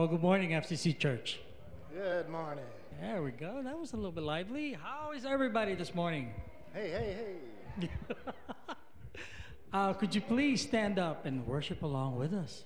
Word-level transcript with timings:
Well, 0.00 0.08
good 0.08 0.22
morning, 0.22 0.52
FCC 0.52 0.98
Church. 0.98 1.40
Good 1.92 2.30
morning. 2.30 2.64
There 3.02 3.22
we 3.22 3.32
go. 3.32 3.60
That 3.62 3.78
was 3.78 3.92
a 3.92 3.96
little 3.96 4.10
bit 4.10 4.24
lively. 4.24 4.72
How 4.72 5.12
is 5.12 5.26
everybody 5.26 5.74
this 5.74 5.94
morning? 5.94 6.32
Hey, 6.72 6.88
hey, 6.88 7.36
hey. 7.82 7.88
uh, 9.74 9.92
could 9.92 10.14
you 10.14 10.22
please 10.22 10.62
stand 10.62 10.98
up 10.98 11.26
and 11.26 11.46
worship 11.46 11.82
along 11.82 12.16
with 12.16 12.32
us? 12.32 12.64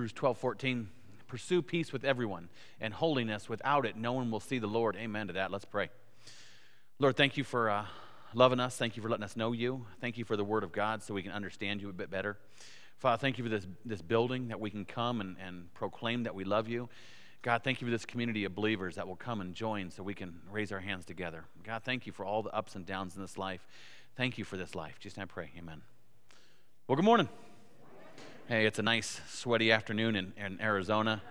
Hebrews 0.00 0.12
12, 0.14 0.38
14. 0.38 0.88
Pursue 1.26 1.60
peace 1.60 1.92
with 1.92 2.04
everyone 2.04 2.48
and 2.80 2.94
holiness. 2.94 3.50
Without 3.50 3.84
it, 3.84 3.98
no 3.98 4.14
one 4.14 4.30
will 4.30 4.40
see 4.40 4.58
the 4.58 4.66
Lord. 4.66 4.96
Amen 4.96 5.26
to 5.26 5.34
that. 5.34 5.50
Let's 5.50 5.66
pray. 5.66 5.90
Lord, 6.98 7.18
thank 7.18 7.36
you 7.36 7.44
for 7.44 7.68
uh, 7.68 7.84
loving 8.32 8.60
us. 8.60 8.78
Thank 8.78 8.96
you 8.96 9.02
for 9.02 9.10
letting 9.10 9.24
us 9.24 9.36
know 9.36 9.52
you. 9.52 9.84
Thank 10.00 10.16
you 10.16 10.24
for 10.24 10.38
the 10.38 10.42
Word 10.42 10.64
of 10.64 10.72
God 10.72 11.02
so 11.02 11.12
we 11.12 11.22
can 11.22 11.32
understand 11.32 11.82
you 11.82 11.90
a 11.90 11.92
bit 11.92 12.10
better. 12.10 12.38
Father, 12.96 13.20
thank 13.20 13.36
you 13.36 13.44
for 13.44 13.50
this, 13.50 13.66
this 13.84 14.00
building 14.00 14.48
that 14.48 14.58
we 14.58 14.70
can 14.70 14.86
come 14.86 15.20
and, 15.20 15.36
and 15.38 15.70
proclaim 15.74 16.22
that 16.22 16.34
we 16.34 16.44
love 16.44 16.66
you. 16.66 16.88
God, 17.42 17.62
thank 17.62 17.82
you 17.82 17.86
for 17.86 17.90
this 17.90 18.06
community 18.06 18.46
of 18.46 18.54
believers 18.54 18.94
that 18.94 19.06
will 19.06 19.16
come 19.16 19.42
and 19.42 19.54
join 19.54 19.90
so 19.90 20.02
we 20.02 20.14
can 20.14 20.40
raise 20.50 20.72
our 20.72 20.80
hands 20.80 21.04
together. 21.04 21.44
God, 21.62 21.82
thank 21.84 22.06
you 22.06 22.12
for 22.12 22.24
all 22.24 22.42
the 22.42 22.54
ups 22.54 22.74
and 22.74 22.86
downs 22.86 23.16
in 23.16 23.20
this 23.20 23.36
life. 23.36 23.68
Thank 24.16 24.38
you 24.38 24.44
for 24.44 24.56
this 24.56 24.74
life. 24.74 24.98
Just 24.98 25.18
I 25.18 25.26
pray. 25.26 25.50
Amen. 25.58 25.82
Well, 26.88 26.96
good 26.96 27.04
morning. 27.04 27.28
Hey, 28.50 28.66
it's 28.66 28.80
a 28.80 28.82
nice, 28.82 29.20
sweaty 29.28 29.70
afternoon 29.70 30.16
in, 30.16 30.32
in 30.36 30.60
Arizona. 30.60 31.22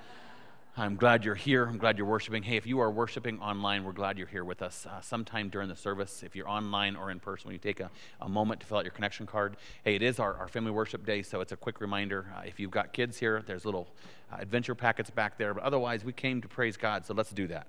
I'm 0.77 0.95
glad 0.95 1.25
you're 1.25 1.35
here. 1.35 1.65
I'm 1.65 1.77
glad 1.77 1.97
you're 1.97 2.07
worshiping. 2.07 2.43
Hey, 2.43 2.55
if 2.55 2.65
you 2.65 2.79
are 2.79 2.89
worshiping 2.89 3.41
online, 3.41 3.83
we're 3.83 3.91
glad 3.91 4.17
you're 4.17 4.25
here 4.25 4.45
with 4.45 4.61
us. 4.61 4.87
Uh, 4.89 5.01
sometime 5.01 5.49
during 5.49 5.67
the 5.67 5.75
service, 5.75 6.23
if 6.23 6.33
you're 6.33 6.47
online 6.47 6.95
or 6.95 7.11
in 7.11 7.19
person, 7.19 7.49
when 7.49 7.55
you 7.55 7.59
take 7.59 7.81
a, 7.81 7.91
a 8.21 8.29
moment 8.29 8.61
to 8.61 8.67
fill 8.67 8.77
out 8.77 8.85
your 8.85 8.93
connection 8.93 9.25
card, 9.25 9.57
hey, 9.83 9.95
it 9.95 10.01
is 10.01 10.17
our, 10.17 10.33
our 10.37 10.47
family 10.47 10.71
worship 10.71 11.05
day, 11.05 11.21
so 11.21 11.41
it's 11.41 11.51
a 11.51 11.57
quick 11.57 11.81
reminder. 11.81 12.31
Uh, 12.37 12.43
if 12.45 12.57
you've 12.57 12.71
got 12.71 12.93
kids 12.93 13.17
here, 13.17 13.43
there's 13.45 13.65
little 13.65 13.89
uh, 14.31 14.37
adventure 14.39 14.73
packets 14.73 15.09
back 15.09 15.37
there. 15.37 15.53
But 15.53 15.63
otherwise, 15.63 16.05
we 16.05 16.13
came 16.13 16.41
to 16.41 16.47
praise 16.47 16.77
God, 16.77 17.05
so 17.05 17.13
let's 17.13 17.31
do 17.31 17.47
that. 17.47 17.67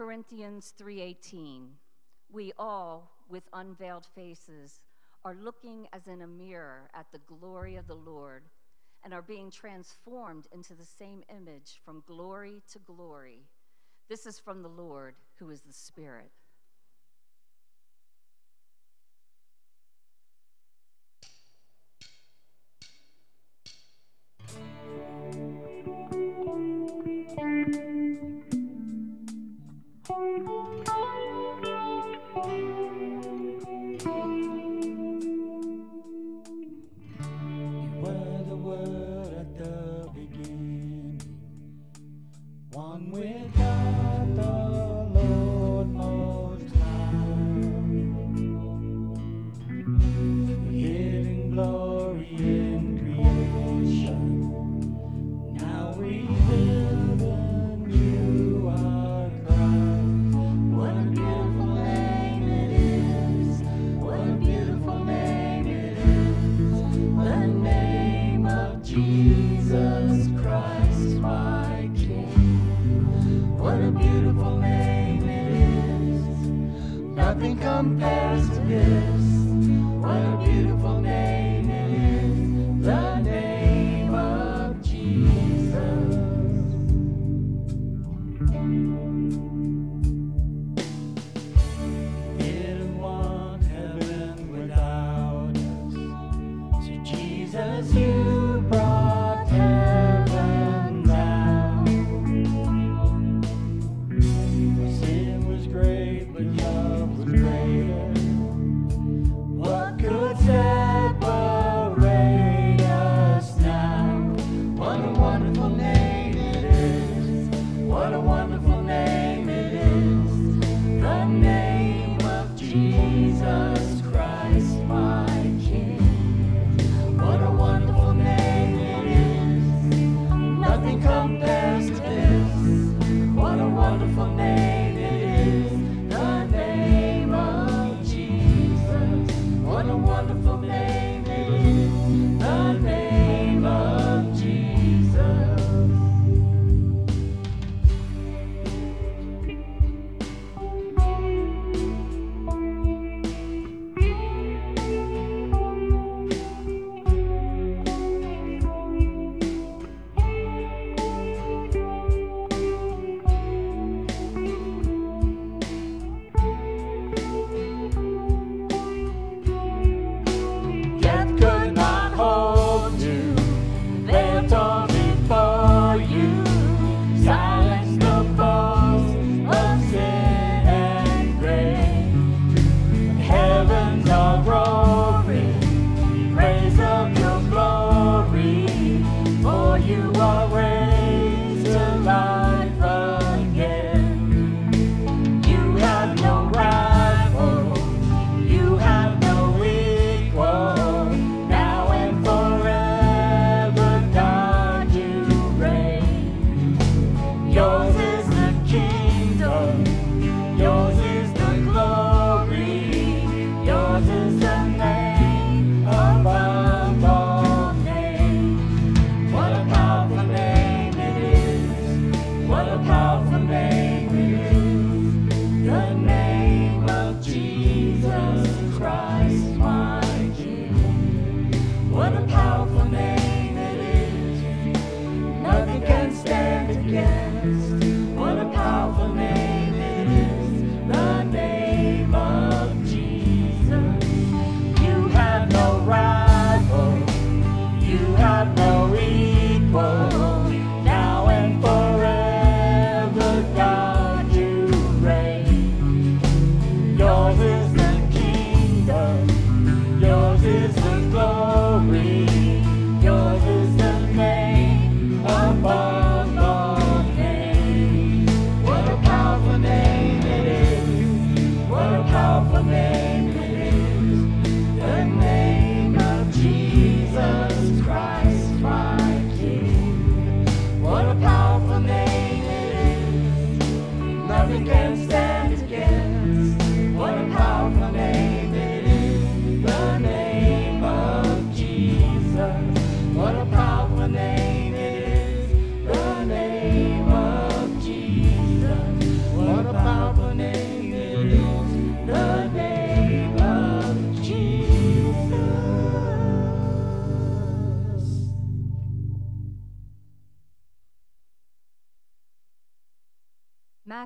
Corinthians 0.00 0.72
3:18, 0.78 1.76
we 2.30 2.54
all 2.58 3.10
with 3.28 3.46
unveiled 3.52 4.06
faces 4.06 4.80
are 5.26 5.34
looking 5.34 5.88
as 5.92 6.06
in 6.06 6.22
a 6.22 6.26
mirror 6.26 6.90
at 6.94 7.12
the 7.12 7.18
glory 7.18 7.76
of 7.76 7.86
the 7.86 7.94
Lord 7.94 8.48
and 9.04 9.12
are 9.12 9.20
being 9.20 9.50
transformed 9.50 10.46
into 10.52 10.74
the 10.74 10.86
same 10.86 11.22
image 11.28 11.82
from 11.84 12.02
glory 12.06 12.62
to 12.72 12.78
glory. 12.78 13.44
This 14.08 14.24
is 14.24 14.40
from 14.40 14.62
the 14.62 14.70
Lord 14.70 15.16
who 15.38 15.50
is 15.50 15.60
the 15.60 15.74
Spirit. 15.74 16.32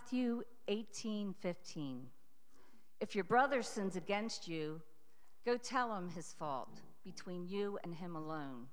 Matthew 0.05 0.43
18 0.69 1.35
15. 1.41 2.03
If 3.01 3.15
your 3.15 3.25
brother 3.25 3.63
sins 3.63 3.97
against 3.97 4.47
you, 4.47 4.83
go 5.47 5.57
tell 5.57 5.97
him 5.97 6.11
his 6.11 6.31
fault 6.31 6.83
between 7.03 7.49
you 7.49 7.79
and 7.83 7.95
him 7.95 8.15
alone. 8.15 8.67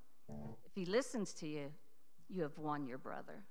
If 0.65 0.75
he 0.75 0.85
listens 0.85 1.31
to 1.35 1.47
you, 1.47 1.71
you 2.27 2.41
have 2.41 2.57
won 2.57 2.85
your 2.85 2.97
brother. 2.97 3.45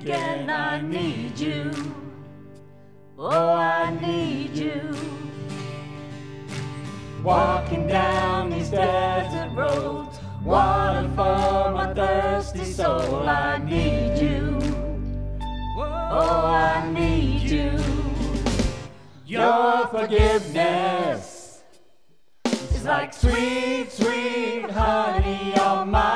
again. 0.00 0.48
I 0.48 0.80
need 0.80 1.38
you. 1.38 1.70
Oh, 3.18 3.50
I 3.50 3.90
need 4.00 4.56
you. 4.56 4.96
Walking 7.22 7.86
down 7.86 8.50
these 8.50 8.70
desert 8.70 9.50
roads, 9.54 10.18
water 10.42 11.06
for 11.16 11.72
my 11.72 11.92
thirsty 11.92 12.64
soul. 12.64 13.28
I 13.28 13.58
need 13.58 14.18
you. 14.18 14.58
Oh, 16.12 16.46
I 16.46 16.90
need 16.90 17.42
you. 17.42 17.72
Your 19.26 19.86
forgiveness 19.88 21.62
is 22.46 22.84
like 22.84 23.12
sweet, 23.12 23.92
sweet 23.92 24.70
honey 24.70 25.54
on 25.58 25.90
my 25.90 26.09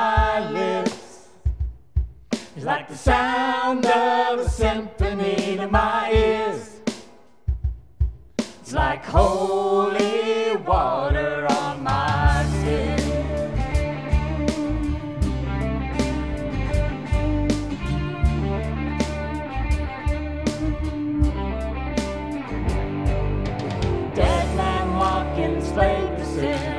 like 2.65 2.89
the 2.89 2.97
sound 2.97 3.85
of 3.85 4.39
a 4.39 4.49
symphony 4.49 5.55
to 5.55 5.67
my 5.67 6.11
ears. 6.11 6.79
It's 8.39 8.73
like 8.73 9.05
holy 9.05 10.55
water 10.65 11.45
on 11.47 11.83
my 11.83 12.43
skin. 12.57 12.97
Dead 24.15 24.57
man 24.57 24.97
walking, 24.97 25.63
slave 25.63 26.17
to 26.17 26.25
sin. 26.25 26.74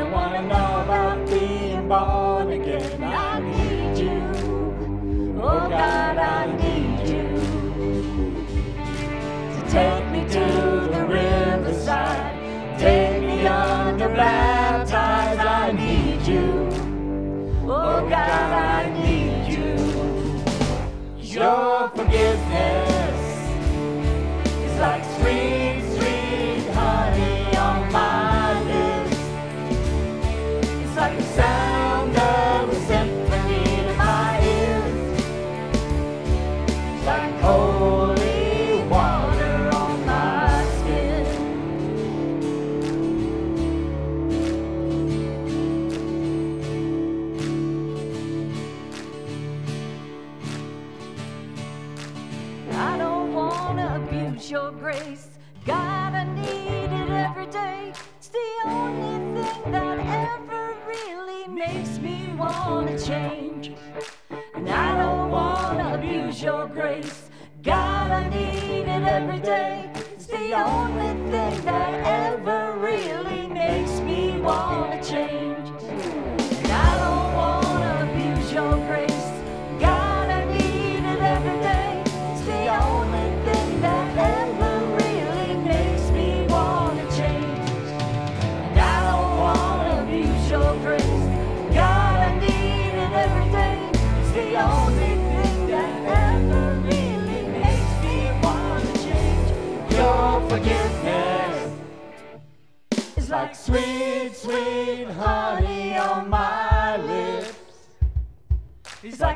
forgiveness. 22.16 22.75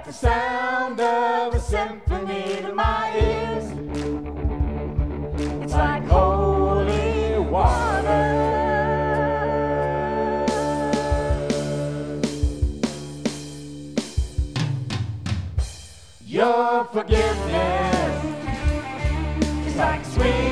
like 0.00 0.06
the 0.06 0.12
sound 0.12 0.98
of 0.98 1.54
a 1.54 1.60
symphony 1.60 2.62
to 2.62 2.72
my 2.72 3.12
ears. 3.14 3.64
It's 5.62 5.74
like 5.74 6.04
holy 6.04 7.38
water. 7.38 8.46
Your 16.24 16.84
forgiveness 16.84 18.24
is 19.66 19.76
like 19.76 20.04
sweet. 20.06 20.49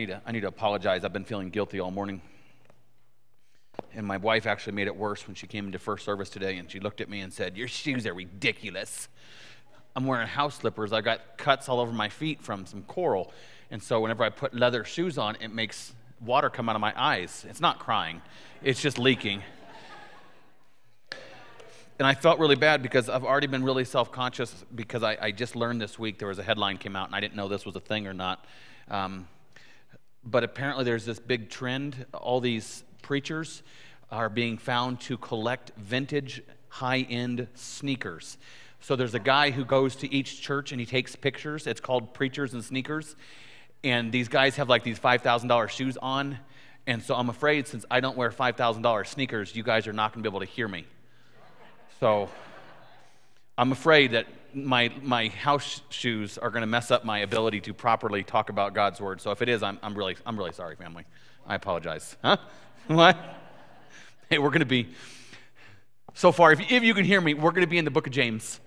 Need 0.00 0.06
to, 0.06 0.22
I 0.24 0.32
need 0.32 0.40
to 0.40 0.48
apologize. 0.48 1.04
I've 1.04 1.12
been 1.12 1.24
feeling 1.24 1.50
guilty 1.50 1.78
all 1.78 1.90
morning. 1.90 2.22
And 3.94 4.06
my 4.06 4.16
wife 4.16 4.46
actually 4.46 4.74
made 4.74 4.86
it 4.86 4.96
worse 4.96 5.26
when 5.26 5.34
she 5.34 5.46
came 5.46 5.66
into 5.66 5.78
first 5.78 6.04
service 6.04 6.30
today 6.30 6.56
and 6.56 6.70
she 6.70 6.80
looked 6.80 7.00
at 7.00 7.08
me 7.08 7.20
and 7.20 7.32
said, 7.32 7.56
Your 7.56 7.68
shoes 7.68 8.06
are 8.06 8.14
ridiculous. 8.14 9.08
I'm 9.94 10.06
wearing 10.06 10.26
house 10.26 10.56
slippers. 10.56 10.92
I 10.92 11.00
got 11.00 11.36
cuts 11.36 11.68
all 11.68 11.80
over 11.80 11.92
my 11.92 12.08
feet 12.08 12.40
from 12.40 12.64
some 12.66 12.82
coral. 12.82 13.32
And 13.70 13.82
so 13.82 14.00
whenever 14.00 14.24
I 14.24 14.30
put 14.30 14.54
leather 14.54 14.84
shoes 14.84 15.18
on, 15.18 15.36
it 15.40 15.52
makes 15.52 15.92
water 16.20 16.48
come 16.48 16.68
out 16.68 16.76
of 16.76 16.80
my 16.80 16.92
eyes. 16.96 17.44
It's 17.48 17.60
not 17.60 17.78
crying, 17.78 18.22
it's 18.62 18.80
just 18.80 18.98
leaking. 18.98 19.42
And 21.98 22.06
I 22.06 22.14
felt 22.14 22.38
really 22.38 22.56
bad 22.56 22.82
because 22.82 23.10
I've 23.10 23.24
already 23.24 23.46
been 23.46 23.62
really 23.62 23.84
self 23.84 24.10
conscious 24.10 24.64
because 24.74 25.02
I, 25.02 25.18
I, 25.20 25.30
just 25.32 25.54
learned 25.54 25.82
this 25.82 25.98
week 25.98 26.18
there 26.18 26.28
was 26.28 26.38
a 26.38 26.42
headline 26.42 26.78
came 26.78 26.96
out 26.96 27.08
and 27.08 27.14
I 27.14 27.20
didn't 27.20 27.34
know 27.34 27.46
this 27.46 27.66
was 27.66 27.76
a 27.76 27.80
thing 27.80 28.06
or 28.06 28.14
not. 28.14 28.42
Um, 28.88 29.28
but 30.24 30.44
apparently 30.44 30.84
there's 30.84 31.04
this 31.04 31.18
big 31.18 31.50
trend. 31.50 32.06
All 32.12 32.40
these 32.40 32.84
preachers 33.02 33.62
are 34.10 34.28
being 34.28 34.58
found 34.58 35.00
to 35.00 35.16
collect 35.16 35.72
vintage 35.76 36.42
high 36.68 37.06
end 37.08 37.48
sneakers. 37.54 38.38
So 38.80 38.96
there's 38.96 39.14
a 39.14 39.20
guy 39.20 39.50
who 39.50 39.64
goes 39.64 39.96
to 39.96 40.12
each 40.12 40.40
church 40.40 40.72
and 40.72 40.80
he 40.80 40.86
takes 40.86 41.14
pictures. 41.14 41.66
It's 41.66 41.80
called 41.80 42.14
Preachers 42.14 42.54
and 42.54 42.64
Sneakers. 42.64 43.14
And 43.84 44.10
these 44.10 44.28
guys 44.28 44.56
have 44.56 44.68
like 44.68 44.84
these 44.84 44.98
$5,000 44.98 45.68
shoes 45.68 45.96
on. 46.00 46.38
And 46.86 47.02
so 47.02 47.14
I'm 47.14 47.28
afraid 47.28 47.68
since 47.68 47.84
I 47.90 48.00
don't 48.00 48.16
wear 48.16 48.30
$5,000 48.30 49.06
sneakers, 49.06 49.54
you 49.54 49.62
guys 49.62 49.86
are 49.86 49.92
not 49.92 50.12
going 50.12 50.22
to 50.22 50.30
be 50.30 50.32
able 50.32 50.40
to 50.40 50.50
hear 50.50 50.66
me. 50.66 50.86
So 51.98 52.30
I'm 53.58 53.72
afraid 53.72 54.12
that 54.12 54.26
my, 54.54 54.92
my 55.02 55.28
house 55.28 55.80
shoes 55.88 56.38
are 56.38 56.50
going 56.50 56.62
to 56.62 56.66
mess 56.66 56.90
up 56.90 57.04
my 57.04 57.20
ability 57.20 57.60
to 57.62 57.74
properly 57.74 58.22
talk 58.22 58.50
about 58.50 58.74
God's 58.74 59.00
word. 59.00 59.20
So 59.20 59.30
if 59.30 59.42
it 59.42 59.48
is, 59.48 59.62
I'm, 59.62 59.78
I'm, 59.82 59.94
really, 59.94 60.16
I'm 60.26 60.36
really 60.36 60.52
sorry, 60.52 60.76
family. 60.76 61.04
I 61.46 61.54
apologize. 61.54 62.16
Huh? 62.22 62.36
What? 62.86 63.16
Hey, 64.28 64.38
we're 64.38 64.48
going 64.48 64.60
to 64.60 64.66
be, 64.66 64.88
so 66.14 66.32
far, 66.32 66.50
if, 66.50 66.72
if 66.72 66.82
you 66.82 66.92
can 66.92 67.04
hear 67.04 67.20
me, 67.20 67.34
we're 67.34 67.52
going 67.52 67.64
to 67.64 67.70
be 67.70 67.78
in 67.78 67.84
the 67.84 67.90
book 67.90 68.06
of 68.08 68.12
James. 68.12 68.58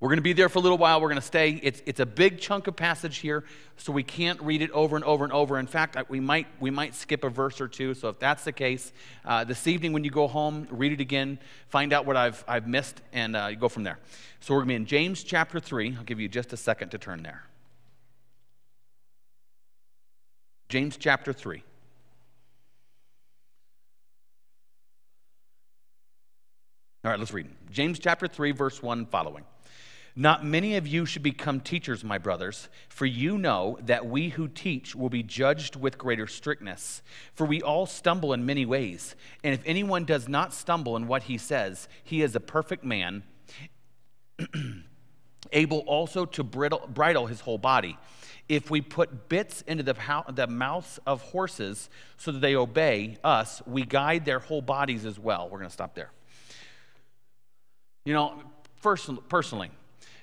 We're 0.00 0.10
going 0.10 0.18
to 0.18 0.22
be 0.22 0.32
there 0.32 0.48
for 0.48 0.60
a 0.60 0.62
little 0.62 0.78
while. 0.78 1.00
We're 1.00 1.08
going 1.08 1.20
to 1.20 1.26
stay. 1.26 1.58
It's, 1.60 1.82
it's 1.84 1.98
a 1.98 2.06
big 2.06 2.38
chunk 2.38 2.68
of 2.68 2.76
passage 2.76 3.18
here, 3.18 3.42
so 3.78 3.92
we 3.92 4.04
can't 4.04 4.40
read 4.40 4.62
it 4.62 4.70
over 4.70 4.94
and 4.94 5.04
over 5.04 5.24
and 5.24 5.32
over. 5.32 5.58
In 5.58 5.66
fact, 5.66 5.96
we 6.08 6.20
might, 6.20 6.46
we 6.60 6.70
might 6.70 6.94
skip 6.94 7.24
a 7.24 7.28
verse 7.28 7.60
or 7.60 7.66
two. 7.66 7.94
So 7.94 8.08
if 8.08 8.20
that's 8.20 8.44
the 8.44 8.52
case, 8.52 8.92
uh, 9.24 9.42
this 9.42 9.66
evening 9.66 9.92
when 9.92 10.04
you 10.04 10.10
go 10.10 10.28
home, 10.28 10.68
read 10.70 10.92
it 10.92 11.00
again, 11.00 11.40
find 11.68 11.92
out 11.92 12.06
what 12.06 12.16
I've, 12.16 12.44
I've 12.46 12.68
missed, 12.68 13.00
and 13.12 13.34
uh, 13.34 13.52
go 13.54 13.68
from 13.68 13.82
there. 13.82 13.98
So 14.38 14.54
we're 14.54 14.60
going 14.60 14.68
to 14.68 14.72
be 14.72 14.76
in 14.76 14.86
James 14.86 15.24
chapter 15.24 15.58
3. 15.58 15.96
I'll 15.98 16.04
give 16.04 16.20
you 16.20 16.28
just 16.28 16.52
a 16.52 16.56
second 16.56 16.90
to 16.90 16.98
turn 16.98 17.24
there. 17.24 17.42
James 20.68 20.96
chapter 20.96 21.32
3. 21.32 21.64
All 27.04 27.10
right, 27.10 27.18
let's 27.18 27.32
read. 27.32 27.48
James 27.72 27.98
chapter 27.98 28.28
3, 28.28 28.52
verse 28.52 28.80
1 28.80 29.06
following. 29.06 29.44
Not 30.20 30.44
many 30.44 30.74
of 30.74 30.84
you 30.84 31.06
should 31.06 31.22
become 31.22 31.60
teachers, 31.60 32.02
my 32.02 32.18
brothers, 32.18 32.68
for 32.88 33.06
you 33.06 33.38
know 33.38 33.78
that 33.82 34.04
we 34.04 34.30
who 34.30 34.48
teach 34.48 34.96
will 34.96 35.08
be 35.08 35.22
judged 35.22 35.76
with 35.76 35.96
greater 35.96 36.26
strictness. 36.26 37.02
For 37.34 37.46
we 37.46 37.62
all 37.62 37.86
stumble 37.86 38.32
in 38.32 38.44
many 38.44 38.66
ways, 38.66 39.14
and 39.44 39.54
if 39.54 39.62
anyone 39.64 40.04
does 40.04 40.28
not 40.28 40.52
stumble 40.52 40.96
in 40.96 41.06
what 41.06 41.22
he 41.22 41.38
says, 41.38 41.88
he 42.02 42.20
is 42.20 42.34
a 42.34 42.40
perfect 42.40 42.82
man, 42.82 43.22
able 45.52 45.78
also 45.86 46.24
to 46.24 46.42
bridle, 46.42 46.90
bridle 46.92 47.28
his 47.28 47.38
whole 47.38 47.56
body. 47.56 47.96
If 48.48 48.72
we 48.72 48.80
put 48.80 49.28
bits 49.28 49.62
into 49.68 49.84
the, 49.84 49.94
the 50.34 50.48
mouths 50.48 50.98
of 51.06 51.22
horses 51.22 51.88
so 52.16 52.32
that 52.32 52.40
they 52.40 52.56
obey 52.56 53.18
us, 53.22 53.62
we 53.68 53.84
guide 53.84 54.24
their 54.24 54.40
whole 54.40 54.62
bodies 54.62 55.06
as 55.06 55.16
well. 55.16 55.44
We're 55.44 55.58
going 55.58 55.70
to 55.70 55.72
stop 55.72 55.94
there. 55.94 56.10
You 58.04 58.14
know, 58.14 58.42
first, 58.80 59.08
personally, 59.28 59.70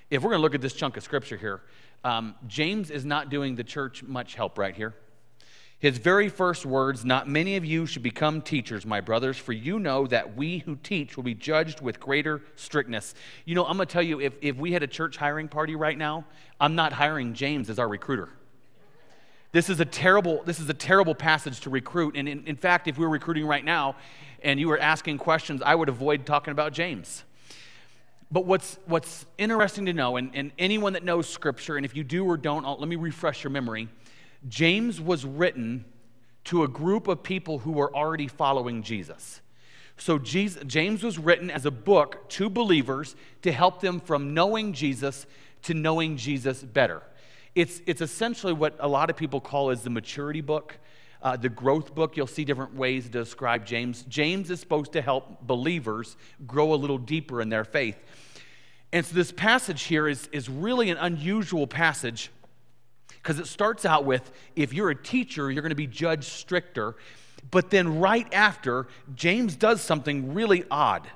if 0.10 0.22
we're 0.22 0.30
going 0.30 0.40
to 0.40 0.44
look 0.44 0.56
at 0.56 0.62
this 0.62 0.74
chunk 0.74 0.98
of 0.98 1.04
scripture 1.04 1.38
here, 1.38 1.62
um, 2.04 2.36
James 2.48 2.92
is 2.92 3.06
not 3.06 3.30
doing 3.30 3.56
the 3.56 3.64
church 3.64 4.04
much 4.04 4.36
help 4.36 4.58
right 4.58 4.76
here. 4.76 4.94
His 5.80 5.98
very 5.98 6.30
first 6.30 6.66
words, 6.66 7.04
Not 7.04 7.28
many 7.28 7.58
of 7.58 7.66
you 7.66 7.86
should 7.86 8.04
become 8.04 8.42
teachers, 8.42 8.86
my 8.86 9.02
brothers, 9.02 9.38
for 9.38 9.52
you 9.52 9.78
know 9.78 10.08
that 10.08 10.36
we 10.36 10.60
who 10.60 10.78
teach 10.78 11.18
will 11.18 11.24
be 11.24 11.34
judged 11.34 11.82
with 11.82 12.00
greater 12.00 12.42
strictness. 12.56 13.14
You 13.44 13.56
know, 13.56 13.66
I'm 13.66 13.76
going 13.76 13.88
to 13.88 13.94
tell 13.94 14.02
you, 14.02 14.22
if, 14.22 14.34
if 14.42 14.56
we 14.56 14.72
had 14.72 14.84
a 14.84 14.88
church 14.88 15.18
hiring 15.18 15.48
party 15.48 15.76
right 15.76 15.98
now, 15.98 16.26
I'm 16.60 16.76
not 16.76 16.94
hiring 16.94 17.34
James 17.34 17.70
as 17.70 17.78
our 17.78 17.88
recruiter. 17.88 18.30
This 19.52 19.70
is 19.70 19.80
a 19.80 19.86
terrible, 19.86 20.44
this 20.44 20.60
is 20.60 20.70
a 20.70 20.74
terrible 20.74 21.16
passage 21.16 21.60
to 21.62 21.70
recruit. 21.70 22.16
And 22.18 22.28
in, 22.28 22.46
in 22.46 22.56
fact, 22.56 22.88
if 22.88 22.98
we 22.98 23.06
were 23.06 23.12
recruiting 23.12 23.46
right 23.46 23.64
now 23.64 23.96
and 24.44 24.60
you 24.60 24.68
were 24.68 24.80
asking 24.80 25.18
questions, 25.18 25.62
I 25.62 25.76
would 25.76 25.90
avoid 25.90 26.26
talking 26.26 26.52
about 26.52 26.74
James. 26.74 27.24
But 28.36 28.46
what's, 28.46 28.78
what's 28.86 29.26
interesting 29.38 29.86
to 29.86 29.94
know, 29.94 30.18
and, 30.18 30.30
and 30.34 30.52
anyone 30.60 30.92
that 30.92 31.06
knows 31.06 31.30
Scripture, 31.30 31.78
and 31.78 31.86
if 31.86 31.96
you 31.96 32.04
do 32.04 32.26
or 32.26 32.36
don't, 32.36 32.66
I'll, 32.66 32.78
let 32.78 32.90
me 32.90 32.98
refresh 32.98 33.46
your 33.46 33.52
memory. 33.52 33.88
James 34.50 35.00
was 35.00 35.24
written 35.24 35.86
to 36.44 36.64
a 36.64 36.68
group 36.68 37.08
of 37.08 37.24
people 37.24 37.60
who 37.60 37.72
were 37.72 37.96
already 37.96 38.28
following 38.28 38.84
Jesus. 38.84 39.40
So 39.96 40.20
Jesus, 40.20 40.62
James 40.66 41.02
was 41.02 41.18
written 41.18 41.50
as 41.50 41.66
a 41.66 41.72
book 41.72 42.28
to 42.32 42.50
believers 42.50 43.16
to 43.44 43.54
help 43.54 43.80
them 43.80 44.02
from 44.02 44.34
knowing 44.34 44.74
Jesus 44.74 45.26
to 45.62 45.74
knowing 45.74 46.18
Jesus 46.18 46.62
better. 46.62 47.04
It's, 47.56 47.80
it's 47.86 48.02
essentially 48.02 48.52
what 48.52 48.76
a 48.82 48.88
lot 48.90 49.10
of 49.10 49.16
people 49.16 49.40
call 49.40 49.70
is 49.70 49.82
the 49.82 49.90
maturity 49.90 50.42
book, 50.42 50.78
uh, 51.22 51.38
the 51.38 51.48
growth 51.48 51.96
book. 51.96 52.18
You'll 52.18 52.28
see 52.28 52.44
different 52.44 52.76
ways 52.76 53.06
to 53.06 53.12
describe 53.12 53.66
James. 53.66 54.04
James 54.10 54.52
is 54.52 54.60
supposed 54.60 54.92
to 54.92 55.02
help 55.02 55.48
believers 55.48 56.18
grow 56.46 56.74
a 56.74 56.76
little 56.76 56.98
deeper 56.98 57.42
in 57.42 57.48
their 57.48 57.64
faith. 57.64 57.96
And 58.96 59.06
so 59.06 59.14
this 59.14 59.34
passage 59.34 59.84
here 59.84 60.08
is, 60.08 60.30
is 60.32 60.48
really 60.48 60.90
an 60.90 60.96
unusual 60.96 61.68
passage 61.68 62.32
because 63.10 63.40
it 63.40 63.48
starts 63.48 63.84
out 63.84 64.06
with 64.06 64.32
if 64.56 64.72
you're 64.72 64.90
a 64.90 64.96
teacher, 64.96 65.52
you're 65.52 65.62
going 65.62 65.72
to 65.72 65.76
be 65.76 65.86
judged 65.86 66.24
stricter. 66.24 66.96
But 67.52 67.72
then 67.72 68.00
right 68.00 68.34
after, 68.34 68.88
James 69.14 69.58
does 69.58 69.82
something 69.82 70.34
really 70.34 70.64
odd. 70.72 71.10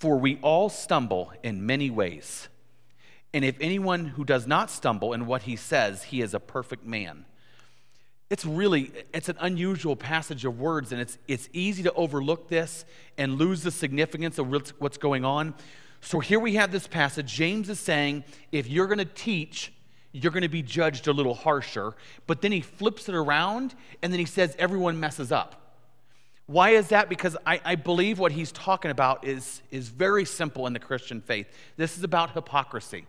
For 0.00 0.18
we 0.18 0.40
all 0.42 0.70
stumble 0.70 1.32
in 1.44 1.64
many 1.64 1.88
ways. 1.88 2.48
And 3.32 3.44
if 3.44 3.54
anyone 3.60 4.06
who 4.06 4.24
does 4.24 4.48
not 4.48 4.72
stumble 4.72 5.12
in 5.12 5.24
what 5.24 5.42
he 5.42 5.54
says, 5.54 6.02
he 6.02 6.20
is 6.20 6.34
a 6.34 6.40
perfect 6.40 6.84
man 6.84 7.26
it's 8.30 8.44
really 8.44 8.90
it's 9.12 9.28
an 9.28 9.36
unusual 9.40 9.96
passage 9.96 10.44
of 10.44 10.58
words 10.58 10.92
and 10.92 11.00
it's 11.00 11.18
it's 11.28 11.48
easy 11.52 11.82
to 11.82 11.92
overlook 11.92 12.48
this 12.48 12.84
and 13.18 13.38
lose 13.38 13.62
the 13.62 13.70
significance 13.70 14.38
of 14.38 14.50
what's 14.78 14.98
going 14.98 15.24
on. 15.24 15.54
So 16.00 16.20
here 16.20 16.40
we 16.40 16.54
have 16.54 16.72
this 16.72 16.86
passage. 16.86 17.32
James 17.32 17.68
is 17.68 17.78
saying 17.78 18.24
if 18.52 18.68
you're 18.68 18.86
going 18.86 18.98
to 18.98 19.04
teach 19.04 19.72
you're 20.14 20.30
going 20.30 20.42
to 20.42 20.48
be 20.48 20.62
judged 20.62 21.08
a 21.08 21.12
little 21.12 21.34
harsher. 21.34 21.92
But 22.28 22.40
then 22.40 22.52
he 22.52 22.60
flips 22.60 23.08
it 23.08 23.16
around 23.16 23.74
and 24.00 24.12
then 24.12 24.20
he 24.20 24.26
says 24.26 24.54
everyone 24.58 24.98
messes 25.00 25.32
up. 25.32 25.60
Why 26.46 26.70
is 26.70 26.88
that? 26.88 27.08
Because 27.08 27.36
i, 27.46 27.60
I 27.64 27.74
believe 27.74 28.18
what 28.18 28.30
he's 28.32 28.52
talking 28.52 28.90
about 28.90 29.26
is, 29.26 29.60
is 29.70 29.88
very 29.88 30.24
simple 30.24 30.66
in 30.66 30.72
the 30.72 30.78
christian 30.78 31.20
faith. 31.20 31.48
This 31.76 31.98
is 31.98 32.04
about 32.04 32.32
hypocrisy 32.32 33.06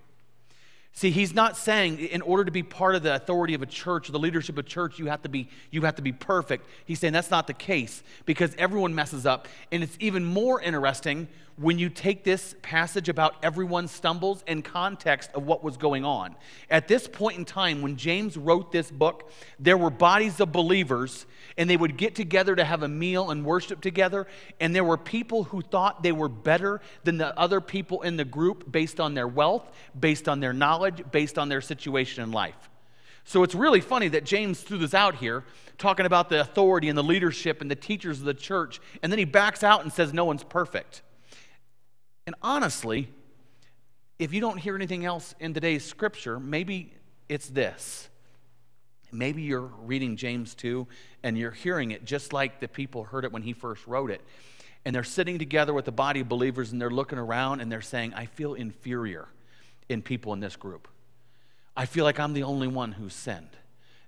See, 0.97 1.11
he's 1.11 1.33
not 1.33 1.57
saying 1.57 1.99
in 1.99 2.21
order 2.21 2.45
to 2.45 2.51
be 2.51 2.63
part 2.63 2.95
of 2.95 3.03
the 3.03 3.15
authority 3.15 3.53
of 3.53 3.61
a 3.61 3.65
church, 3.65 4.07
the 4.07 4.17
leadership 4.17 4.55
of 4.55 4.65
a 4.65 4.67
church, 4.67 4.97
you 4.97 5.07
have 5.07 5.21
to 5.23 5.29
be 5.29 5.49
you 5.69 5.81
have 5.81 5.95
to 5.95 6.01
be 6.01 6.13
perfect. 6.13 6.65
He's 6.85 6.99
saying 6.99 7.11
that's 7.11 7.29
not 7.29 7.47
the 7.47 7.53
case 7.53 8.01
because 8.25 8.55
everyone 8.57 8.95
messes 8.95 9.25
up. 9.25 9.49
And 9.73 9.83
it's 9.83 9.97
even 9.99 10.23
more 10.23 10.61
interesting 10.61 11.27
when 11.57 11.79
you 11.79 11.89
take 11.89 12.25
this 12.25 12.53
passage 12.61 13.07
about 13.07 13.35
everyone 13.41 13.87
stumbles 13.87 14.43
in 14.45 14.61
context 14.61 15.29
of 15.33 15.45
what 15.45 15.63
was 15.63 15.77
going 15.77 16.03
on. 16.03 16.35
At 16.69 16.89
this 16.89 17.07
point 17.07 17.37
in 17.37 17.45
time, 17.45 17.81
when 17.81 17.95
James 17.95 18.35
wrote 18.35 18.73
this 18.73 18.91
book, 18.91 19.31
there 19.57 19.77
were 19.77 19.89
bodies 19.89 20.41
of 20.41 20.51
believers, 20.51 21.25
and 21.57 21.69
they 21.69 21.77
would 21.77 21.95
get 21.95 22.13
together 22.13 22.55
to 22.57 22.65
have 22.65 22.83
a 22.83 22.89
meal 22.89 23.31
and 23.31 23.45
worship 23.45 23.79
together. 23.79 24.27
And 24.59 24.75
there 24.75 24.83
were 24.83 24.97
people 24.97 25.45
who 25.45 25.61
thought 25.61 26.03
they 26.03 26.11
were 26.11 26.27
better 26.27 26.81
than 27.05 27.17
the 27.17 27.37
other 27.39 27.61
people 27.61 28.01
in 28.01 28.17
the 28.17 28.25
group 28.25 28.69
based 28.69 28.99
on 28.99 29.13
their 29.13 29.27
wealth, 29.27 29.71
based 29.97 30.27
on 30.27 30.41
their 30.41 30.53
knowledge, 30.53 31.03
based 31.11 31.37
on 31.37 31.47
their 31.47 31.61
situation 31.61 32.21
in 32.23 32.31
life. 32.31 32.69
So 33.23 33.43
it's 33.43 33.55
really 33.55 33.81
funny 33.81 34.09
that 34.09 34.25
James 34.25 34.59
threw 34.59 34.77
this 34.77 34.93
out 34.93 35.15
here, 35.15 35.45
talking 35.77 36.05
about 36.05 36.29
the 36.29 36.41
authority 36.41 36.89
and 36.89 36.97
the 36.97 37.03
leadership 37.03 37.61
and 37.61 37.71
the 37.71 37.75
teachers 37.75 38.19
of 38.19 38.25
the 38.25 38.33
church, 38.33 38.79
and 39.01 39.11
then 39.11 39.17
he 39.17 39.25
backs 39.25 39.63
out 39.63 39.81
and 39.81 39.91
says 39.91 40.13
no 40.13 40.25
one's 40.25 40.43
perfect. 40.43 41.01
And 42.25 42.35
honestly, 42.41 43.09
if 44.17 44.33
you 44.33 44.41
don't 44.41 44.57
hear 44.57 44.75
anything 44.75 45.05
else 45.05 45.35
in 45.39 45.53
today's 45.53 45.85
scripture, 45.85 46.39
maybe 46.39 46.93
it's 47.29 47.47
this. 47.47 48.09
Maybe 49.11 49.43
you're 49.43 49.71
reading 49.83 50.17
James 50.17 50.55
2 50.55 50.87
and 51.23 51.37
you're 51.37 51.51
hearing 51.51 51.91
it 51.91 52.05
just 52.05 52.33
like 52.33 52.59
the 52.59 52.67
people 52.67 53.03
heard 53.03 53.25
it 53.25 53.31
when 53.31 53.43
he 53.43 53.53
first 53.53 53.85
wrote 53.87 54.11
it. 54.11 54.21
And 54.83 54.95
they're 54.95 55.03
sitting 55.03 55.39
together 55.39 55.73
with 55.73 55.85
the 55.85 55.91
body 55.91 56.19
of 56.19 56.29
believers 56.29 56.71
and 56.71 56.81
they're 56.81 56.89
looking 56.89 57.17
around 57.17 57.61
and 57.61 57.71
they're 57.71 57.81
saying, 57.81 58.13
I 58.13 58.25
feel 58.25 58.53
inferior 58.53 59.27
in 59.89 60.01
people 60.01 60.33
in 60.33 60.39
this 60.39 60.55
group. 60.55 60.87
I 61.77 61.85
feel 61.85 62.03
like 62.03 62.19
I'm 62.19 62.33
the 62.33 62.43
only 62.43 62.67
one 62.67 62.93
who's 62.93 63.13
sinned. 63.13 63.57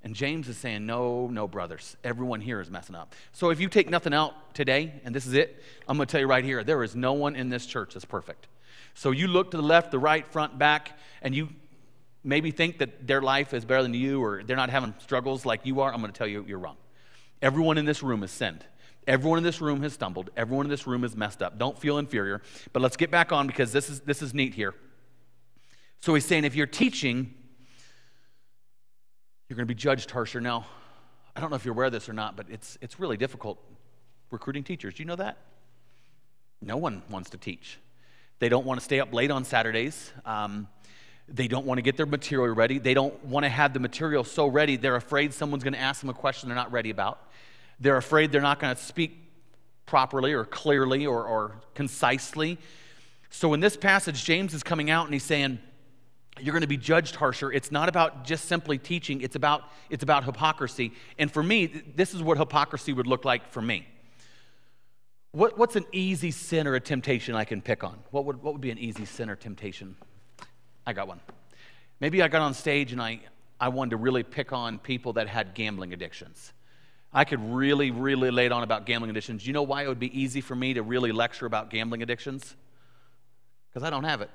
And 0.08 0.16
James 0.16 0.48
is 0.48 0.58
saying, 0.58 0.86
No, 0.86 1.28
no, 1.28 1.50
brothers. 1.50 1.98
Everyone 2.02 2.40
here 2.40 2.62
is 2.62 2.72
messing 2.72 2.96
up. 2.96 3.14
So 3.34 3.50
if 3.50 3.60
you 3.60 3.68
take 3.68 3.90
nothing 3.90 4.14
out 4.14 4.56
today, 4.56 5.02
and 5.04 5.14
this 5.14 5.26
is 5.26 5.34
it, 5.34 5.62
I'm 5.86 5.98
going 5.98 6.08
to 6.08 6.10
tell 6.10 6.22
you 6.22 6.28
right 6.28 6.46
here 6.46 6.64
there 6.64 6.82
is 6.82 6.96
no 6.96 7.12
one 7.12 7.36
in 7.36 7.50
this 7.50 7.66
church 7.66 7.94
that's 7.94 8.06
perfect. 8.06 8.48
So 8.94 9.12
you 9.12 9.28
look 9.28 9.52
to 9.52 9.58
the 9.58 9.64
left, 9.64 9.92
the 9.92 10.00
right, 10.00 10.26
front, 10.26 10.58
back, 10.58 10.98
and 11.22 11.36
you 11.36 11.50
maybe 12.24 12.52
think 12.52 12.78
that 12.78 13.06
their 13.06 13.22
life 13.22 13.54
is 13.54 13.66
better 13.66 13.84
than 13.84 13.94
you 13.94 14.24
or 14.24 14.44
they're 14.44 14.56
not 14.56 14.70
having 14.70 14.94
struggles 15.00 15.46
like 15.46 15.66
you 15.66 15.82
are. 15.82 15.94
I'm 15.94 16.00
going 16.00 16.14
to 16.14 16.18
tell 16.18 16.26
you 16.26 16.46
you're 16.48 16.58
wrong. 16.58 16.78
Everyone 17.42 17.78
in 17.78 17.84
this 17.84 18.02
room 18.02 18.22
has 18.22 18.32
sinned. 18.32 18.64
Everyone 19.08 19.38
in 19.40 19.44
this 19.44 19.60
room 19.60 19.84
has 19.84 19.92
stumbled. 19.92 20.30
Everyone 20.38 20.68
in 20.68 20.70
this 20.70 20.88
room 20.88 21.04
is 21.04 21.18
messed 21.18 21.44
up. 21.44 21.58
Don't 21.58 21.78
feel 21.78 21.98
inferior. 21.98 22.42
But 22.72 22.82
let's 22.82 22.96
get 22.96 23.12
back 23.12 23.34
on 23.34 23.46
because 23.46 23.74
this 23.74 23.90
is, 23.90 24.00
this 24.00 24.22
is 24.22 24.34
neat 24.34 24.54
here. 24.54 24.74
So 26.00 26.14
he's 26.14 26.26
saying 26.26 26.46
if 26.46 26.56
you're 26.56 26.66
teaching, 26.66 27.34
you're 29.48 29.56
going 29.56 29.68
to 29.68 29.74
be 29.74 29.80
judged 29.80 30.12
harsher. 30.12 30.42
Now, 30.42 30.66
I 31.36 31.40
don't 31.40 31.50
know 31.50 31.56
if 31.56 31.64
you're 31.64 31.74
aware 31.74 31.86
of 31.86 31.92
this 31.92 32.10
or 32.10 32.14
not, 32.14 32.36
but 32.36 32.48
it's, 32.50 32.78
it's 32.82 33.00
really 33.00 33.18
difficult 33.18 33.60
recruiting 34.30 34.64
teachers. 34.64 34.96
Do 34.96 35.04
you 35.04 35.08
know 35.08 35.16
that? 35.16 35.38
No 36.62 36.78
one 36.78 37.02
wants 37.10 37.30
to 37.30 37.38
teach. 37.38 37.80
They 38.40 38.50
don't 38.50 38.66
want 38.66 38.80
to 38.80 38.84
stay 38.84 39.00
up 39.00 39.14
late 39.14 39.32
on 39.32 39.46
Saturdays. 39.46 40.12
Um, 40.26 40.68
they 41.30 41.48
don't 41.48 41.66
want 41.66 41.78
to 41.78 41.82
get 41.82 41.98
their 41.98 42.06
material 42.06 42.54
ready. 42.54 42.80
They 42.80 42.94
don't 42.94 43.24
want 43.26 43.44
to 43.44 43.50
have 43.50 43.74
the 43.74 43.80
material 43.80 44.24
so 44.24 44.48
ready, 44.48 44.76
they're 44.76 44.96
afraid 44.96 45.34
someone's 45.34 45.64
going 45.64 45.74
to 45.74 45.80
ask 45.80 46.02
them 46.02 46.10
a 46.10 46.14
question 46.14 46.50
they're 46.50 46.56
not 46.56 46.72
ready 46.72 46.90
about. 46.90 47.20
They're 47.80 47.98
afraid 47.98 48.32
they're 48.32 48.42
not 48.42 48.60
going 48.60 48.76
to 48.76 48.82
speak 48.82 49.24
properly 49.86 50.34
or 50.34 50.46
clearly 50.46 51.06
or, 51.06 51.24
or 51.26 51.62
concisely. 51.74 52.58
So 53.30 53.54
in 53.54 53.60
this 53.60 53.78
passage, 53.78 54.24
James 54.24 54.54
is 54.54 54.64
coming 54.64 54.90
out 54.90 55.06
and 55.06 55.14
he's 55.14 55.24
saying, 55.24 55.60
you're 56.42 56.54
going 56.54 56.62
to 56.62 56.68
be 56.68 56.78
judged 56.78 57.16
harsher. 57.16 57.52
It's 57.52 57.72
not 57.72 57.90
about 57.90 58.24
just 58.24 58.46
simply 58.46 58.78
teaching, 58.78 59.22
it's 59.22 59.36
about, 59.36 59.64
it's 59.90 60.04
about 60.04 60.24
hypocrisy. 60.24 60.94
And 61.18 61.32
for 61.32 61.44
me, 61.44 61.68
this 61.96 62.14
is 62.14 62.22
what 62.22 62.38
hypocrisy 62.38 62.94
would 62.94 63.08
look 63.08 63.26
like 63.26 63.52
for 63.52 63.62
me. 63.62 63.88
What, 65.32 65.58
what's 65.58 65.76
an 65.76 65.86
easy 65.92 66.32
sin 66.32 66.68
or 66.68 66.76
a 66.76 66.80
temptation 66.80 67.36
I 67.36 67.44
can 67.44 67.62
pick 67.62 67.84
on? 67.84 68.00
What 68.12 68.26
would, 68.26 68.42
what 68.42 68.54
would 68.54 68.62
be 68.62 68.72
an 68.72 68.80
easy 68.80 69.06
sin 69.06 69.30
or 69.30 69.36
temptation? 69.36 69.96
I 70.86 70.94
got 70.94 71.08
one. 71.08 71.20
Maybe 72.00 72.22
I 72.22 72.28
got 72.28 72.42
on 72.42 72.54
stage 72.54 72.92
and 72.92 73.02
I, 73.02 73.20
I 73.60 73.70
wanted 73.70 73.92
to 73.92 73.98
really 73.98 74.24
pick 74.24 74.54
on 74.54 74.80
people 74.80 75.14
that 75.14 75.28
had 75.28 75.54
gambling 75.54 75.94
addictions. 75.94 76.54
I 77.14 77.26
could 77.26 77.42
really, 77.54 77.92
really 77.92 78.32
lay 78.32 78.46
it 78.46 78.52
on 78.52 78.64
about 78.64 78.86
gambling 78.86 79.12
addictions. 79.12 79.46
You 79.46 79.54
know 79.54 79.64
why 79.64 79.84
it 79.84 79.88
would 79.88 80.00
be 80.00 80.20
easy 80.20 80.42
for 80.42 80.56
me 80.56 80.74
to 80.74 80.84
really 80.84 81.12
lecture 81.12 81.46
about 81.46 81.70
gambling 81.70 82.04
addictions? 82.04 82.56
Because 83.70 83.84
I 83.84 83.90
don't 83.90 84.04
have 84.04 84.22
it. 84.22 84.30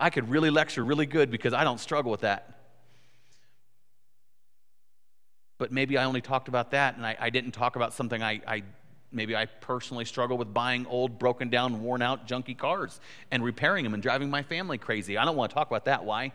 I 0.00 0.10
could 0.10 0.30
really 0.30 0.50
lecture 0.50 0.82
really 0.82 1.06
good 1.06 1.30
because 1.30 1.52
I 1.52 1.62
don't 1.62 1.78
struggle 1.78 2.10
with 2.10 2.22
that. 2.22 2.56
But 5.58 5.70
maybe 5.70 5.98
I 5.98 6.04
only 6.04 6.22
talked 6.22 6.48
about 6.48 6.70
that 6.70 6.96
and 6.96 7.04
I, 7.04 7.16
I 7.20 7.28
didn't 7.28 7.52
talk 7.52 7.76
about 7.76 7.92
something 7.92 8.22
I, 8.22 8.40
I 8.46 8.62
maybe 9.12 9.36
I 9.36 9.44
personally 9.44 10.06
struggle 10.06 10.38
with 10.38 10.54
buying 10.54 10.86
old, 10.86 11.18
broken 11.18 11.50
down, 11.50 11.82
worn 11.82 12.00
out, 12.00 12.26
junky 12.26 12.56
cars 12.56 12.98
and 13.30 13.44
repairing 13.44 13.84
them 13.84 13.92
and 13.92 14.02
driving 14.02 14.30
my 14.30 14.42
family 14.42 14.78
crazy. 14.78 15.18
I 15.18 15.26
don't 15.26 15.36
want 15.36 15.50
to 15.50 15.54
talk 15.54 15.68
about 15.68 15.84
that. 15.84 16.04
Why? 16.04 16.32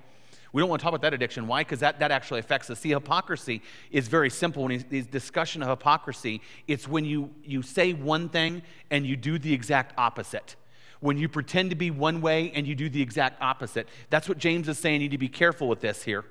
We 0.54 0.62
don't 0.62 0.70
want 0.70 0.80
to 0.80 0.84
talk 0.84 0.92
about 0.92 1.02
that 1.02 1.14
addiction. 1.16 1.48
Why? 1.48 1.62
Because 1.62 1.80
that, 1.80 2.00
that 2.00 2.12
actually 2.12 2.42
affects 2.42 2.70
us. 2.70 2.80
See, 2.80 2.90
hypocrisy 2.90 3.64
is 3.90 4.08
very 4.08 4.30
simple. 4.30 4.64
When 4.64 4.80
he's 4.80 5.08
discussion 5.08 5.64
of 5.64 5.70
hypocrisy, 5.70 6.42
it's 6.68 6.88
when 6.88 7.04
you, 7.04 7.32
you 7.44 7.64
say 7.64 7.94
one 7.94 8.30
thing 8.30 8.62
and 8.92 9.08
you 9.08 9.18
do 9.18 9.40
the 9.40 9.54
exact 9.54 9.98
opposite 9.98 10.56
when 11.00 11.18
you 11.18 11.28
pretend 11.30 11.70
to 11.70 11.76
be 11.76 11.92
one 11.92 12.22
way 12.22 12.52
and 12.56 12.66
you 12.66 12.76
do 12.76 12.90
the 12.90 13.02
exact 13.02 13.42
opposite. 13.42 13.88
That's 14.10 14.28
what 14.30 14.38
James 14.38 14.68
is 14.68 14.78
saying. 14.78 15.02
You 15.02 15.08
need 15.08 15.12
to 15.12 15.18
be 15.18 15.30
careful 15.30 15.68
with 15.68 15.82
this 15.82 16.04
here. 16.04 16.26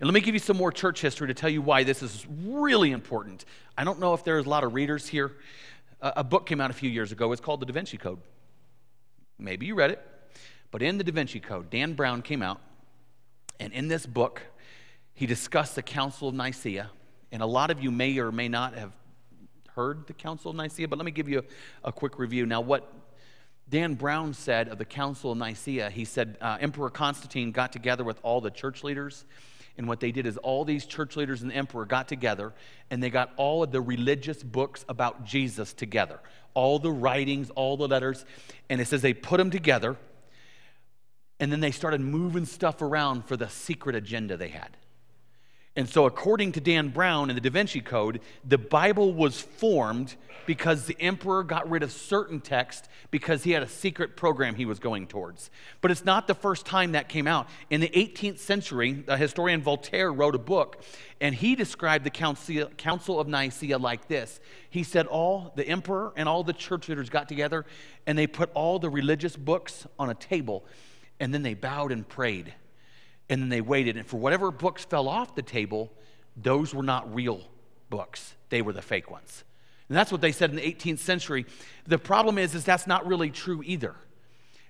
And 0.00 0.08
let 0.08 0.14
me 0.14 0.20
give 0.20 0.34
you 0.34 0.40
some 0.40 0.56
more 0.56 0.72
church 0.72 1.00
history 1.00 1.28
to 1.28 1.34
tell 1.34 1.50
you 1.50 1.62
why 1.62 1.84
this 1.84 2.02
is 2.02 2.26
really 2.44 2.90
important. 2.90 3.44
I 3.78 3.84
don't 3.84 4.00
know 4.00 4.14
if 4.14 4.24
there's 4.24 4.46
a 4.46 4.48
lot 4.48 4.64
of 4.64 4.74
readers 4.74 5.06
here. 5.06 5.32
A, 6.00 6.24
book 6.24 6.46
came 6.46 6.60
out 6.60 6.70
a 6.70 6.74
few 6.74 6.90
years 6.90 7.12
ago. 7.12 7.30
It's 7.30 7.40
called 7.40 7.60
The 7.60 7.66
Da 7.66 7.72
Vinci 7.72 7.96
Code. 7.96 8.18
Maybe 9.38 9.66
you 9.66 9.76
read 9.76 9.92
it. 9.92 10.04
But 10.72 10.82
in 10.82 10.98
the 10.98 11.04
Da 11.04 11.12
Vinci 11.12 11.38
Code, 11.38 11.70
Dan 11.70 11.92
Brown 11.92 12.22
came 12.22 12.42
out, 12.42 12.60
and 13.60 13.72
in 13.72 13.86
this 13.86 14.04
book, 14.06 14.42
he 15.14 15.26
discussed 15.26 15.76
the 15.76 15.82
Council 15.82 16.28
of 16.28 16.34
Nicaea. 16.34 16.90
And 17.30 17.42
a 17.42 17.46
lot 17.46 17.70
of 17.70 17.80
you 17.80 17.90
may 17.90 18.18
or 18.18 18.32
may 18.32 18.48
not 18.48 18.74
have 18.74 18.92
heard 19.76 20.06
the 20.06 20.14
Council 20.14 20.50
of 20.50 20.56
Nicaea, 20.56 20.88
but 20.88 20.98
let 20.98 21.04
me 21.04 21.12
give 21.12 21.28
you 21.28 21.40
a, 21.84 21.88
a 21.90 21.92
quick 21.92 22.18
review. 22.18 22.46
Now, 22.46 22.60
what 22.60 22.92
Dan 23.72 23.94
Brown 23.94 24.34
said 24.34 24.68
of 24.68 24.76
the 24.76 24.84
Council 24.84 25.32
of 25.32 25.38
Nicaea, 25.38 25.88
he 25.88 26.04
said 26.04 26.36
uh, 26.42 26.58
Emperor 26.60 26.90
Constantine 26.90 27.52
got 27.52 27.72
together 27.72 28.04
with 28.04 28.20
all 28.22 28.42
the 28.42 28.50
church 28.50 28.84
leaders. 28.84 29.24
And 29.78 29.88
what 29.88 29.98
they 29.98 30.12
did 30.12 30.26
is 30.26 30.36
all 30.36 30.66
these 30.66 30.84
church 30.84 31.16
leaders 31.16 31.40
and 31.40 31.50
the 31.50 31.54
emperor 31.54 31.86
got 31.86 32.06
together 32.06 32.52
and 32.90 33.02
they 33.02 33.08
got 33.08 33.32
all 33.38 33.62
of 33.62 33.72
the 33.72 33.80
religious 33.80 34.42
books 34.42 34.84
about 34.90 35.24
Jesus 35.24 35.72
together. 35.72 36.20
All 36.52 36.78
the 36.78 36.92
writings, 36.92 37.48
all 37.48 37.78
the 37.78 37.88
letters. 37.88 38.26
And 38.68 38.78
it 38.78 38.88
says 38.88 39.00
they 39.00 39.14
put 39.14 39.38
them 39.38 39.50
together 39.50 39.96
and 41.40 41.50
then 41.50 41.60
they 41.60 41.70
started 41.70 42.02
moving 42.02 42.44
stuff 42.44 42.82
around 42.82 43.24
for 43.24 43.38
the 43.38 43.48
secret 43.48 43.96
agenda 43.96 44.36
they 44.36 44.48
had. 44.48 44.76
And 45.74 45.88
so, 45.88 46.04
according 46.04 46.52
to 46.52 46.60
Dan 46.60 46.88
Brown 46.88 47.30
in 47.30 47.34
the 47.34 47.40
Da 47.40 47.48
Vinci 47.48 47.80
Code, 47.80 48.20
the 48.44 48.58
Bible 48.58 49.14
was 49.14 49.40
formed 49.40 50.16
because 50.44 50.84
the 50.84 51.00
emperor 51.00 51.42
got 51.42 51.70
rid 51.70 51.82
of 51.82 51.90
certain 51.90 52.42
text 52.42 52.90
because 53.10 53.44
he 53.44 53.52
had 53.52 53.62
a 53.62 53.68
secret 53.68 54.14
program 54.14 54.54
he 54.54 54.66
was 54.66 54.78
going 54.78 55.06
towards. 55.06 55.50
But 55.80 55.90
it's 55.90 56.04
not 56.04 56.26
the 56.26 56.34
first 56.34 56.66
time 56.66 56.92
that 56.92 57.08
came 57.08 57.26
out. 57.26 57.48
In 57.70 57.80
the 57.80 57.88
18th 57.88 58.38
century, 58.38 58.92
the 58.92 59.16
historian 59.16 59.62
Voltaire 59.62 60.12
wrote 60.12 60.34
a 60.34 60.38
book, 60.38 60.82
and 61.22 61.34
he 61.34 61.54
described 61.54 62.04
the 62.04 62.10
Council, 62.10 62.66
Council 62.76 63.18
of 63.18 63.26
Nicaea 63.26 63.78
like 63.78 64.08
this. 64.08 64.40
He 64.68 64.82
said, 64.82 65.06
All 65.06 65.54
the 65.56 65.66
emperor 65.66 66.12
and 66.16 66.28
all 66.28 66.44
the 66.44 66.52
church 66.52 66.90
leaders 66.90 67.08
got 67.08 67.30
together, 67.30 67.64
and 68.06 68.18
they 68.18 68.26
put 68.26 68.50
all 68.52 68.78
the 68.78 68.90
religious 68.90 69.36
books 69.36 69.86
on 69.98 70.10
a 70.10 70.14
table, 70.14 70.66
and 71.18 71.32
then 71.32 71.42
they 71.42 71.54
bowed 71.54 71.92
and 71.92 72.06
prayed 72.06 72.52
and 73.32 73.40
then 73.40 73.48
they 73.48 73.62
waited. 73.62 73.96
And 73.96 74.06
for 74.06 74.18
whatever 74.18 74.50
books 74.50 74.84
fell 74.84 75.08
off 75.08 75.34
the 75.34 75.42
table, 75.42 75.90
those 76.36 76.74
were 76.74 76.82
not 76.82 77.12
real 77.14 77.40
books, 77.88 78.34
they 78.50 78.60
were 78.60 78.74
the 78.74 78.82
fake 78.82 79.10
ones. 79.10 79.44
And 79.88 79.96
that's 79.96 80.12
what 80.12 80.20
they 80.20 80.32
said 80.32 80.50
in 80.50 80.56
the 80.56 80.62
18th 80.62 80.98
century. 80.98 81.46
The 81.86 81.98
problem 81.98 82.36
is, 82.36 82.54
is 82.54 82.62
that's 82.62 82.86
not 82.86 83.06
really 83.06 83.30
true 83.30 83.62
either. 83.64 83.94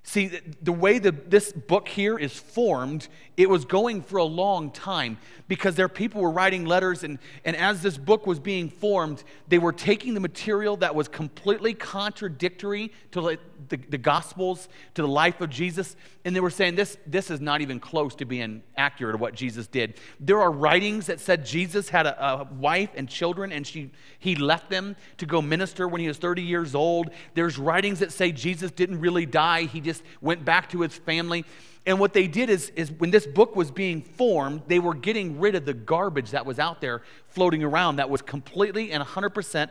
See, 0.04 0.30
the 0.60 0.72
way 0.72 1.00
the, 1.00 1.10
this 1.10 1.52
book 1.52 1.88
here 1.88 2.16
is 2.16 2.36
formed, 2.36 3.08
it 3.36 3.48
was 3.48 3.64
going 3.64 4.02
for 4.02 4.18
a 4.18 4.24
long 4.24 4.70
time 4.70 5.18
because 5.48 5.74
there 5.74 5.88
people 5.88 6.22
were 6.22 6.30
writing 6.30 6.64
letters, 6.64 7.02
and, 7.02 7.18
and 7.44 7.56
as 7.56 7.82
this 7.82 7.98
book 7.98 8.26
was 8.28 8.38
being 8.38 8.68
formed, 8.68 9.24
they 9.48 9.58
were 9.58 9.72
taking 9.72 10.14
the 10.14 10.20
material 10.20 10.76
that 10.78 10.94
was 10.94 11.08
completely 11.08 11.74
contradictory 11.74 12.92
to 13.10 13.20
the, 13.68 13.76
the, 13.76 13.98
Gospels, 13.98 14.68
to 14.94 15.02
the 15.02 15.08
life 15.08 15.40
of 15.40 15.50
Jesus, 15.50 15.96
and 16.24 16.34
they 16.34 16.40
were 16.40 16.50
saying 16.50 16.74
this, 16.74 16.96
this 17.06 17.30
is 17.30 17.40
not 17.40 17.60
even 17.60 17.80
close 17.80 18.14
to 18.16 18.24
being 18.24 18.62
accurate 18.76 19.14
of 19.14 19.20
what 19.20 19.34
Jesus 19.34 19.66
did. 19.66 19.98
There 20.20 20.40
are 20.40 20.50
writings 20.50 21.06
that 21.06 21.20
said 21.20 21.44
Jesus 21.44 21.88
had 21.88 22.06
a, 22.06 22.24
a 22.24 22.44
wife 22.52 22.90
and 22.94 23.08
children, 23.08 23.52
and 23.52 23.66
she, 23.66 23.90
he 24.18 24.36
left 24.36 24.70
them 24.70 24.96
to 25.18 25.26
go 25.26 25.42
minister 25.42 25.88
when 25.88 26.00
he 26.00 26.08
was 26.08 26.18
30 26.18 26.42
years 26.42 26.74
old. 26.74 27.10
There's 27.34 27.58
writings 27.58 27.98
that 28.00 28.12
say 28.12 28.32
Jesus 28.32 28.70
didn't 28.70 29.00
really 29.00 29.26
die, 29.26 29.64
he 29.64 29.80
just 29.80 30.02
went 30.20 30.44
back 30.44 30.70
to 30.70 30.80
his 30.80 30.94
family. 30.94 31.44
And 31.84 31.98
what 31.98 32.12
they 32.12 32.28
did 32.28 32.48
is, 32.48 32.70
is 32.76 32.92
when 32.92 33.10
this 33.10 33.26
book 33.26 33.56
was 33.56 33.70
being 33.70 34.02
formed, 34.02 34.62
they 34.68 34.78
were 34.78 34.94
getting 34.94 35.40
rid 35.40 35.54
of 35.56 35.64
the 35.64 35.74
garbage 35.74 36.30
that 36.30 36.46
was 36.46 36.58
out 36.58 36.80
there 36.80 37.02
floating 37.28 37.64
around 37.64 37.96
that 37.96 38.08
was 38.08 38.22
completely 38.22 38.92
and 38.92 39.02
100% 39.04 39.68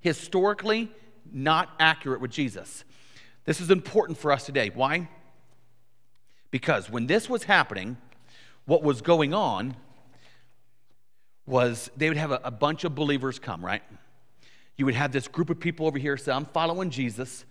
historically 0.00 0.92
not 1.32 1.70
accurate 1.78 2.20
with 2.20 2.30
Jesus. 2.30 2.84
This 3.44 3.60
is 3.60 3.70
important 3.70 4.18
for 4.18 4.32
us 4.32 4.46
today. 4.46 4.70
Why? 4.74 5.08
Because 6.50 6.90
when 6.90 7.06
this 7.06 7.28
was 7.28 7.44
happening, 7.44 7.96
what 8.64 8.82
was 8.82 9.02
going 9.02 9.34
on 9.34 9.76
was 11.46 11.90
they 11.96 12.08
would 12.08 12.16
have 12.16 12.32
a, 12.32 12.40
a 12.44 12.50
bunch 12.50 12.84
of 12.84 12.94
believers 12.94 13.38
come, 13.38 13.64
right? 13.64 13.82
You 14.76 14.84
would 14.84 14.94
have 14.94 15.12
this 15.12 15.28
group 15.28 15.48
of 15.50 15.60
people 15.60 15.86
over 15.86 15.98
here 15.98 16.16
say, 16.16 16.32
I'm 16.32 16.46
following 16.46 16.90
Jesus 16.90 17.44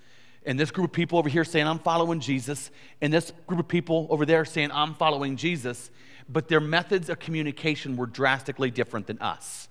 and 0.46 0.60
this 0.60 0.72
group 0.72 0.90
of 0.90 0.94
people 0.94 1.18
over 1.18 1.30
here 1.30 1.44
saying, 1.44 1.68
I'm 1.68 1.80
following 1.80 2.20
Jesus, 2.20 2.70
and 3.02 3.12
this 3.12 3.32
group 3.48 3.60
of 3.60 3.68
people 3.68 4.08
over 4.10 4.26
there 4.26 4.46
saying, 4.46 4.70
I'm 4.72 4.94
following 4.94 5.38
Jesus, 5.38 5.90
but 6.30 6.48
their 6.48 6.60
methods 6.60 7.10
of 7.10 7.20
communication 7.20 7.98
were 7.98 8.06
drastically 8.06 8.72
different 8.72 9.08
than 9.08 9.20
us. 9.20 9.68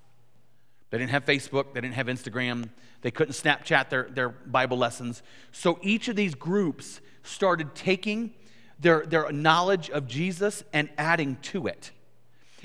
They 0.95 0.99
didn't 0.99 1.11
have 1.11 1.25
Facebook, 1.25 1.75
they 1.75 1.81
didn't 1.81 1.97
have 1.97 2.07
Instagram, 2.07 2.69
they 3.01 3.11
couldn't 3.11 3.33
Snapchat 3.33 3.91
their, 3.91 4.05
their 4.05 4.29
Bible 4.29 4.79
lessons. 4.79 5.25
So 5.51 5.81
each 5.83 6.07
of 6.07 6.15
these 6.15 6.37
groups 6.37 7.01
started 7.25 7.75
taking 7.75 8.33
their, 8.79 9.05
their 9.05 9.33
knowledge 9.33 9.91
of 9.91 10.07
Jesus 10.07 10.63
and 10.73 10.89
adding 10.97 11.37
to 11.43 11.67
it. 11.67 11.91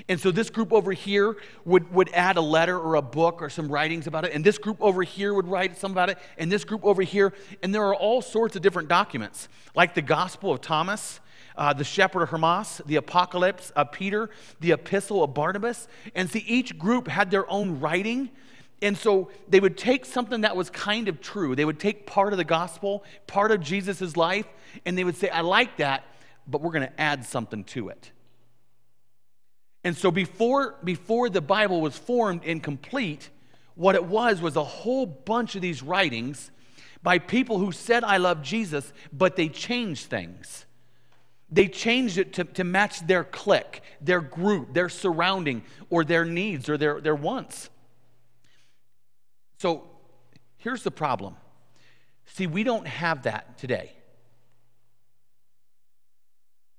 And 0.08 0.20
so 0.20 0.30
this 0.30 0.52
group 0.52 0.72
over 0.72 0.92
here 0.92 1.38
would, 1.66 1.92
would 1.92 2.12
add 2.14 2.38
a 2.38 2.42
letter 2.42 2.78
or 2.78 2.94
a 2.94 3.02
book 3.02 3.42
or 3.42 3.50
some 3.50 3.68
writings 3.68 4.06
about 4.06 4.26
it. 4.26 4.34
And 4.36 4.44
this 4.44 4.60
group 4.60 4.78
over 4.80 5.02
here 5.02 5.34
would 5.34 5.48
write 5.48 5.76
some 5.76 5.92
about 5.92 6.12
it. 6.12 6.20
And 6.38 6.52
this 6.52 6.64
group 6.64 6.86
over 6.86 7.02
here. 7.02 7.34
And 7.64 7.74
there 7.74 7.86
are 7.86 7.96
all 7.96 8.22
sorts 8.22 8.56
of 8.56 8.62
different 8.62 8.90
documents, 8.90 9.50
like 9.74 9.96
the 9.96 10.04
Gospel 10.04 10.52
of 10.52 10.62
Thomas. 10.62 11.20
Uh, 11.60 11.74
the 11.74 11.84
shepherd 11.84 12.24
of 12.24 12.30
Hermas, 12.30 12.82
the 12.86 12.96
apocalypse 12.96 13.70
of 13.72 13.92
Peter, 13.92 14.30
the 14.62 14.72
epistle 14.72 15.22
of 15.24 15.34
Barnabas. 15.34 15.90
And 16.16 16.30
see, 16.30 16.40
each 16.48 16.80
group 16.80 17.10
had 17.10 17.30
their 17.32 17.48
own 17.52 17.82
writing. 17.82 18.30
And 18.82 18.98
so 18.98 19.30
they 19.50 19.60
would 19.60 19.78
take 19.78 20.06
something 20.06 20.42
that 20.42 20.56
was 20.56 20.70
kind 20.70 21.10
of 21.10 21.20
true. 21.20 21.58
They 21.58 21.66
would 21.66 21.78
take 21.78 22.08
part 22.08 22.32
of 22.32 22.38
the 22.38 22.46
gospel, 22.46 23.04
part 23.28 23.52
of 23.52 23.60
Jesus' 23.60 24.16
life, 24.16 24.46
and 24.86 24.98
they 24.98 25.04
would 25.04 25.18
say, 25.18 25.28
I 25.28 25.42
like 25.42 25.78
that, 25.78 26.06
but 26.48 26.62
we're 26.62 26.72
going 26.72 26.88
to 26.88 27.02
add 27.02 27.26
something 27.26 27.66
to 27.66 27.90
it. 27.90 28.10
And 29.84 29.98
so 29.98 30.12
before, 30.12 30.78
before 30.82 31.30
the 31.30 31.42
Bible 31.42 31.82
was 31.82 31.98
formed 31.98 32.44
and 32.46 32.64
complete, 32.64 33.30
what 33.76 33.96
it 33.96 34.06
was 34.06 34.42
was 34.42 34.56
a 34.56 34.64
whole 34.64 35.06
bunch 35.06 35.56
of 35.56 35.62
these 35.62 35.84
writings 35.84 36.52
by 37.04 37.20
people 37.20 37.60
who 37.60 37.74
said, 37.74 38.06
I 38.06 38.16
love 38.16 38.44
Jesus, 38.44 38.94
but 39.12 39.36
they 39.36 39.50
changed 39.50 40.06
things. 40.06 40.66
They 41.52 41.68
changed 41.68 42.18
it 42.18 42.34
to, 42.34 42.44
to 42.44 42.64
match 42.64 43.06
their 43.08 43.24
clique, 43.24 43.82
their 44.02 44.22
group, 44.22 44.74
their 44.74 44.90
surrounding, 44.90 45.64
or 45.90 46.04
their 46.04 46.26
needs 46.26 46.70
or 46.70 46.78
their, 46.78 47.02
their 47.02 47.16
wants. 47.16 47.70
So 49.58 49.90
here's 50.58 50.84
the 50.84 50.92
problem. 50.92 51.36
See, 52.26 52.46
we 52.46 52.64
don't 52.64 52.88
have 52.88 53.24
that 53.24 53.58
today. 53.58 53.94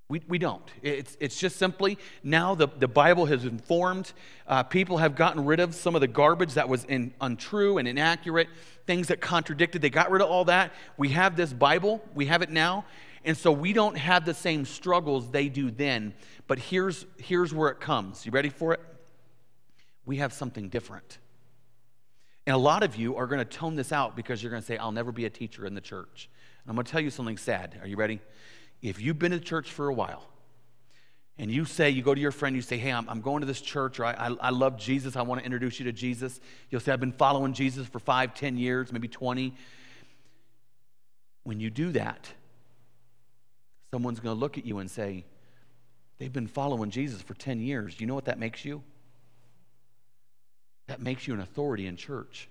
We, 0.09 0.23
we 0.27 0.39
don't. 0.39 0.69
It's, 0.83 1.17
it's 1.21 1.39
just 1.39 1.57
simply 1.57 1.97
now 2.25 2.57
the, 2.57 2.67
the 2.67 2.89
Bible 2.89 3.27
has 3.27 3.45
informed. 3.45 4.13
Uh, 4.47 4.65
people 4.65 4.99
have 4.99 5.15
gotten 5.15 5.45
rid 5.45 5.61
of 5.61 5.73
some 5.75 5.95
of 5.95 6.01
the 6.01 6.09
garbage 6.09 6.55
that 6.55 6.69
was 6.69 6.85
in, 6.85 7.15
untrue 7.21 7.79
and 7.79 7.87
inaccurate, 7.87 8.49
things 8.87 9.07
that 9.09 9.21
contradicted. 9.21 9.83
They 9.83 9.91
got 9.91 10.11
rid 10.11 10.21
of 10.21 10.29
all 10.29 10.47
that. 10.47 10.73
We 10.97 11.11
have 11.11 11.37
this 11.37 11.53
Bible, 11.53 12.03
we 12.15 12.27
have 12.27 12.43
it 12.43 12.51
now. 12.51 12.85
And 13.25 13.37
so 13.37 13.53
we 13.53 13.73
don't 13.73 13.97
have 13.97 14.25
the 14.25 14.35
same 14.35 14.65
struggles 14.65 15.31
they 15.31 15.49
do 15.49 15.71
then. 15.71 16.15
But 16.47 16.59
here's, 16.59 17.05
here's 17.19 17.53
where 17.53 17.69
it 17.69 17.81
comes. 17.81 18.25
You 18.25 18.33
ready 18.33 18.49
for 18.49 18.73
it? 18.73 18.81
We 20.07 20.17
have 20.17 20.33
something 20.33 20.69
different. 20.69 21.19
And 22.47 22.55
a 22.55 22.59
lot 22.59 22.83
of 22.83 22.97
you 22.97 23.17
are 23.17 23.27
going 23.27 23.39
to 23.39 23.45
tone 23.45 23.77
this 23.77 23.93
out 23.93 24.17
because 24.17 24.43
you're 24.43 24.51
going 24.51 24.63
to 24.63 24.67
say, 24.67 24.79
I'll 24.79 24.93
never 24.93 25.13
be 25.13 25.27
a 25.27 25.31
teacher 25.31 25.67
in 25.67 25.75
the 25.75 25.81
church. 25.81 26.31
And 26.65 26.71
I'm 26.71 26.77
going 26.77 26.87
to 26.87 26.91
tell 26.91 27.01
you 27.01 27.11
something 27.11 27.37
sad. 27.37 27.79
Are 27.83 27.87
you 27.87 27.97
ready? 27.97 28.21
if 28.83 29.01
you've 29.01 29.19
been 29.19 29.33
to 29.33 29.41
church 29.41 29.71
for 29.71 29.89
a 29.89 29.95
while 29.95 30.27
and 31.39 31.51
you 31.51 31.65
say, 31.65 31.91
you 31.91 32.03
go 32.03 32.15
to 32.15 32.21
your 32.21 32.33
friend, 32.33 32.57
you 32.57 32.63
say, 32.63 32.79
hey, 32.79 32.93
I'm, 32.93 33.09
I'm 33.09 33.21
going 33.21 33.41
to 33.41 33.47
this 33.47 33.61
church, 33.61 33.99
or 33.99 34.05
I, 34.05 34.13
I, 34.13 34.37
I 34.41 34.51
love 34.51 34.79
Jesus, 34.79 35.17
I 35.17 35.23
want 35.23 35.41
to 35.41 35.45
introduce 35.45 35.79
you 35.79 35.85
to 35.87 35.93
Jesus. 35.93 36.41
You'll 36.71 36.81
say, 36.81 36.93
I've 36.93 37.01
been 37.01 37.13
following 37.13 37.53
Jesus 37.53 37.87
for 37.87 37.99
five, 37.99 38.35
ten 38.35 38.57
years, 38.57 38.93
maybe 38.93 39.09
20. 39.09 39.55
When 41.45 41.61
you 41.61 41.71
do 41.71 41.93
that, 41.93 42.33
someone's 43.91 44.21
going 44.21 44.35
to 44.35 44.41
look 44.41 44.57
at 44.57 44.65
you 44.65 44.79
and 44.79 44.91
say, 44.91 45.25
they've 46.19 46.33
been 46.33 46.47
following 46.47 46.91
Jesus 46.91 47.21
for 47.23 47.35
10 47.35 47.61
years. 47.61 48.01
You 48.01 48.07
know 48.07 48.15
what 48.15 48.27
that 48.27 48.39
makes 48.39 48.65
you? 48.65 48.83
That 50.87 51.01
makes 51.01 51.27
you 51.27 51.35
an 51.35 51.41
authority 51.41 51.87
in 51.87 51.97
church. 51.97 52.49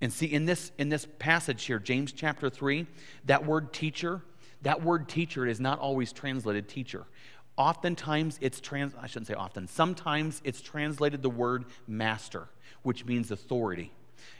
And 0.00 0.12
see, 0.12 0.26
in 0.26 0.44
this, 0.44 0.72
in 0.78 0.88
this 0.88 1.06
passage 1.18 1.64
here, 1.64 1.78
James 1.78 2.12
chapter 2.12 2.50
3, 2.50 2.86
that 3.26 3.46
word 3.46 3.72
teacher, 3.72 4.22
that 4.62 4.82
word 4.82 5.08
teacher 5.08 5.46
is 5.46 5.60
not 5.60 5.78
always 5.78 6.12
translated 6.12 6.68
teacher. 6.68 7.06
Oftentimes 7.56 8.38
it's 8.42 8.60
trans 8.60 8.94
I 9.00 9.06
shouldn't 9.06 9.28
say 9.28 9.34
often. 9.34 9.66
Sometimes 9.68 10.42
it's 10.44 10.60
translated 10.60 11.22
the 11.22 11.30
word 11.30 11.64
master, 11.86 12.48
which 12.82 13.06
means 13.06 13.30
authority. 13.30 13.92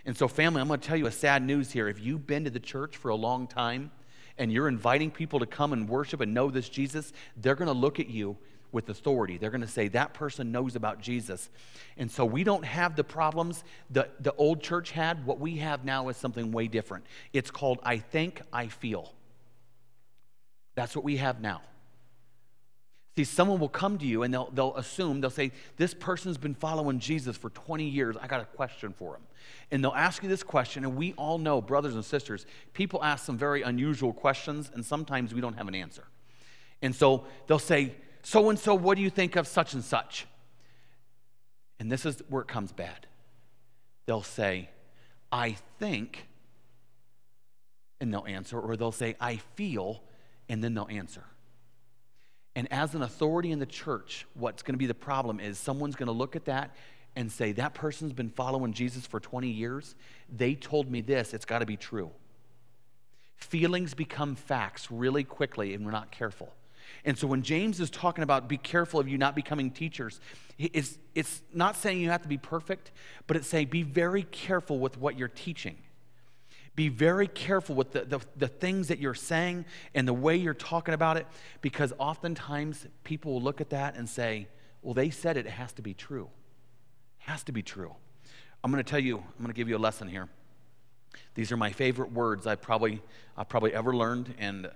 And 0.05 0.17
so 0.17 0.29
family, 0.29 0.61
I'm 0.61 0.69
going 0.69 0.81
to 0.81 0.87
tell 0.87 0.97
you 0.97 1.07
a 1.07 1.13
sad 1.13 1.43
news 1.43 1.73
here. 1.73 1.89
If 1.89 2.01
you've 2.01 2.27
been 2.27 2.45
to 2.45 2.51
the 2.51 2.61
church 2.61 2.97
for 2.97 3.09
a 3.09 3.15
long 3.15 3.47
time 3.47 3.91
and 4.39 4.53
you're 4.53 4.69
inviting 4.69 5.11
people 5.11 5.39
to 5.41 5.47
come 5.47 5.73
and 5.73 5.89
worship 5.89 6.21
and 6.21 6.35
know 6.35 6.51
this 6.51 6.69
Jesus, 6.69 7.13
they're 7.37 7.55
going 7.55 7.69
to 7.69 7.73
look 7.73 8.01
at 8.01 8.09
you 8.09 8.37
with 8.73 8.89
authority. 8.91 9.39
They're 9.39 9.51
going 9.51 9.63
to 9.63 9.67
say, 9.67 9.89
that 9.89 10.13
person 10.13 10.53
knows 10.53 10.77
about 10.77 11.01
Jesus. 11.01 11.49
And 11.97 12.11
so 12.11 12.25
we 12.25 12.45
don't 12.45 12.65
have 12.65 12.97
the 12.97 13.05
problems 13.05 13.65
that 13.91 14.23
the 14.23 14.35
old 14.35 14.63
church 14.63 14.91
had. 14.91 15.25
What 15.25 15.41
we 15.41 15.57
have 15.57 15.85
now 15.85 16.09
is 16.09 16.17
something 16.17 16.53
way 16.53 16.69
different. 16.69 17.07
It's 17.33 17.51
called 17.51 17.79
I 17.83 17.99
think, 17.99 18.43
I 18.53 18.69
feel. 18.69 19.15
That's 20.75 20.95
what 20.95 21.05
we 21.05 21.17
have 21.17 21.41
now. 21.41 21.63
See, 23.17 23.25
someone 23.25 23.59
will 23.59 23.71
come 23.71 23.97
to 23.99 24.05
you 24.05 24.25
and 24.25 24.35
they'll, 24.35 24.51
they'll 24.53 24.77
assume, 24.77 25.23
they'll 25.23 25.31
say, 25.31 25.51
This 25.79 25.95
person's 25.95 26.37
been 26.37 26.55
following 26.55 26.99
Jesus 26.99 27.35
for 27.37 27.49
20 27.49 27.85
years. 27.85 28.15
I 28.21 28.27
got 28.27 28.43
a 28.43 28.45
question 28.45 28.93
for 28.93 29.15
him. 29.15 29.23
And 29.71 29.83
they'll 29.83 29.93
ask 29.93 30.23
you 30.23 30.29
this 30.29 30.43
question, 30.43 30.85
and 30.85 30.97
we 30.97 31.15
all 31.15 31.39
know, 31.39 31.63
brothers 31.63 31.95
and 31.95 32.05
sisters, 32.05 32.45
people 32.75 33.03
ask 33.03 33.25
some 33.25 33.39
very 33.39 33.63
unusual 33.63 34.13
questions, 34.13 34.71
and 34.75 34.85
sometimes 34.85 35.33
we 35.33 35.41
don't 35.41 35.55
have 35.55 35.67
an 35.67 35.75
answer. 35.75 36.05
And 36.83 36.95
so 36.95 37.25
they'll 37.47 37.59
say, 37.59 37.95
So 38.23 38.51
and 38.51 38.59
so, 38.59 38.75
what 38.75 38.97
do 38.97 39.03
you 39.03 39.11
think 39.11 39.37
of 39.37 39.47
such 39.47 39.73
and 39.73 39.83
such? 39.83 40.27
And 41.81 41.91
this 41.91 42.05
is 42.05 42.23
where 42.29 42.43
it 42.43 42.49
comes 42.49 42.73
bad. 42.73 43.07
They'll 44.05 44.23
say, 44.23 44.69
I 45.33 45.57
think, 45.79 46.27
and 47.99 48.13
they'll 48.13 48.27
answer, 48.27 48.61
or 48.61 48.77
they'll 48.77 48.93
say, 48.93 49.17
I 49.19 49.37
feel, 49.55 50.03
and 50.51 50.63
then 50.63 50.75
they'll 50.75 50.89
answer. 50.91 51.25
And 52.57 52.67
as 52.73 52.95
an 52.95 53.03
authority 53.03 53.53
in 53.53 53.59
the 53.59 53.67
church, 53.67 54.27
what's 54.33 54.63
going 54.63 54.73
to 54.73 54.79
be 54.79 54.87
the 54.87 54.95
problem 54.95 55.39
is 55.41 55.59
someone's 55.59 55.95
going 55.95 56.07
to 56.07 56.13
look 56.13 56.35
at 56.35 56.47
that 56.47 56.75
and 57.15 57.31
say, 57.31 57.53
That 57.53 57.75
person's 57.75 58.15
been 58.15 58.31
following 58.31 58.73
Jesus 58.73 59.07
for 59.07 59.21
20 59.21 59.49
years. 59.49 59.95
They 60.35 60.55
told 60.55 60.91
me 60.91 61.03
this, 61.03 61.35
it's 61.35 61.45
got 61.45 61.59
to 61.59 61.67
be 61.67 61.77
true. 61.77 62.11
Feelings 63.37 63.93
become 63.93 64.35
facts 64.35 64.91
really 64.91 65.23
quickly, 65.23 65.75
and 65.75 65.85
we're 65.85 65.93
not 65.93 66.11
careful. 66.11 66.51
And 67.05 67.19
so 67.19 67.27
when 67.27 67.43
James 67.43 67.79
is 67.79 67.91
talking 67.91 68.25
about 68.25 68.49
be 68.49 68.57
careful 68.57 68.99
of 68.99 69.07
you 69.07 69.19
not 69.19 69.35
becoming 69.35 69.71
teachers, 69.71 70.19
it's, 70.59 70.99
it's 71.15 71.43
not 71.53 71.77
saying 71.77 72.01
you 72.01 72.09
have 72.09 72.23
to 72.23 72.29
be 72.29 72.39
perfect, 72.39 72.91
but 73.27 73.37
it's 73.37 73.49
saying 73.49 73.69
be 73.69 73.83
very 73.83 74.23
careful 74.23 74.79
with 74.79 74.97
what 74.97 75.19
you're 75.19 75.29
teaching. 75.29 75.77
Be 76.77 76.91
very 76.91 77.27
careful 77.27 77.75
with 77.75 77.93
the, 77.93 78.05
the, 78.05 78.21
the, 78.37 78.49
things 78.49 78.89
that 78.89 78.99
you're 78.99 79.15
saying 79.15 79.65
and 79.95 80.07
the 80.07 80.13
way 80.13 80.37
you're 80.37 80.55
talking 80.55 80.93
about 80.93 81.17
it, 81.17 81.27
because 81.63 81.95
oftentimes 81.99 82.87
people 83.03 83.33
will 83.33 83.43
look 83.43 83.63
at 83.63 83.71
that 83.71 83.97
and 83.97 84.07
say, 84.07 84.47
well, 84.83 84.93
they 84.93 85.09
said 85.09 85.39
it, 85.39 85.47
it 85.47 85.53
has 85.53 85.73
to 85.73 85.83
be 85.83 85.95
true. 85.95 86.29
It 87.21 87.31
has 87.31 87.43
to 87.45 87.53
be 87.53 87.63
true. 87.63 87.95
I'm 88.63 88.71
going 88.71 88.85
to 88.85 88.89
tell 88.89 89.01
you, 89.01 89.17
I'm 89.17 89.39
going 89.39 89.49
to 89.49 89.55
give 89.55 89.71
you 89.71 89.77
a 89.77 89.79
lesson 89.79 90.07
here. 90.07 90.29
These 91.35 91.51
are 91.51 91.57
my 91.57 91.73
favorite 91.73 92.13
words 92.13 92.47
I 92.47 92.57
probably, 92.57 93.03
I 93.39 93.45
probably 93.45 93.73
ever 93.73 93.97
learned, 93.97 94.35
and 94.39 94.71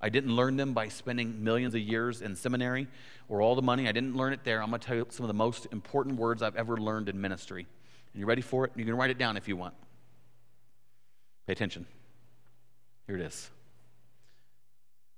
I 0.00 0.10
didn't 0.10 0.36
learn 0.36 0.56
them 0.56 0.74
by 0.74 0.88
spending 0.88 1.42
millions 1.42 1.74
of 1.74 1.80
years 1.80 2.20
in 2.20 2.36
seminary 2.36 2.88
or 3.28 3.40
all 3.40 3.54
the 3.54 3.62
money. 3.62 3.88
I 3.88 3.92
didn't 3.92 4.16
learn 4.16 4.34
it 4.34 4.44
there. 4.44 4.62
I'm 4.62 4.68
going 4.68 4.80
to 4.80 4.86
tell 4.86 4.96
you 4.96 5.06
some 5.08 5.24
of 5.24 5.28
the 5.28 5.34
most 5.34 5.66
important 5.72 6.16
words 6.16 6.42
I've 6.42 6.56
ever 6.56 6.76
learned 6.76 7.08
in 7.08 7.18
ministry. 7.18 7.66
And 8.12 8.20
you 8.20 8.26
ready 8.26 8.42
for 8.42 8.66
it? 8.66 8.72
You 8.76 8.84
can 8.84 8.96
write 8.96 9.10
it 9.10 9.18
down 9.18 9.36
if 9.36 9.48
you 9.48 9.56
want. 9.56 9.74
Pay 11.48 11.52
attention. 11.52 11.86
Here 13.06 13.16
it 13.16 13.22
is. 13.22 13.48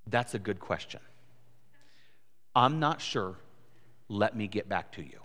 That's 0.07 0.35
a 0.35 0.39
good 0.39 0.61
question. 0.61 1.01
I'm 2.55 2.79
not 2.79 3.01
sure. 3.01 3.35
Let 4.09 4.37
me 4.37 4.47
get 4.47 4.69
back 4.69 4.93
to 4.93 5.03
you. 5.03 5.19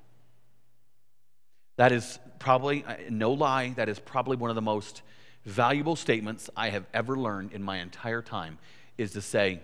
That 1.77 1.91
is 1.91 2.17
probably, 2.39 2.83
uh, 2.85 2.95
no 3.11 3.33
lie, 3.33 3.73
that 3.75 3.87
is 3.87 3.99
probably 3.99 4.35
one 4.35 4.49
of 4.49 4.55
the 4.55 4.63
most 4.63 5.03
valuable 5.45 5.95
statements 5.95 6.49
I 6.57 6.69
have 6.69 6.87
ever 6.91 7.15
learned 7.15 7.53
in 7.53 7.61
my 7.61 7.81
entire 7.81 8.23
time 8.23 8.57
is 8.97 9.11
to 9.11 9.21
say, 9.21 9.59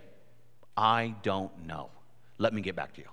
I 0.78 1.16
don't 1.24 1.66
know. 1.66 1.89
Let 2.38 2.54
me 2.54 2.62
get 2.62 2.76
back 2.76 2.94
to 2.94 3.02
you. 3.02 3.08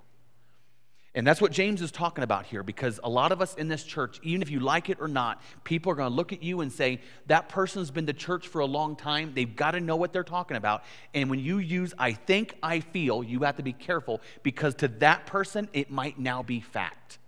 And 1.15 1.27
that's 1.27 1.41
what 1.41 1.53
James 1.53 1.81
is 1.81 1.91
talking 1.91 2.23
about 2.23 2.47
here 2.47 2.63
because 2.63 3.01
a 3.03 3.09
lot 3.09 3.33
of 3.33 3.41
us 3.41 3.55
in 3.55 3.69
this 3.69 3.83
church, 3.83 4.21
even 4.23 4.43
if 4.43 4.51
you 4.51 4.61
like 4.61 4.91
it 4.91 4.99
or 5.01 5.09
not, 5.09 5.43
people 5.65 5.91
are 5.91 5.95
going 5.95 6.11
to 6.11 6.15
look 6.15 6.33
at 6.33 6.43
you 6.43 6.61
and 6.61 6.71
say, 6.71 7.01
that 7.27 7.49
person's 7.49 7.91
been 7.91 8.07
to 8.07 8.13
church 8.13 8.47
for 8.47 8.61
a 8.61 8.67
long 8.67 8.95
time. 8.95 9.33
They've 9.35 9.57
got 9.57 9.73
to 9.73 9.81
know 9.81 9.97
what 9.97 10.13
they're 10.13 10.23
talking 10.23 10.57
about. 10.57 10.85
And 11.15 11.31
when 11.31 11.41
you 11.41 11.59
use 11.59 11.95
I 11.99 12.13
think, 12.13 12.55
I 12.63 12.81
feel, 12.81 13.25
you 13.25 13.41
have 13.41 13.57
to 13.57 13.63
be 13.63 13.73
careful 13.73 14.21
because 14.43 14.75
to 14.77 14.89
that 14.89 15.27
person, 15.27 15.69
it 15.73 15.91
might 15.91 16.19
now 16.19 16.43
be 16.43 16.61
fact. 16.61 17.19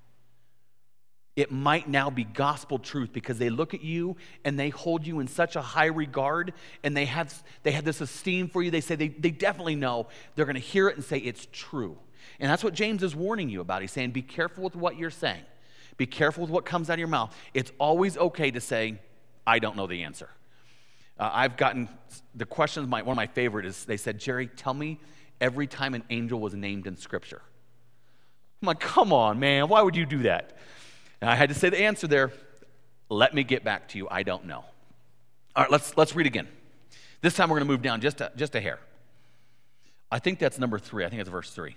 It 1.36 1.50
might 1.50 1.88
now 1.88 2.10
be 2.10 2.24
gospel 2.24 2.78
truth 2.78 3.14
because 3.14 3.38
they 3.38 3.48
look 3.48 3.72
at 3.72 3.82
you 3.82 4.16
and 4.44 4.58
they 4.58 4.68
hold 4.68 5.06
you 5.06 5.20
in 5.20 5.26
such 5.26 5.56
a 5.56 5.62
high 5.62 5.86
regard 5.86 6.52
and 6.84 6.94
they 6.94 7.06
have, 7.06 7.42
they 7.62 7.70
have 7.70 7.84
this 7.84 8.02
esteem 8.02 8.48
for 8.48 8.62
you. 8.62 8.70
They 8.70 8.82
say 8.82 8.94
they, 8.94 9.08
they 9.08 9.30
definitely 9.30 9.76
know. 9.76 10.08
They're 10.34 10.44
going 10.44 10.54
to 10.54 10.60
hear 10.60 10.88
it 10.88 10.96
and 10.96 11.04
say 11.04 11.16
it's 11.16 11.48
true. 11.50 11.96
And 12.38 12.50
that's 12.50 12.64
what 12.64 12.74
James 12.74 13.02
is 13.02 13.14
warning 13.14 13.48
you 13.48 13.60
about. 13.60 13.80
He's 13.82 13.92
saying, 13.92 14.10
be 14.10 14.22
careful 14.22 14.64
with 14.64 14.76
what 14.76 14.96
you're 14.96 15.10
saying, 15.10 15.42
be 15.96 16.06
careful 16.06 16.42
with 16.42 16.50
what 16.50 16.64
comes 16.64 16.90
out 16.90 16.94
of 16.94 16.98
your 16.98 17.08
mouth. 17.08 17.34
It's 17.54 17.72
always 17.78 18.16
okay 18.16 18.50
to 18.50 18.60
say, 18.60 18.98
I 19.46 19.58
don't 19.58 19.76
know 19.76 19.86
the 19.86 20.02
answer. 20.04 20.30
Uh, 21.18 21.30
I've 21.32 21.56
gotten 21.56 21.88
the 22.34 22.46
questions, 22.46 22.88
my, 22.88 23.02
one 23.02 23.12
of 23.12 23.16
my 23.16 23.26
favorite 23.26 23.66
is 23.66 23.84
they 23.84 23.98
said, 23.98 24.18
Jerry, 24.18 24.46
tell 24.46 24.72
me 24.72 24.98
every 25.40 25.66
time 25.66 25.94
an 25.94 26.02
angel 26.08 26.40
was 26.40 26.54
named 26.54 26.86
in 26.86 26.96
Scripture. 26.96 27.42
I'm 28.62 28.66
like, 28.66 28.80
come 28.80 29.12
on, 29.12 29.38
man, 29.38 29.68
why 29.68 29.82
would 29.82 29.96
you 29.96 30.06
do 30.06 30.22
that? 30.22 30.56
And 31.20 31.28
I 31.28 31.34
had 31.34 31.48
to 31.50 31.54
say 31.54 31.68
the 31.68 31.80
answer 31.80 32.06
there. 32.06 32.32
Let 33.08 33.34
me 33.34 33.42
get 33.42 33.64
back 33.64 33.88
to 33.88 33.98
you. 33.98 34.06
I 34.10 34.22
don't 34.22 34.46
know. 34.46 34.64
All 35.56 35.64
right, 35.64 35.70
let's, 35.70 35.96
let's 35.96 36.14
read 36.14 36.26
again. 36.26 36.48
This 37.22 37.34
time 37.34 37.50
we're 37.50 37.56
going 37.56 37.66
to 37.68 37.72
move 37.72 37.82
down 37.82 38.00
just 38.00 38.20
a, 38.20 38.32
just 38.36 38.54
a 38.54 38.60
hair. 38.60 38.78
I 40.10 40.18
think 40.20 40.38
that's 40.38 40.58
number 40.58 40.78
three. 40.78 41.04
I 41.04 41.08
think 41.08 41.20
it's 41.20 41.28
verse 41.28 41.50
three. 41.50 41.76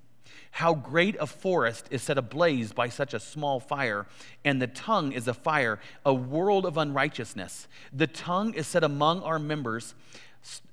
How 0.51 0.73
great 0.73 1.15
a 1.19 1.25
forest 1.25 1.87
is 1.91 2.03
set 2.03 2.17
ablaze 2.17 2.73
by 2.73 2.89
such 2.89 3.13
a 3.13 3.19
small 3.19 3.59
fire, 3.59 4.05
and 4.43 4.61
the 4.61 4.67
tongue 4.67 5.13
is 5.13 5.27
a 5.27 5.33
fire, 5.33 5.79
a 6.05 6.13
world 6.13 6.65
of 6.65 6.77
unrighteousness. 6.77 7.67
The 7.93 8.07
tongue 8.07 8.53
is 8.53 8.67
set 8.67 8.83
among 8.83 9.23
our 9.23 9.39
members, 9.39 9.95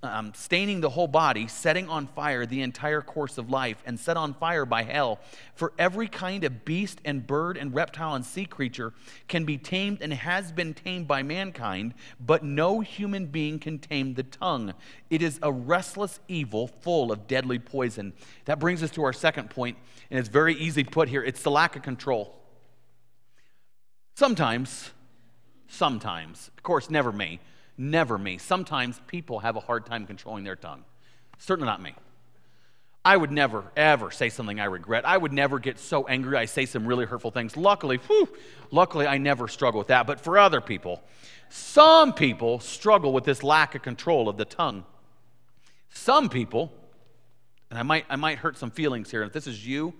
um, 0.02 0.32
staining 0.34 0.80
the 0.80 0.88
whole 0.90 1.08
body, 1.08 1.46
setting 1.46 1.88
on 1.88 2.06
fire 2.06 2.46
the 2.46 2.62
entire 2.62 3.02
course 3.02 3.36
of 3.36 3.50
life, 3.50 3.82
and 3.84 3.98
set 3.98 4.16
on 4.16 4.34
fire 4.34 4.64
by 4.64 4.82
hell. 4.82 5.18
For 5.54 5.72
every 5.78 6.08
kind 6.08 6.44
of 6.44 6.64
beast 6.64 7.00
and 7.04 7.26
bird 7.26 7.56
and 7.56 7.74
reptile 7.74 8.14
and 8.14 8.24
sea 8.24 8.46
creature 8.46 8.92
can 9.26 9.44
be 9.44 9.58
tamed 9.58 10.00
and 10.00 10.12
has 10.12 10.52
been 10.52 10.72
tamed 10.72 11.06
by 11.06 11.22
mankind, 11.22 11.94
but 12.18 12.42
no 12.42 12.80
human 12.80 13.26
being 13.26 13.58
can 13.58 13.78
tame 13.78 14.14
the 14.14 14.22
tongue. 14.22 14.72
It 15.10 15.22
is 15.22 15.38
a 15.42 15.52
restless 15.52 16.20
evil 16.28 16.68
full 16.68 17.12
of 17.12 17.26
deadly 17.26 17.58
poison. 17.58 18.14
That 18.46 18.58
brings 18.58 18.82
us 18.82 18.90
to 18.92 19.04
our 19.04 19.12
second 19.12 19.50
point, 19.50 19.76
and 20.10 20.18
it's 20.18 20.28
very 20.28 20.54
easy 20.54 20.84
to 20.84 20.90
put 20.90 21.08
here 21.08 21.22
it's 21.22 21.42
the 21.42 21.50
lack 21.50 21.76
of 21.76 21.82
control. 21.82 22.34
Sometimes, 24.14 24.90
sometimes, 25.68 26.50
of 26.56 26.62
course, 26.62 26.90
never 26.90 27.12
me, 27.12 27.40
never 27.78 28.18
me. 28.18 28.36
Sometimes 28.38 29.00
people 29.06 29.38
have 29.38 29.56
a 29.56 29.60
hard 29.60 29.86
time 29.86 30.06
controlling 30.06 30.44
their 30.44 30.56
tongue. 30.56 30.84
Certainly 31.38 31.66
not 31.66 31.80
me. 31.80 31.94
I 33.04 33.16
would 33.16 33.30
never, 33.30 33.64
ever 33.76 34.10
say 34.10 34.28
something 34.28 34.60
I 34.60 34.64
regret. 34.64 35.06
I 35.06 35.16
would 35.16 35.32
never 35.32 35.58
get 35.58 35.78
so 35.78 36.06
angry 36.06 36.36
I 36.36 36.44
say 36.44 36.66
some 36.66 36.86
really 36.86 37.06
hurtful 37.06 37.30
things. 37.30 37.56
Luckily, 37.56 37.96
whew, 37.96 38.28
luckily 38.70 39.06
I 39.06 39.18
never 39.18 39.48
struggle 39.48 39.78
with 39.78 39.88
that. 39.88 40.06
But 40.06 40.20
for 40.20 40.38
other 40.38 40.60
people, 40.60 41.02
some 41.48 42.12
people 42.12 42.60
struggle 42.60 43.12
with 43.12 43.24
this 43.24 43.42
lack 43.42 43.74
of 43.74 43.82
control 43.82 44.28
of 44.28 44.36
the 44.36 44.44
tongue. 44.44 44.84
Some 45.90 46.28
people, 46.28 46.72
and 47.70 47.78
I 47.78 47.82
might, 47.82 48.04
I 48.10 48.16
might 48.16 48.38
hurt 48.38 48.58
some 48.58 48.70
feelings 48.70 49.10
here. 49.10 49.22
If 49.22 49.32
this 49.32 49.46
is 49.46 49.66
you, 49.66 49.94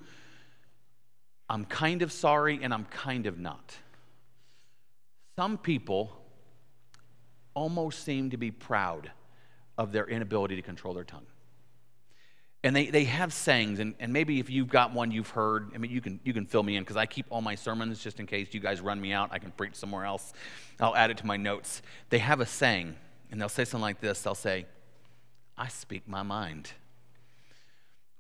I'm 1.49 1.64
kind 1.64 2.03
of 2.03 2.12
sorry 2.12 2.61
and 2.62 2.74
I'm 2.74 2.85
kind 2.85 3.26
of 3.26 3.39
not. 3.39 3.74
Some 5.37 5.57
people 5.57 6.12
almost 7.59 8.05
seem 8.05 8.31
to 8.31 8.37
be 8.37 8.53
proud 8.53 9.11
of 9.77 9.91
their 9.91 10.07
inability 10.07 10.55
to 10.55 10.63
control 10.63 10.95
their 10.95 11.03
tongue. 11.03 11.27
And 12.63 12.75
they, 12.75 12.87
they 12.87 13.05
have 13.05 13.33
sayings, 13.33 13.81
and, 13.81 13.95
and 13.99 14.13
maybe 14.13 14.39
if 14.39 14.49
you've 14.49 14.69
got 14.69 14.93
one 14.93 15.11
you've 15.11 15.31
heard, 15.31 15.71
I 15.75 15.79
mean, 15.79 15.91
you 15.91 16.01
can, 16.01 16.21
you 16.23 16.33
can 16.33 16.47
fill 16.47 16.63
me 16.63 16.77
in 16.77 16.85
because 16.85 16.97
I 16.97 17.07
keep 17.07 17.27
all 17.31 17.41
my 17.41 17.57
sermons 17.57 18.01
just 18.01 18.21
in 18.21 18.27
case 18.27 18.49
you 18.53 18.61
guys 18.61 18.81
run 18.81 19.01
me 19.01 19.13
out. 19.13 19.31
I 19.33 19.41
can 19.41 19.51
preach 19.51 19.75
somewhere 19.75 20.05
else. 20.05 20.33
I'll 20.79 20.95
add 20.95 21.11
it 21.11 21.19
to 21.19 21.27
my 21.27 21.37
notes. 21.37 21.83
They 22.11 22.19
have 22.19 22.41
a 22.41 22.47
saying, 22.47 22.95
and 23.33 23.41
they'll 23.41 23.49
say 23.49 23.65
something 23.65 23.83
like 23.83 24.01
this 24.01 24.23
They'll 24.23 24.37
say, 24.37 24.67
I 25.57 25.67
speak 25.67 26.07
my 26.07 26.23
mind. 26.23 26.71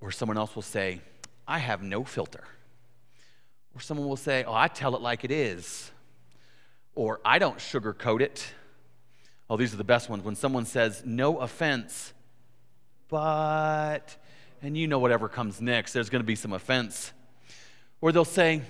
Or 0.00 0.10
someone 0.10 0.36
else 0.36 0.56
will 0.56 0.62
say, 0.62 1.00
I 1.46 1.58
have 1.58 1.80
no 1.80 2.02
filter. 2.02 2.44
Or 3.74 3.80
someone 3.80 4.08
will 4.08 4.16
say, 4.16 4.42
Oh, 4.44 4.54
I 4.54 4.66
tell 4.66 4.96
it 4.96 5.02
like 5.02 5.24
it 5.24 5.30
is. 5.30 5.92
Or 6.96 7.20
I 7.24 7.38
don't 7.38 7.58
sugarcoat 7.58 8.20
it. 8.20 8.52
Oh, 9.50 9.56
these 9.56 9.72
are 9.72 9.78
the 9.78 9.84
best 9.84 10.10
ones. 10.10 10.22
When 10.24 10.36
someone 10.36 10.66
says, 10.66 11.02
No 11.04 11.38
offense, 11.38 12.12
but, 13.08 14.16
and 14.62 14.76
you 14.76 14.86
know 14.86 14.98
whatever 14.98 15.28
comes 15.28 15.60
next, 15.60 15.92
there's 15.92 16.10
going 16.10 16.22
to 16.22 16.26
be 16.26 16.34
some 16.34 16.52
offense. 16.52 17.12
Or 18.00 18.12
they'll 18.12 18.24
say, 18.24 18.62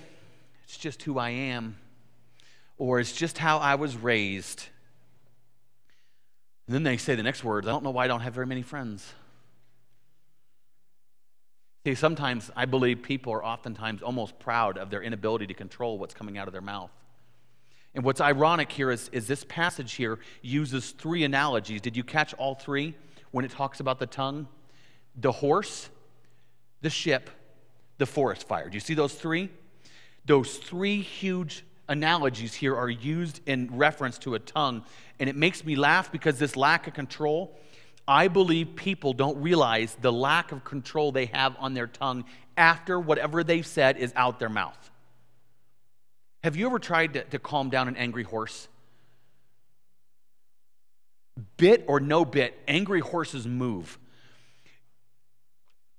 It's 0.63 0.77
just 0.77 1.03
who 1.03 1.19
I 1.19 1.29
am. 1.29 1.77
Or 2.77 2.99
it's 2.99 3.11
just 3.11 3.37
how 3.37 3.57
I 3.57 3.75
was 3.75 3.97
raised. 3.97 4.65
And 6.67 6.75
then 6.75 6.83
they 6.83 6.97
say 6.97 7.15
the 7.15 7.23
next 7.23 7.43
words, 7.43 7.67
I 7.67 7.71
don't 7.71 7.83
know 7.83 7.89
why 7.89 8.05
I 8.05 8.07
don't 8.07 8.21
have 8.21 8.33
very 8.33 8.45
many 8.45 8.61
friends. 8.61 9.13
See, 11.85 11.95
sometimes 11.95 12.51
I 12.55 12.65
believe 12.65 13.01
people 13.01 13.33
are 13.33 13.43
oftentimes 13.43 14.03
almost 14.03 14.37
proud 14.37 14.77
of 14.77 14.89
their 14.89 15.01
inability 15.01 15.47
to 15.47 15.53
control 15.53 15.97
what's 15.97 16.13
coming 16.13 16.37
out 16.37 16.47
of 16.47 16.51
their 16.51 16.61
mouth. 16.61 16.91
And 17.99 18.05
what's 18.05 18.21
ironic 18.21 18.71
here 18.71 18.91
is, 18.91 19.09
is 19.11 19.27
this 19.27 19.43
passage 19.43 19.95
here 19.95 20.19
uses 20.41 20.91
three 20.91 21.25
analogies. 21.25 21.81
Did 21.81 21.97
you 21.97 22.03
catch 22.05 22.33
all 22.35 22.55
three 22.55 22.95
when 23.31 23.43
it 23.43 23.51
talks 23.51 23.81
about 23.81 23.99
the 23.99 24.05
tongue? 24.05 24.47
The 25.17 25.33
horse, 25.33 25.89
the 26.79 26.89
ship, 26.89 27.29
the 27.97 28.05
forest 28.05 28.47
fire. 28.47 28.69
Do 28.69 28.75
you 28.75 28.79
see 28.79 28.93
those 28.93 29.13
three? 29.15 29.49
Those 30.25 30.59
three 30.59 31.01
huge 31.01 31.65
analogies 31.89 32.53
here 32.53 32.73
are 32.73 32.89
used 32.89 33.41
in 33.45 33.67
reference 33.73 34.17
to 34.19 34.35
a 34.35 34.39
tongue. 34.39 34.85
And 35.19 35.29
it 35.29 35.35
makes 35.35 35.65
me 35.65 35.75
laugh 35.75 36.09
because 36.09 36.39
this 36.39 36.55
lack 36.55 36.87
of 36.87 36.93
control, 36.93 37.59
I 38.07 38.29
believe 38.29 38.77
people 38.77 39.11
don't 39.11 39.41
realize 39.41 39.97
the 39.99 40.13
lack 40.13 40.53
of 40.53 40.63
control 40.63 41.11
they 41.11 41.25
have 41.25 41.53
on 41.59 41.73
their 41.73 41.87
tongue 41.87 42.23
after 42.55 42.97
whatever 42.97 43.43
they've 43.43 43.67
said 43.67 43.97
is 43.97 44.13
out 44.15 44.39
their 44.39 44.47
mouth. 44.47 44.89
Have 46.43 46.55
you 46.55 46.67
ever 46.67 46.79
tried 46.79 47.13
to, 47.13 47.23
to 47.25 47.39
calm 47.39 47.69
down 47.69 47.87
an 47.87 47.97
angry 47.97 48.23
horse? 48.23 48.67
Bit 51.57 51.85
or 51.87 51.99
no 51.99 52.25
bit, 52.25 52.57
angry 52.67 53.01
horses 53.01 53.45
move. 53.47 53.97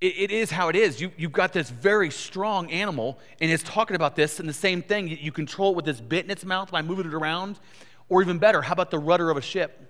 It, 0.01 0.15
it 0.17 0.31
is 0.31 0.51
how 0.51 0.69
it 0.69 0.77
is. 0.77 1.01
You, 1.01 1.13
you've 1.17 1.33
got 1.33 1.53
this 1.53 1.71
very 1.71 2.11
strong 2.11 2.71
animal, 2.71 3.19
and 3.41 3.51
it's 3.51 3.63
talking 3.63 3.97
about 3.97 4.17
this, 4.17 4.41
and 4.41 4.49
the 4.49 4.55
same 4.55 4.83
thing. 4.83 5.09
You, 5.09 5.19
you 5.21 5.33
control 5.33 5.73
it 5.73 5.77
with 5.77 5.85
this 5.85 6.01
bit 6.01 6.25
in 6.25 6.31
its 6.31 6.45
mouth 6.45 6.71
by 6.71 6.83
moving 6.83 7.07
it 7.07 7.15
around. 7.15 7.59
Or 8.09 8.23
even 8.23 8.39
better, 8.39 8.63
how 8.63 8.73
about 8.73 8.91
the 8.91 8.99
rudder 8.99 9.31
of 9.31 9.37
a 9.37 9.43
ship? 9.43 9.90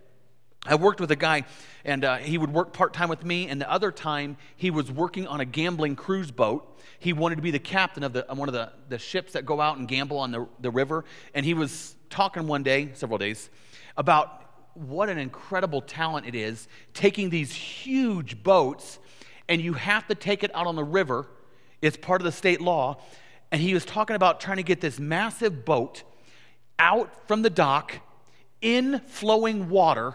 I 0.66 0.74
worked 0.74 1.00
with 1.00 1.11
a 1.11 1.16
guy, 1.16 1.44
and 1.86 2.04
uh, 2.04 2.16
he 2.18 2.36
would 2.36 2.52
work 2.52 2.74
part 2.74 2.92
time 2.92 3.08
with 3.08 3.24
me, 3.24 3.48
and 3.48 3.58
the 3.58 3.70
other 3.70 3.90
time 3.90 4.36
he 4.56 4.70
was 4.70 4.92
working 4.92 5.26
on 5.26 5.40
a 5.40 5.46
gambling 5.46 5.96
cruise 5.96 6.30
boat. 6.30 6.78
He 6.98 7.14
wanted 7.14 7.36
to 7.36 7.42
be 7.42 7.50
the 7.50 7.58
captain 7.58 8.02
of 8.02 8.12
the, 8.12 8.26
one 8.28 8.46
of 8.46 8.52
the, 8.52 8.70
the 8.90 8.98
ships 8.98 9.32
that 9.32 9.46
go 9.46 9.58
out 9.58 9.78
and 9.78 9.88
gamble 9.88 10.18
on 10.18 10.30
the, 10.30 10.46
the 10.61 10.70
river. 10.70 11.06
And 11.34 11.46
he 11.46 11.54
was 11.54 11.96
talking 12.11 12.46
one 12.46 12.62
day, 12.62 12.90
several 12.92 13.16
days, 13.16 13.48
about 13.96 14.36
what 14.74 15.08
an 15.08 15.16
incredible 15.16 15.80
talent 15.80 16.26
it 16.26 16.34
is 16.34 16.68
taking 16.92 17.30
these 17.30 17.52
huge 17.52 18.42
boats, 18.42 18.98
and 19.48 19.62
you 19.62 19.72
have 19.72 20.06
to 20.08 20.14
take 20.14 20.44
it 20.44 20.54
out 20.54 20.66
on 20.66 20.76
the 20.76 20.84
river. 20.84 21.26
It's 21.80 21.96
part 21.96 22.20
of 22.20 22.26
the 22.26 22.32
state 22.32 22.61
law. 22.61 23.00
And 23.50 23.62
he 23.62 23.72
was 23.72 23.86
talking 23.86 24.14
about 24.14 24.40
trying 24.40 24.58
to 24.58 24.62
get 24.62 24.82
this 24.82 25.00
massive 25.00 25.64
boat 25.64 26.02
out 26.78 27.26
from 27.26 27.40
the 27.40 27.50
dock 27.50 27.94
in 28.61 29.00
flowing 29.06 29.70
water 29.70 30.14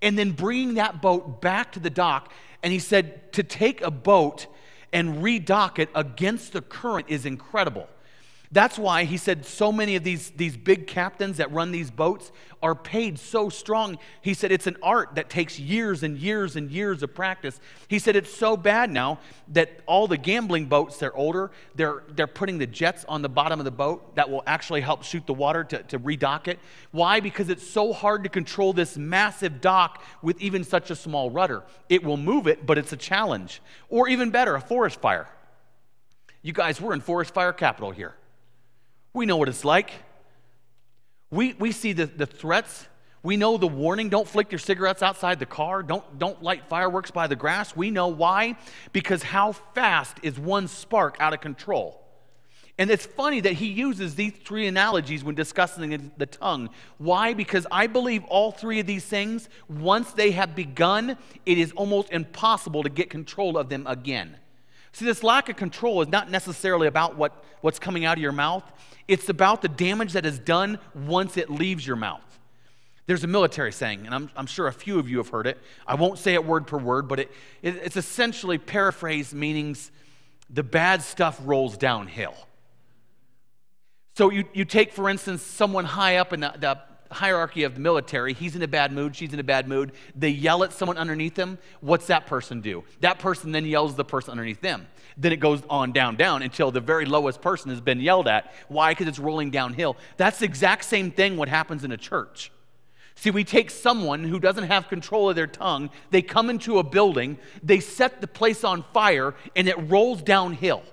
and 0.00 0.18
then 0.18 0.32
bringing 0.32 0.74
that 0.74 1.02
boat 1.02 1.40
back 1.40 1.72
to 1.72 1.80
the 1.80 1.90
dock. 1.90 2.32
And 2.62 2.72
he 2.72 2.78
said 2.78 3.32
to 3.32 3.42
take 3.42 3.80
a 3.82 3.90
boat 3.90 4.46
and 4.92 5.22
redock 5.22 5.78
it 5.78 5.90
against 5.94 6.52
the 6.52 6.62
current 6.62 7.06
is 7.08 7.26
incredible. 7.26 7.88
That's 8.50 8.78
why 8.78 9.04
he 9.04 9.18
said 9.18 9.44
so 9.44 9.70
many 9.70 9.94
of 9.96 10.04
these, 10.04 10.30
these 10.30 10.56
big 10.56 10.86
captains 10.86 11.36
that 11.36 11.52
run 11.52 11.70
these 11.70 11.90
boats 11.90 12.32
are 12.62 12.74
paid 12.74 13.18
so 13.18 13.50
strong. 13.50 13.98
He 14.22 14.32
said 14.32 14.50
it's 14.50 14.66
an 14.66 14.78
art 14.82 15.16
that 15.16 15.28
takes 15.28 15.58
years 15.58 16.02
and 16.02 16.16
years 16.16 16.56
and 16.56 16.70
years 16.70 17.02
of 17.02 17.14
practice. 17.14 17.60
He 17.88 17.98
said 17.98 18.16
it's 18.16 18.34
so 18.34 18.56
bad 18.56 18.90
now 18.90 19.18
that 19.48 19.80
all 19.84 20.08
the 20.08 20.16
gambling 20.16 20.64
boats, 20.64 20.96
they're 20.96 21.14
older, 21.14 21.50
they're, 21.74 22.04
they're 22.08 22.26
putting 22.26 22.56
the 22.56 22.66
jets 22.66 23.04
on 23.06 23.20
the 23.20 23.28
bottom 23.28 23.60
of 23.60 23.66
the 23.66 23.70
boat 23.70 24.14
that 24.16 24.30
will 24.30 24.42
actually 24.46 24.80
help 24.80 25.02
shoot 25.02 25.26
the 25.26 25.34
water 25.34 25.62
to, 25.64 25.82
to 25.82 25.98
redock 25.98 26.48
it. 26.48 26.58
Why? 26.90 27.20
Because 27.20 27.50
it's 27.50 27.68
so 27.68 27.92
hard 27.92 28.24
to 28.24 28.30
control 28.30 28.72
this 28.72 28.96
massive 28.96 29.60
dock 29.60 30.02
with 30.22 30.40
even 30.40 30.64
such 30.64 30.90
a 30.90 30.96
small 30.96 31.30
rudder. 31.30 31.64
It 31.90 32.02
will 32.02 32.16
move 32.16 32.46
it, 32.46 32.64
but 32.64 32.78
it's 32.78 32.94
a 32.94 32.96
challenge. 32.96 33.60
Or 33.90 34.08
even 34.08 34.30
better, 34.30 34.54
a 34.54 34.60
forest 34.60 35.02
fire. 35.02 35.28
You 36.40 36.54
guys, 36.54 36.80
we're 36.80 36.94
in 36.94 37.02
forest 37.02 37.34
fire 37.34 37.52
capital 37.52 37.90
here. 37.90 38.14
We 39.12 39.26
know 39.26 39.36
what 39.36 39.48
it's 39.48 39.64
like. 39.64 39.92
We, 41.30 41.54
we 41.54 41.72
see 41.72 41.92
the, 41.92 42.06
the 42.06 42.26
threats. 42.26 42.86
We 43.22 43.36
know 43.36 43.56
the 43.56 43.66
warning 43.66 44.08
don't 44.08 44.28
flick 44.28 44.52
your 44.52 44.58
cigarettes 44.58 45.02
outside 45.02 45.38
the 45.38 45.46
car. 45.46 45.82
Don't, 45.82 46.18
don't 46.18 46.42
light 46.42 46.68
fireworks 46.68 47.10
by 47.10 47.26
the 47.26 47.36
grass. 47.36 47.74
We 47.74 47.90
know 47.90 48.08
why. 48.08 48.56
Because 48.92 49.22
how 49.22 49.52
fast 49.52 50.18
is 50.22 50.38
one 50.38 50.68
spark 50.68 51.16
out 51.20 51.34
of 51.34 51.40
control? 51.40 52.04
And 52.80 52.92
it's 52.92 53.04
funny 53.04 53.40
that 53.40 53.54
he 53.54 53.66
uses 53.66 54.14
these 54.14 54.32
three 54.44 54.68
analogies 54.68 55.24
when 55.24 55.34
discussing 55.34 56.12
the 56.16 56.26
tongue. 56.26 56.70
Why? 56.98 57.34
Because 57.34 57.66
I 57.72 57.88
believe 57.88 58.22
all 58.24 58.52
three 58.52 58.78
of 58.78 58.86
these 58.86 59.04
things, 59.04 59.48
once 59.68 60.12
they 60.12 60.30
have 60.30 60.54
begun, 60.54 61.18
it 61.44 61.58
is 61.58 61.72
almost 61.72 62.10
impossible 62.12 62.84
to 62.84 62.88
get 62.88 63.10
control 63.10 63.58
of 63.58 63.68
them 63.68 63.84
again. 63.88 64.36
See, 64.92 65.04
this 65.04 65.22
lack 65.22 65.48
of 65.48 65.56
control 65.56 66.02
is 66.02 66.08
not 66.08 66.30
necessarily 66.30 66.86
about 66.86 67.16
what, 67.16 67.44
what's 67.60 67.78
coming 67.78 68.04
out 68.04 68.16
of 68.16 68.22
your 68.22 68.32
mouth, 68.32 68.64
it's 69.06 69.28
about 69.28 69.62
the 69.62 69.68
damage 69.68 70.12
that 70.12 70.26
is 70.26 70.38
done 70.38 70.78
once 70.94 71.36
it 71.36 71.50
leaves 71.50 71.86
your 71.86 71.96
mouth. 71.96 72.20
There's 73.06 73.24
a 73.24 73.28
military 73.28 73.72
saying, 73.72 74.04
and 74.04 74.14
I'm, 74.14 74.30
I'm 74.36 74.46
sure 74.46 74.66
a 74.66 74.72
few 74.72 74.98
of 74.98 75.08
you 75.08 75.16
have 75.16 75.28
heard 75.28 75.46
it. 75.46 75.56
I 75.86 75.94
won't 75.94 76.18
say 76.18 76.34
it 76.34 76.44
word 76.44 76.66
per 76.66 76.76
word, 76.76 77.08
but 77.08 77.20
it, 77.20 77.32
it, 77.62 77.76
it's 77.76 77.96
essentially 77.96 78.58
paraphrased 78.58 79.32
meanings 79.32 79.90
the 80.50 80.62
bad 80.62 81.02
stuff 81.02 81.40
rolls 81.44 81.76
downhill. 81.76 82.34
So 84.16 84.30
you, 84.30 84.44
you 84.52 84.64
take, 84.64 84.92
for 84.92 85.08
instance, 85.08 85.42
someone 85.42 85.84
high 85.84 86.16
up 86.16 86.32
in 86.32 86.40
the, 86.40 86.52
the 86.58 86.78
hierarchy 87.10 87.64
of 87.64 87.74
the 87.74 87.80
military, 87.80 88.34
he's 88.34 88.54
in 88.56 88.62
a 88.62 88.68
bad 88.68 88.92
mood, 88.92 89.16
she's 89.16 89.32
in 89.32 89.40
a 89.40 89.44
bad 89.44 89.68
mood. 89.68 89.92
They 90.14 90.30
yell 90.30 90.64
at 90.64 90.72
someone 90.72 90.96
underneath 90.96 91.34
them. 91.34 91.58
What's 91.80 92.06
that 92.08 92.26
person 92.26 92.60
do? 92.60 92.84
That 93.00 93.18
person 93.18 93.52
then 93.52 93.64
yells 93.64 93.94
the 93.94 94.04
person 94.04 94.32
underneath 94.32 94.60
them. 94.60 94.86
Then 95.16 95.32
it 95.32 95.40
goes 95.40 95.62
on 95.68 95.92
down, 95.92 96.16
down 96.16 96.42
until 96.42 96.70
the 96.70 96.80
very 96.80 97.04
lowest 97.04 97.40
person 97.40 97.70
has 97.70 97.80
been 97.80 98.00
yelled 98.00 98.28
at. 98.28 98.52
Why? 98.68 98.92
Because 98.92 99.08
it's 99.08 99.18
rolling 99.18 99.50
downhill. 99.50 99.96
That's 100.16 100.38
the 100.38 100.44
exact 100.44 100.84
same 100.84 101.10
thing 101.10 101.36
what 101.36 101.48
happens 101.48 101.84
in 101.84 101.92
a 101.92 101.96
church. 101.96 102.52
See, 103.16 103.32
we 103.32 103.42
take 103.42 103.70
someone 103.70 104.22
who 104.22 104.38
doesn't 104.38 104.64
have 104.64 104.86
control 104.86 105.28
of 105.28 105.34
their 105.34 105.48
tongue, 105.48 105.90
they 106.10 106.22
come 106.22 106.48
into 106.48 106.78
a 106.78 106.84
building, 106.84 107.36
they 107.64 107.80
set 107.80 108.20
the 108.20 108.28
place 108.28 108.62
on 108.62 108.84
fire, 108.94 109.34
and 109.56 109.66
it 109.66 109.76
rolls 109.90 110.22
downhill. 110.22 110.84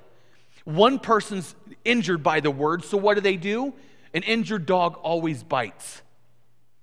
One 0.64 0.98
person's 0.98 1.54
injured 1.84 2.24
by 2.24 2.40
the 2.40 2.50
word, 2.50 2.84
so 2.84 2.98
what 2.98 3.14
do 3.14 3.22
they 3.22 3.38
do? 3.38 3.74
An 4.16 4.24
injured 4.24 4.66
dog 4.66 4.96
always 5.04 5.44
bites. 5.44 6.02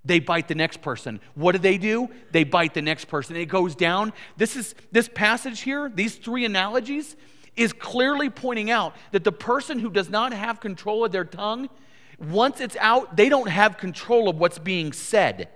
They 0.04 0.18
bite 0.18 0.48
the 0.48 0.54
next 0.54 0.82
person. 0.82 1.20
What 1.34 1.52
do 1.52 1.58
they 1.58 1.78
do? 1.78 2.08
They 2.32 2.44
bite 2.44 2.74
the 2.74 2.82
next 2.82 3.04
person. 3.06 3.36
It 3.36 3.46
goes 3.46 3.74
down. 3.74 4.12
This 4.36 4.56
is 4.56 4.74
this 4.90 5.08
passage 5.08 5.60
here, 5.60 5.90
these 5.94 6.16
three 6.16 6.44
analogies 6.44 7.16
is 7.54 7.72
clearly 7.72 8.30
pointing 8.30 8.70
out 8.70 8.96
that 9.12 9.24
the 9.24 9.32
person 9.32 9.78
who 9.78 9.90
does 9.90 10.08
not 10.08 10.32
have 10.32 10.58
control 10.58 11.04
of 11.04 11.12
their 11.12 11.24
tongue 11.24 11.68
once 12.18 12.60
it's 12.60 12.76
out, 12.76 13.16
they 13.16 13.28
don't 13.28 13.48
have 13.48 13.78
control 13.78 14.28
of 14.28 14.38
what's 14.38 14.58
being 14.58 14.92
said. 14.92 15.48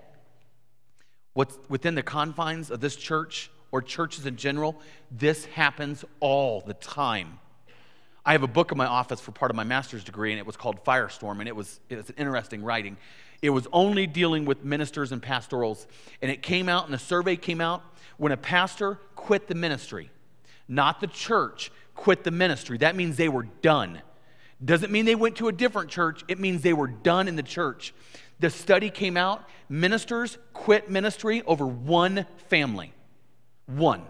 What's 1.33 1.59
within 1.69 1.95
the 1.95 2.03
confines 2.03 2.71
of 2.71 2.81
this 2.81 2.97
church 2.97 3.51
or 3.71 3.83
churches 3.83 4.27
in 4.27 4.37
general, 4.37 4.77
this 5.11 5.45
happens 5.45 6.05
all 6.19 6.63
the 6.63 6.75
time. 6.75 7.39
I 8.25 8.33
have 8.33 8.43
a 8.43 8.49
book 8.49 8.73
in 8.73 8.79
my 8.79 8.87
office 8.87 9.21
for 9.21 9.31
part 9.31 9.51
of 9.51 9.57
my 9.57 9.63
master's 9.63 10.03
degree, 10.03 10.33
and 10.33 10.41
it 10.41 10.47
was 10.47 10.57
called 10.57 10.85
Firestorm, 10.85 11.39
and 11.39 11.47
it 11.47 11.55
was, 11.55 11.79
it 11.89 11.97
was 11.97 12.09
an 12.09 12.17
interesting 12.19 12.65
writing. 12.65 12.97
It 13.43 13.51
was 13.51 13.67
only 13.73 14.07
dealing 14.07 14.45
with 14.45 14.65
ministers 14.65 15.13
and 15.13 15.23
pastorals, 15.23 15.87
and 16.23 16.31
it 16.31 16.43
came 16.43 16.69
out, 16.69 16.85
and 16.85 16.95
the 16.95 16.99
survey 16.99 17.37
came 17.37 17.61
out 17.61 17.83
when 18.17 18.33
a 18.33 18.37
pastor 18.37 18.99
quit 19.15 19.47
the 19.47 19.55
ministry, 19.55 20.11
not 20.69 21.01
the 21.01 21.07
church, 21.07 21.71
quit 21.95 22.25
the 22.25 22.31
ministry. 22.31 22.79
That 22.79 22.97
means 22.97 23.17
they 23.17 23.29
were 23.29 23.47
done. 23.63 24.01
Doesn't 24.65 24.91
mean 24.91 25.05
they 25.05 25.15
went 25.15 25.37
to 25.37 25.49
a 25.49 25.53
different 25.53 25.91
church, 25.91 26.25
it 26.29 26.39
means 26.39 26.63
they 26.63 26.73
were 26.73 26.89
done 26.89 27.29
in 27.29 27.37
the 27.37 27.43
church. 27.43 27.93
The 28.39 28.51
study 28.51 28.91
came 28.91 29.17
out 29.17 29.47
ministers 29.69 30.39
quit 30.53 30.91
ministry 30.91 31.43
over 31.47 31.67
one 31.67 32.27
family. 32.49 32.93
One. 33.67 34.03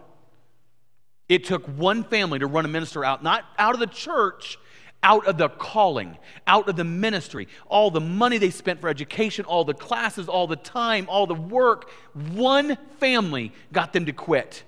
It 1.29 1.45
took 1.45 1.67
one 1.67 2.05
family 2.05 2.39
to 2.39 2.47
run 2.47 2.65
a 2.65 2.69
minister 2.69 3.05
out, 3.05 3.23
not 3.23 3.45
out 3.59 3.75
of 3.75 3.81
the 3.81 3.87
church, 3.87 4.59
out 5.07 5.25
of 5.27 5.39
the 5.39 5.49
calling, 5.49 6.19
out 6.49 6.69
of 6.69 6.75
the 6.75 6.85
ministry. 6.85 7.47
All 7.69 7.93
the 7.93 8.01
money 8.01 8.39
they 8.39 8.51
spent 8.51 8.81
for 8.81 8.89
education, 8.89 9.45
all 9.45 9.65
the 9.65 9.73
classes, 9.73 10.29
all 10.29 10.49
the 10.49 10.57
time, 10.57 11.07
all 11.09 11.29
the 11.29 11.35
work. 11.35 11.91
One 12.33 12.77
family 12.99 13.53
got 13.73 13.93
them 13.93 14.07
to 14.07 14.13
quit. 14.13 14.65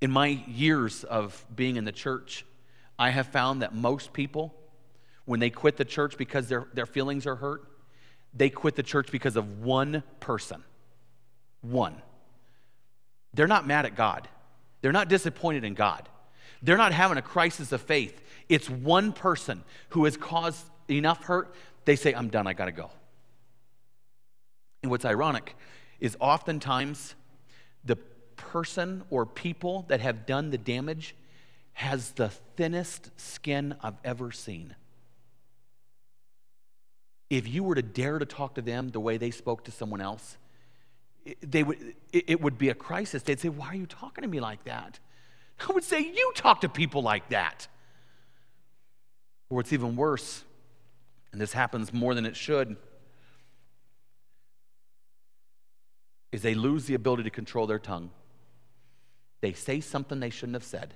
In 0.00 0.12
my 0.12 0.28
years 0.46 1.02
of 1.02 1.44
being 1.54 1.76
in 1.76 1.84
the 1.84 1.92
church, 1.92 2.46
I 2.96 3.10
have 3.10 3.26
found 3.26 3.62
that 3.62 3.74
most 3.74 4.12
people, 4.12 4.54
when 5.24 5.40
they 5.40 5.50
quit 5.50 5.76
the 5.76 5.84
church 5.84 6.16
because 6.16 6.48
their, 6.48 6.68
their 6.74 6.86
feelings 6.86 7.26
are 7.26 7.34
hurt, 7.34 7.64
they 8.32 8.50
quit 8.50 8.76
the 8.76 8.84
church 8.84 9.10
because 9.10 9.34
of 9.34 9.62
one 9.62 10.04
person. 10.20 10.62
One. 11.60 12.00
They're 13.32 13.48
not 13.48 13.66
mad 13.66 13.84
at 13.84 13.96
God. 13.96 14.28
They're 14.80 14.92
not 14.92 15.08
disappointed 15.08 15.64
in 15.64 15.74
God. 15.74 16.08
They're 16.62 16.76
not 16.76 16.92
having 16.92 17.18
a 17.18 17.22
crisis 17.22 17.72
of 17.72 17.80
faith. 17.82 18.20
It's 18.48 18.68
one 18.68 19.12
person 19.12 19.64
who 19.90 20.04
has 20.04 20.16
caused 20.16 20.64
enough 20.88 21.24
hurt, 21.24 21.54
they 21.84 21.96
say, 21.96 22.12
I'm 22.12 22.28
done, 22.28 22.46
I 22.46 22.52
gotta 22.52 22.72
go. 22.72 22.90
And 24.82 24.90
what's 24.90 25.04
ironic 25.04 25.56
is 26.00 26.16
oftentimes 26.20 27.14
the 27.84 27.96
person 28.36 29.02
or 29.10 29.24
people 29.24 29.84
that 29.88 30.00
have 30.00 30.26
done 30.26 30.50
the 30.50 30.58
damage 30.58 31.14
has 31.74 32.12
the 32.12 32.28
thinnest 32.28 33.10
skin 33.16 33.74
I've 33.82 33.96
ever 34.04 34.30
seen. 34.30 34.76
If 37.30 37.48
you 37.48 37.64
were 37.64 37.74
to 37.74 37.82
dare 37.82 38.18
to 38.18 38.26
talk 38.26 38.54
to 38.54 38.62
them 38.62 38.90
the 38.90 39.00
way 39.00 39.16
they 39.16 39.30
spoke 39.30 39.64
to 39.64 39.70
someone 39.70 40.00
else, 40.00 40.36
they 41.40 41.62
would, 41.62 41.94
it 42.12 42.40
would 42.40 42.58
be 42.58 42.68
a 42.68 42.74
crisis. 42.74 43.22
They'd 43.22 43.40
say, 43.40 43.48
Why 43.48 43.68
are 43.68 43.74
you 43.74 43.86
talking 43.86 44.22
to 44.22 44.28
me 44.28 44.40
like 44.40 44.64
that? 44.64 45.00
I 45.60 45.72
would 45.72 45.84
say, 45.84 46.00
You 46.00 46.32
talk 46.34 46.60
to 46.62 46.68
people 46.68 47.02
like 47.02 47.28
that. 47.30 47.68
Or 49.50 49.56
what's 49.56 49.72
even 49.72 49.96
worse, 49.96 50.42
and 51.32 51.40
this 51.40 51.52
happens 51.52 51.92
more 51.92 52.14
than 52.14 52.26
it 52.26 52.36
should, 52.36 52.76
is 56.32 56.42
they 56.42 56.54
lose 56.54 56.86
the 56.86 56.94
ability 56.94 57.22
to 57.22 57.30
control 57.30 57.66
their 57.66 57.78
tongue. 57.78 58.10
They 59.40 59.52
say 59.52 59.80
something 59.80 60.20
they 60.20 60.30
shouldn't 60.30 60.54
have 60.54 60.64
said. 60.64 60.94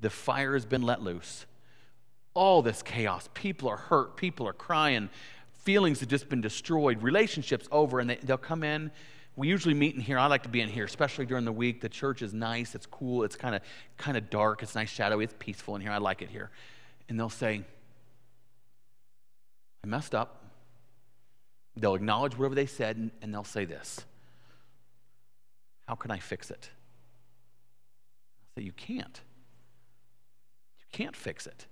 The 0.00 0.10
fire 0.10 0.54
has 0.54 0.64
been 0.64 0.82
let 0.82 1.02
loose. 1.02 1.44
All 2.34 2.62
this 2.62 2.82
chaos. 2.82 3.28
People 3.34 3.68
are 3.68 3.76
hurt. 3.76 4.16
People 4.16 4.48
are 4.48 4.52
crying. 4.52 5.10
Feelings 5.52 6.00
have 6.00 6.08
just 6.08 6.28
been 6.28 6.40
destroyed. 6.40 7.02
Relationships 7.02 7.68
over, 7.70 8.00
and 8.00 8.08
they, 8.08 8.16
they'll 8.16 8.38
come 8.38 8.62
in. 8.64 8.90
We 9.34 9.48
usually 9.48 9.74
meet 9.74 9.94
in 9.94 10.00
here. 10.00 10.18
I 10.18 10.26
like 10.26 10.42
to 10.42 10.48
be 10.48 10.60
in 10.60 10.68
here, 10.68 10.84
especially 10.84 11.24
during 11.24 11.44
the 11.44 11.52
week. 11.52 11.80
The 11.80 11.88
church 11.88 12.20
is 12.20 12.34
nice. 12.34 12.74
It's 12.74 12.86
cool. 12.86 13.24
It's 13.24 13.36
kind 13.36 13.54
of 13.54 13.62
kind 13.96 14.16
of 14.16 14.28
dark. 14.28 14.62
It's 14.62 14.74
nice, 14.74 14.90
shadowy. 14.90 15.24
It's 15.24 15.34
peaceful 15.38 15.74
in 15.74 15.80
here. 15.80 15.90
I 15.90 15.98
like 15.98 16.20
it 16.20 16.28
here. 16.28 16.50
And 17.08 17.18
they'll 17.18 17.30
say, 17.30 17.64
"I 19.82 19.86
messed 19.86 20.14
up." 20.14 20.44
They'll 21.76 21.94
acknowledge 21.94 22.36
whatever 22.36 22.54
they 22.54 22.66
said, 22.66 22.96
and, 22.96 23.10
and 23.22 23.32
they'll 23.32 23.44
say 23.44 23.64
this: 23.64 24.04
"How 25.88 25.94
can 25.94 26.10
I 26.10 26.18
fix 26.18 26.50
it?" 26.50 26.68
I'll 28.42 28.60
say, 28.60 28.66
"You 28.66 28.72
can't." 28.72 29.20
You 30.78 30.84
can't 30.92 31.16
fix 31.16 31.46
it. 31.46 31.66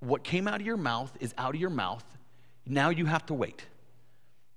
What 0.00 0.24
came 0.24 0.48
out 0.48 0.60
of 0.62 0.66
your 0.66 0.78
mouth 0.78 1.14
is 1.20 1.34
out 1.36 1.54
of 1.54 1.60
your 1.60 1.68
mouth. 1.68 2.04
Now 2.64 2.88
you 2.88 3.04
have 3.04 3.26
to 3.26 3.34
wait. 3.34 3.66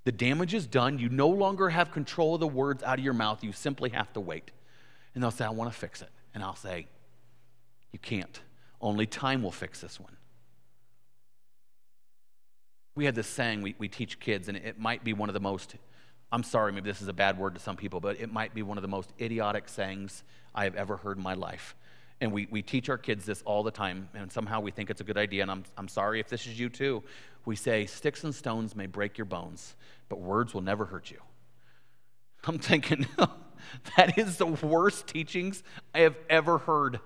The 0.09 0.13
damage 0.13 0.55
is 0.55 0.65
done. 0.65 0.97
You 0.97 1.07
no 1.07 1.27
longer 1.27 1.69
have 1.69 1.91
control 1.91 2.33
of 2.33 2.39
the 2.39 2.47
words 2.47 2.81
out 2.81 2.97
of 2.97 3.05
your 3.05 3.13
mouth. 3.13 3.43
You 3.43 3.51
simply 3.51 3.91
have 3.91 4.11
to 4.13 4.19
wait. 4.19 4.49
And 5.13 5.21
they'll 5.21 5.29
say, 5.29 5.45
I 5.45 5.51
want 5.51 5.71
to 5.71 5.77
fix 5.77 6.01
it. 6.01 6.09
And 6.33 6.43
I'll 6.43 6.55
say, 6.55 6.87
You 7.93 7.99
can't. 7.99 8.41
Only 8.81 9.05
time 9.05 9.43
will 9.43 9.51
fix 9.51 9.81
this 9.81 9.99
one. 9.99 10.17
We 12.95 13.05
have 13.05 13.13
this 13.13 13.27
saying 13.27 13.61
we, 13.61 13.75
we 13.77 13.87
teach 13.87 14.19
kids, 14.19 14.47
and 14.47 14.57
it 14.57 14.79
might 14.79 15.03
be 15.03 15.13
one 15.13 15.29
of 15.29 15.35
the 15.35 15.39
most, 15.39 15.75
I'm 16.31 16.41
sorry, 16.41 16.71
maybe 16.71 16.89
this 16.89 17.03
is 17.03 17.07
a 17.07 17.13
bad 17.13 17.37
word 17.37 17.53
to 17.53 17.61
some 17.61 17.77
people, 17.77 17.99
but 17.99 18.19
it 18.19 18.33
might 18.33 18.55
be 18.55 18.63
one 18.63 18.79
of 18.79 18.81
the 18.81 18.87
most 18.87 19.13
idiotic 19.21 19.69
sayings 19.69 20.23
I 20.55 20.63
have 20.63 20.73
ever 20.73 20.97
heard 20.97 21.17
in 21.17 21.23
my 21.23 21.35
life. 21.35 21.75
And 22.21 22.31
we, 22.31 22.47
we 22.51 22.61
teach 22.61 22.89
our 22.89 22.97
kids 22.97 23.25
this 23.25 23.41
all 23.43 23.63
the 23.63 23.71
time, 23.71 24.09
and 24.13 24.31
somehow 24.31 24.59
we 24.59 24.71
think 24.71 24.89
it's 24.89 24.99
a 24.99 25.05
good 25.05 25.17
idea. 25.17 25.41
And 25.41 25.49
I'm, 25.49 25.63
I'm 25.77 25.87
sorry 25.87 26.19
if 26.19 26.27
this 26.27 26.45
is 26.47 26.59
you 26.59 26.69
too. 26.69 27.03
We 27.45 27.55
say, 27.55 27.85
Sticks 27.85 28.23
and 28.23 28.35
stones 28.35 28.75
may 28.75 28.87
break 28.87 29.17
your 29.17 29.25
bones, 29.25 29.75
but 30.09 30.19
words 30.19 30.53
will 30.53 30.61
never 30.61 30.85
hurt 30.85 31.09
you. 31.09 31.19
I'm 32.45 32.59
thinking, 32.59 33.05
that 33.97 34.17
is 34.17 34.37
the 34.37 34.45
worst 34.45 35.07
teachings 35.07 35.63
I 35.93 35.99
have 35.99 36.17
ever 36.29 36.57
heard. 36.57 36.99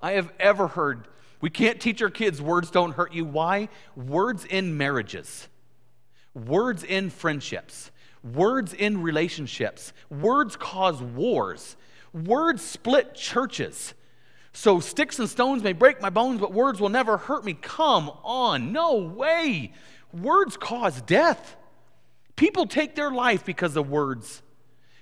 I 0.00 0.12
have 0.12 0.32
ever 0.38 0.66
heard. 0.68 1.08
We 1.40 1.50
can't 1.50 1.80
teach 1.80 2.02
our 2.02 2.10
kids 2.10 2.40
words 2.40 2.70
don't 2.70 2.92
hurt 2.92 3.12
you. 3.12 3.24
Why? 3.24 3.68
Words 3.94 4.44
in 4.44 4.76
marriages, 4.76 5.48
words 6.34 6.82
in 6.82 7.10
friendships, 7.10 7.90
words 8.22 8.72
in 8.72 9.02
relationships, 9.02 9.92
words 10.10 10.56
cause 10.56 11.02
wars, 11.02 11.76
words 12.12 12.62
split 12.62 13.14
churches. 13.14 13.94
So 14.56 14.80
sticks 14.80 15.18
and 15.18 15.28
stones 15.28 15.62
may 15.62 15.74
break 15.74 16.00
my 16.00 16.08
bones, 16.08 16.40
but 16.40 16.50
words 16.50 16.80
will 16.80 16.88
never 16.88 17.18
hurt 17.18 17.44
me. 17.44 17.52
Come 17.52 18.10
on, 18.24 18.72
no 18.72 18.96
way. 18.96 19.74
Words 20.14 20.56
cause 20.56 21.02
death. 21.02 21.56
People 22.36 22.64
take 22.64 22.94
their 22.94 23.10
life 23.10 23.44
because 23.44 23.76
of 23.76 23.90
words. 23.90 24.40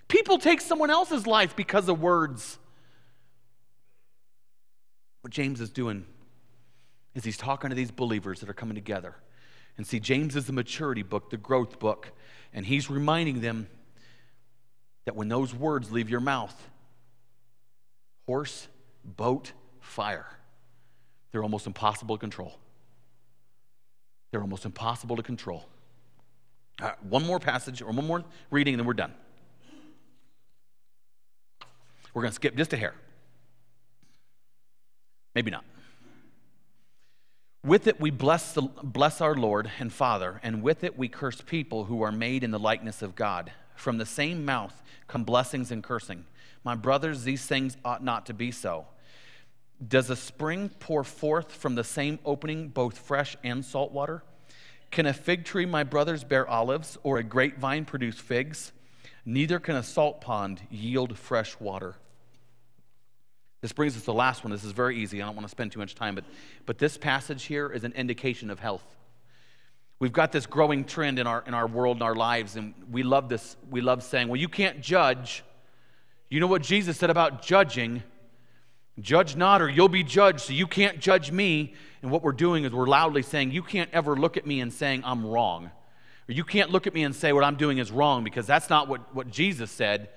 People 0.09 0.39
take 0.39 0.61
someone 0.61 0.91
else's 0.91 1.25
life 1.25 1.55
because 1.55 1.89
of 1.89 2.01
words. 2.01 2.59
What 5.21 5.33
James 5.33 5.61
is 5.61 5.71
doing 5.71 6.05
is 7.15 7.23
he's 7.23 7.37
talking 7.37 7.71
to 7.71 7.77
these 7.77 7.93
believers 7.93 8.41
that 8.41 8.51
are 8.51 8.55
coming 8.55 8.75
together. 8.75 9.15
And 9.77 9.87
see, 9.87 10.01
James 10.01 10.35
is 10.35 10.47
the 10.47 10.53
maturity 10.53 11.05
book, 11.05 11.31
the 11.31 11.37
growth 11.37 11.79
book, 11.79 12.11
and 12.53 12.67
he's 12.67 12.91
reminding 12.91 13.41
them 13.41 13.69
that 15.05 15.15
when 15.15 15.29
those 15.29 15.55
words 15.55 15.93
leave 15.93 16.11
your 16.11 16.19
mouth, 16.19 16.61
horse, 18.27 18.67
boat 19.05 19.53
fire. 19.81 20.27
They're 21.31 21.43
almost 21.43 21.67
impossible 21.67 22.17
to 22.17 22.21
control. 22.21 22.59
They're 24.31 24.41
almost 24.41 24.65
impossible 24.65 25.17
to 25.17 25.23
control. 25.23 25.67
One 27.03 27.25
more 27.25 27.39
passage 27.39 27.83
or 27.83 27.93
one 27.93 28.07
more 28.07 28.25
reading, 28.51 28.75
and 28.75 28.81
then 28.81 28.87
we're 28.87 28.95
done. 28.95 29.15
We're 32.13 32.23
going 32.23 32.31
to 32.31 32.35
skip 32.37 32.57
just 32.57 32.73
a 32.73 32.77
hair. 32.77 32.95
Maybe 35.35 35.51
not. 35.51 35.65
With 37.65 37.87
it 37.87 38.01
we 38.01 38.11
bless, 38.11 38.53
the, 38.53 38.63
bless 38.63 39.21
our 39.21 39.35
Lord 39.35 39.71
and 39.79 39.93
Father, 39.93 40.41
and 40.43 40.63
with 40.63 40.85
it 40.85 40.99
we 40.99 41.09
curse 41.09 41.41
people 41.41 41.85
who 41.85 42.03
are 42.03 42.13
made 42.13 42.45
in 42.45 42.51
the 42.51 42.59
likeness 42.59 43.03
of 43.03 43.17
God. 43.17 43.53
From 43.75 43.99
the 43.99 44.07
same 44.07 44.45
mouth 44.45 44.83
come 45.09 45.25
blessings 45.25 45.71
and 45.71 45.83
cursing. 45.83 46.27
My 46.63 46.75
brothers, 46.75 47.25
these 47.25 47.47
things 47.47 47.77
ought 47.85 48.05
not 48.05 48.27
to 48.27 48.35
be 48.35 48.51
so. 48.51 48.87
Does 49.87 50.11
a 50.11 50.17
spring 50.17 50.71
pour 50.79 51.05
forth 51.05 51.53
from 51.53 51.75
the 51.75 51.85
same 51.85 52.19
opening 52.25 52.69
both 52.69 52.99
fresh 52.99 53.37
and 53.43 53.65
salt 53.65 53.93
water? 53.93 54.23
Can 54.91 55.07
a 55.07 55.13
fig 55.13 55.45
tree, 55.45 55.67
my 55.67 55.83
brothers, 55.83 56.23
bear 56.23 56.49
olives, 56.49 56.97
or 57.03 57.19
a 57.19 57.25
grapevine 57.25 57.85
produce 57.85 58.19
figs? 58.19 58.73
Neither 59.25 59.59
can 59.59 59.75
a 59.77 59.83
salt 59.83 60.21
pond 60.21 60.61
yield 60.71 61.19
fresh 61.19 61.59
water. 61.59 61.97
This 63.61 63.73
brings 63.73 63.97
us 63.97 64.03
to 64.03 64.07
the 64.07 64.15
last 64.15 64.45
one. 64.45 64.53
This 64.53 64.63
is 64.63 64.73
very 64.73 64.99
easy. 64.99 65.23
I 65.23 65.27
don't 65.27 65.35
want 65.35 65.47
to 65.47 65.51
spend 65.51 65.73
too 65.73 65.79
much 65.79 65.95
time, 65.95 66.15
but, 66.15 66.25
but 66.67 66.79
this 66.79 66.99
passage 66.99 67.45
here 67.45 67.71
is 67.71 67.83
an 67.83 67.93
indication 67.93 68.51
of 68.51 68.61
health. 68.61 68.85
We've 69.99 70.13
got 70.13 70.33
this 70.33 70.45
growing 70.45 70.85
trend 70.85 71.19
in 71.19 71.27
our, 71.27 71.43
in 71.47 71.55
our 71.55 71.67
world 71.67 71.97
in 71.97 72.03
our 72.03 72.15
lives, 72.15 72.57
and 72.57 72.75
we 72.91 73.03
love 73.03 73.29
this. 73.29 73.57
We 73.71 73.81
love 73.81 74.03
saying, 74.03 74.29
well, 74.29 74.41
you 74.41 74.49
can't 74.49 74.81
judge. 74.83 75.43
You 76.29 76.41
know 76.41 76.47
what 76.47 76.63
Jesus 76.63 76.99
said 76.99 77.11
about 77.11 77.43
judging? 77.43 78.03
Judge 79.01 79.35
not, 79.35 79.61
or 79.61 79.69
you'll 79.69 79.89
be 79.89 80.05
judged, 80.05 80.41
so 80.41 80.53
you 80.53 80.67
can't 80.67 81.01
judge 81.01 81.33
me. 81.33 81.75
And 82.03 82.11
what 82.11 82.23
we're 82.23 82.33
doing 82.33 82.65
is 82.65 82.73
we're 82.73 82.87
loudly 82.87 83.23
saying, 83.23 83.51
You 83.51 83.63
can't 83.63 83.91
ever 83.93 84.15
look 84.15 84.37
at 84.37 84.47
me 84.47 84.61
and 84.61 84.73
saying 84.73 85.03
I'm 85.05 85.27
wrong. 85.27 85.71
Or 86.29 86.33
you 86.33 86.45
can't 86.45 86.71
look 86.71 86.87
at 86.87 86.95
me 86.95 87.03
and 87.03 87.15
say 87.15 87.33
what 87.33 87.45
I'm 87.45 87.57
doing 87.57 87.79
is 87.79 87.91
wrong 87.91 88.25
because 88.25 88.47
that's 88.47 88.71
not 88.71 88.89
what, 88.89 89.15
what 89.15 89.31
Jesus 89.31 89.71
said. 89.71 90.09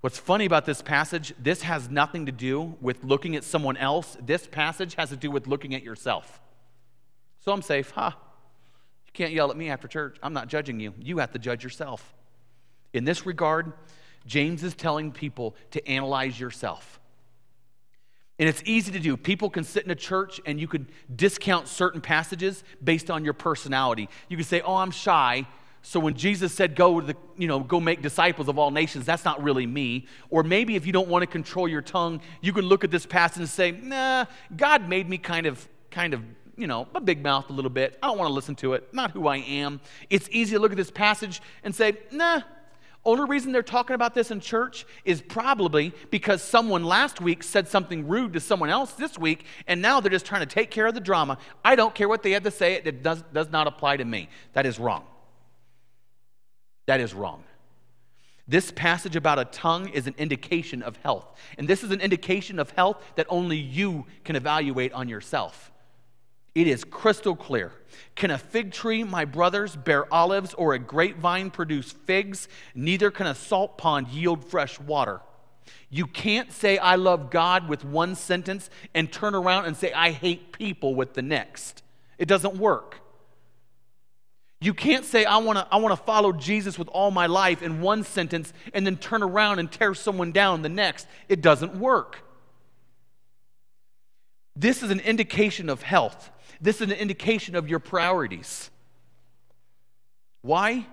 What's 0.00 0.18
funny 0.18 0.44
about 0.44 0.64
this 0.64 0.80
passage, 0.80 1.34
this 1.38 1.62
has 1.62 1.90
nothing 1.90 2.26
to 2.26 2.32
do 2.32 2.76
with 2.80 3.02
looking 3.02 3.34
at 3.34 3.42
someone 3.42 3.76
else. 3.76 4.16
This 4.24 4.46
passage 4.46 4.94
has 4.94 5.08
to 5.10 5.16
do 5.16 5.30
with 5.30 5.46
looking 5.48 5.74
at 5.74 5.82
yourself. 5.82 6.40
So 7.44 7.52
I'm 7.52 7.62
safe. 7.62 7.90
Ha. 7.90 8.10
Huh. 8.10 8.16
You 9.06 9.12
can't 9.12 9.32
yell 9.32 9.50
at 9.50 9.56
me 9.56 9.70
after 9.70 9.88
church. 9.88 10.16
I'm 10.22 10.32
not 10.32 10.48
judging 10.48 10.78
you. 10.78 10.94
You 11.00 11.18
have 11.18 11.32
to 11.32 11.38
judge 11.38 11.64
yourself. 11.64 12.14
In 12.92 13.04
this 13.04 13.26
regard, 13.26 13.72
James 14.24 14.62
is 14.62 14.74
telling 14.74 15.10
people 15.10 15.56
to 15.72 15.86
analyze 15.88 16.38
yourself. 16.38 16.97
And 18.38 18.48
it's 18.48 18.62
easy 18.64 18.92
to 18.92 19.00
do. 19.00 19.16
People 19.16 19.50
can 19.50 19.64
sit 19.64 19.84
in 19.84 19.90
a 19.90 19.96
church 19.96 20.40
and 20.46 20.60
you 20.60 20.68
could 20.68 20.86
discount 21.14 21.66
certain 21.66 22.00
passages 22.00 22.62
based 22.82 23.10
on 23.10 23.24
your 23.24 23.34
personality. 23.34 24.08
You 24.28 24.36
could 24.36 24.46
say, 24.46 24.60
"Oh, 24.60 24.76
I'm 24.76 24.92
shy." 24.92 25.46
So 25.82 26.00
when 26.00 26.14
Jesus 26.14 26.52
said, 26.52 26.74
go, 26.74 27.00
to 27.00 27.06
the, 27.06 27.16
you 27.36 27.46
know, 27.46 27.60
go 27.60 27.80
make 27.80 28.02
disciples 28.02 28.48
of 28.48 28.58
all 28.58 28.70
nations, 28.70 29.06
that's 29.06 29.24
not 29.24 29.42
really 29.42 29.66
me. 29.66 30.06
Or 30.28 30.42
maybe 30.42 30.76
if 30.76 30.84
you 30.84 30.92
don't 30.92 31.08
want 31.08 31.22
to 31.22 31.26
control 31.26 31.68
your 31.68 31.82
tongue, 31.82 32.20
you 32.40 32.52
can 32.52 32.64
look 32.64 32.84
at 32.84 32.90
this 32.90 33.06
passage 33.06 33.38
and 33.38 33.48
say, 33.48 33.70
nah, 33.70 34.26
God 34.56 34.88
made 34.88 35.08
me 35.08 35.18
kind 35.18 35.46
of, 35.46 35.66
kind 35.90 36.14
of, 36.14 36.22
you 36.56 36.66
know, 36.66 36.88
a 36.94 37.00
big 37.00 37.22
mouth 37.22 37.48
a 37.48 37.52
little 37.52 37.70
bit. 37.70 37.96
I 38.02 38.08
don't 38.08 38.18
want 38.18 38.28
to 38.28 38.34
listen 38.34 38.54
to 38.56 38.74
it. 38.74 38.92
Not 38.92 39.12
who 39.12 39.28
I 39.28 39.38
am. 39.38 39.80
It's 40.10 40.28
easy 40.30 40.56
to 40.56 40.60
look 40.60 40.72
at 40.72 40.76
this 40.76 40.90
passage 40.90 41.40
and 41.62 41.74
say, 41.74 41.96
nah. 42.10 42.42
Only 43.08 43.24
reason 43.24 43.52
they're 43.52 43.62
talking 43.62 43.94
about 43.94 44.14
this 44.14 44.30
in 44.30 44.38
church 44.38 44.84
is 45.02 45.22
probably 45.22 45.94
because 46.10 46.42
someone 46.42 46.84
last 46.84 47.22
week 47.22 47.42
said 47.42 47.66
something 47.66 48.06
rude 48.06 48.34
to 48.34 48.40
someone 48.40 48.68
else 48.68 48.92
this 48.92 49.18
week, 49.18 49.46
and 49.66 49.80
now 49.80 49.98
they're 49.98 50.10
just 50.10 50.26
trying 50.26 50.42
to 50.42 50.54
take 50.54 50.70
care 50.70 50.86
of 50.86 50.92
the 50.92 51.00
drama. 51.00 51.38
I 51.64 51.74
don't 51.74 51.94
care 51.94 52.06
what 52.06 52.22
they 52.22 52.32
had 52.32 52.44
to 52.44 52.50
say, 52.50 52.74
it 52.74 53.02
does, 53.02 53.24
does 53.32 53.48
not 53.50 53.66
apply 53.66 53.96
to 53.96 54.04
me. 54.04 54.28
That 54.52 54.66
is 54.66 54.78
wrong. 54.78 55.06
That 56.84 57.00
is 57.00 57.14
wrong. 57.14 57.44
This 58.46 58.70
passage 58.72 59.16
about 59.16 59.38
a 59.38 59.46
tongue 59.46 59.88
is 59.88 60.06
an 60.06 60.14
indication 60.18 60.82
of 60.82 60.98
health. 60.98 61.24
And 61.56 61.66
this 61.66 61.82
is 61.82 61.90
an 61.92 62.02
indication 62.02 62.58
of 62.58 62.72
health 62.72 63.02
that 63.14 63.24
only 63.30 63.56
you 63.56 64.04
can 64.24 64.36
evaluate 64.36 64.92
on 64.92 65.08
yourself. 65.08 65.72
It 66.58 66.66
is 66.66 66.82
crystal 66.82 67.36
clear. 67.36 67.70
Can 68.16 68.32
a 68.32 68.36
fig 68.36 68.72
tree, 68.72 69.04
my 69.04 69.24
brothers, 69.24 69.76
bear 69.76 70.12
olives, 70.12 70.54
or 70.54 70.74
a 70.74 70.78
grapevine 70.80 71.52
produce 71.52 71.92
figs? 71.92 72.48
Neither 72.74 73.12
can 73.12 73.28
a 73.28 73.34
salt 73.36 73.78
pond 73.78 74.08
yield 74.08 74.44
fresh 74.44 74.80
water. 74.80 75.20
You 75.88 76.08
can't 76.08 76.50
say, 76.50 76.76
I 76.76 76.96
love 76.96 77.30
God 77.30 77.68
with 77.68 77.84
one 77.84 78.16
sentence 78.16 78.70
and 78.92 79.12
turn 79.12 79.36
around 79.36 79.66
and 79.66 79.76
say, 79.76 79.92
I 79.92 80.10
hate 80.10 80.50
people 80.50 80.96
with 80.96 81.14
the 81.14 81.22
next. 81.22 81.84
It 82.18 82.26
doesn't 82.26 82.56
work. 82.56 83.02
You 84.60 84.74
can't 84.74 85.04
say, 85.04 85.24
I 85.26 85.36
want 85.36 85.60
to 85.60 85.68
I 85.70 85.76
wanna 85.76 85.96
follow 85.96 86.32
Jesus 86.32 86.76
with 86.76 86.88
all 86.88 87.12
my 87.12 87.26
life 87.26 87.62
in 87.62 87.80
one 87.80 88.02
sentence 88.02 88.52
and 88.74 88.84
then 88.84 88.96
turn 88.96 89.22
around 89.22 89.60
and 89.60 89.70
tear 89.70 89.94
someone 89.94 90.32
down 90.32 90.62
the 90.62 90.68
next. 90.68 91.06
It 91.28 91.40
doesn't 91.40 91.76
work. 91.76 92.24
This 94.56 94.82
is 94.82 94.90
an 94.90 94.98
indication 94.98 95.70
of 95.70 95.82
health. 95.82 96.32
This 96.60 96.76
is 96.76 96.90
an 96.90 96.92
indication 96.92 97.54
of 97.54 97.68
your 97.68 97.78
priorities. 97.78 98.70
Why? 100.42 100.86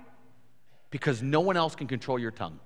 Because 0.89 1.22
no 1.22 1.41
one 1.41 1.57
else 1.57 1.76
can 1.76 1.88
control 1.88 2.20
your 2.20 2.32
tongue. 2.32 2.59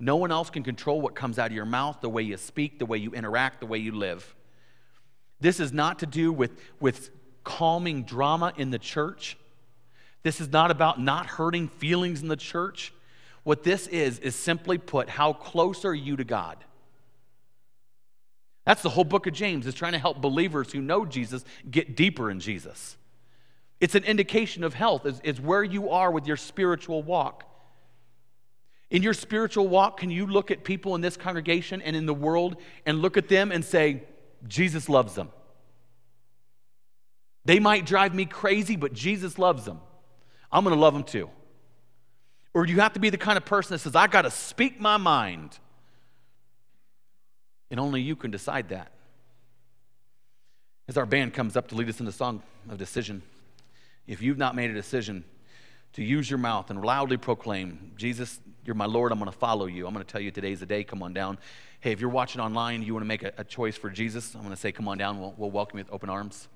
No 0.00 0.16
one 0.16 0.30
else 0.30 0.50
can 0.50 0.62
control 0.62 1.00
what 1.00 1.14
comes 1.14 1.38
out 1.38 1.48
of 1.48 1.52
your 1.52 1.64
mouth, 1.64 2.00
the 2.00 2.08
way 2.08 2.22
you 2.22 2.36
speak, 2.36 2.78
the 2.78 2.86
way 2.86 2.98
you 2.98 3.12
interact, 3.12 3.60
the 3.60 3.66
way 3.66 3.78
you 3.78 3.92
live. 3.92 4.36
This 5.40 5.58
is 5.60 5.72
not 5.72 5.98
to 6.00 6.06
do 6.06 6.32
with, 6.32 6.52
with 6.80 7.10
calming 7.42 8.04
drama 8.04 8.52
in 8.56 8.70
the 8.70 8.78
church. 8.78 9.36
This 10.22 10.40
is 10.40 10.48
not 10.48 10.70
about 10.70 11.00
not 11.00 11.26
hurting 11.26 11.68
feelings 11.68 12.22
in 12.22 12.28
the 12.28 12.36
church. 12.36 12.92
What 13.42 13.64
this 13.64 13.86
is, 13.86 14.18
is 14.20 14.36
simply 14.36 14.78
put, 14.78 15.08
how 15.08 15.32
close 15.32 15.84
are 15.84 15.94
you 15.94 16.16
to 16.16 16.24
God? 16.24 16.58
That's 18.68 18.82
the 18.82 18.90
whole 18.90 19.04
book 19.04 19.26
of 19.26 19.32
James, 19.32 19.66
is 19.66 19.72
trying 19.72 19.92
to 19.92 19.98
help 19.98 20.20
believers 20.20 20.70
who 20.70 20.82
know 20.82 21.06
Jesus 21.06 21.42
get 21.70 21.96
deeper 21.96 22.30
in 22.30 22.38
Jesus. 22.38 22.98
It's 23.80 23.94
an 23.94 24.04
indication 24.04 24.62
of 24.62 24.74
health, 24.74 25.06
is, 25.06 25.22
is 25.24 25.40
where 25.40 25.64
you 25.64 25.88
are 25.88 26.10
with 26.10 26.26
your 26.26 26.36
spiritual 26.36 27.02
walk. 27.02 27.44
In 28.90 29.02
your 29.02 29.14
spiritual 29.14 29.68
walk, 29.68 30.00
can 30.00 30.10
you 30.10 30.26
look 30.26 30.50
at 30.50 30.64
people 30.64 30.94
in 30.94 31.00
this 31.00 31.16
congregation 31.16 31.80
and 31.80 31.96
in 31.96 32.04
the 32.04 32.12
world 32.12 32.56
and 32.84 33.00
look 33.00 33.16
at 33.16 33.30
them 33.30 33.52
and 33.52 33.64
say, 33.64 34.02
Jesus 34.46 34.90
loves 34.90 35.14
them? 35.14 35.30
They 37.46 37.60
might 37.60 37.86
drive 37.86 38.14
me 38.14 38.26
crazy, 38.26 38.76
but 38.76 38.92
Jesus 38.92 39.38
loves 39.38 39.64
them. 39.64 39.80
I'm 40.52 40.62
going 40.62 40.76
to 40.76 40.80
love 40.80 40.92
them 40.92 41.04
too. 41.04 41.30
Or 42.52 42.66
you 42.66 42.80
have 42.80 42.92
to 42.92 43.00
be 43.00 43.08
the 43.08 43.16
kind 43.16 43.38
of 43.38 43.46
person 43.46 43.72
that 43.72 43.78
says, 43.78 43.96
I 43.96 44.08
got 44.08 44.22
to 44.22 44.30
speak 44.30 44.78
my 44.78 44.98
mind. 44.98 45.58
And 47.70 47.78
only 47.78 48.00
you 48.00 48.16
can 48.16 48.30
decide 48.30 48.70
that. 48.70 48.92
As 50.88 50.96
our 50.96 51.06
band 51.06 51.34
comes 51.34 51.56
up 51.56 51.68
to 51.68 51.74
lead 51.74 51.88
us 51.88 52.00
in 52.00 52.06
the 52.06 52.12
song 52.12 52.42
of 52.68 52.78
decision, 52.78 53.22
if 54.06 54.22
you've 54.22 54.38
not 54.38 54.56
made 54.56 54.70
a 54.70 54.74
decision 54.74 55.24
to 55.92 56.02
use 56.02 56.30
your 56.30 56.38
mouth 56.38 56.70
and 56.70 56.82
loudly 56.82 57.18
proclaim, 57.18 57.92
Jesus, 57.96 58.40
you're 58.64 58.74
my 58.74 58.86
Lord, 58.86 59.12
I'm 59.12 59.18
going 59.18 59.30
to 59.30 59.36
follow 59.36 59.66
you. 59.66 59.86
I'm 59.86 59.92
going 59.92 60.04
to 60.04 60.10
tell 60.10 60.20
you 60.20 60.30
today's 60.30 60.60
the 60.60 60.66
day, 60.66 60.84
come 60.84 61.02
on 61.02 61.12
down. 61.12 61.38
Hey, 61.80 61.92
if 61.92 62.00
you're 62.00 62.08
watching 62.08 62.40
online, 62.40 62.82
you 62.82 62.94
want 62.94 63.04
to 63.04 63.08
make 63.08 63.22
a, 63.22 63.32
a 63.36 63.44
choice 63.44 63.76
for 63.76 63.90
Jesus, 63.90 64.34
I'm 64.34 64.40
going 64.40 64.54
to 64.54 64.60
say, 64.60 64.72
come 64.72 64.88
on 64.88 64.96
down, 64.96 65.20
we'll, 65.20 65.34
we'll 65.36 65.50
welcome 65.50 65.78
you 65.78 65.84
with 65.84 65.92
open 65.92 66.08
arms. 66.08 66.48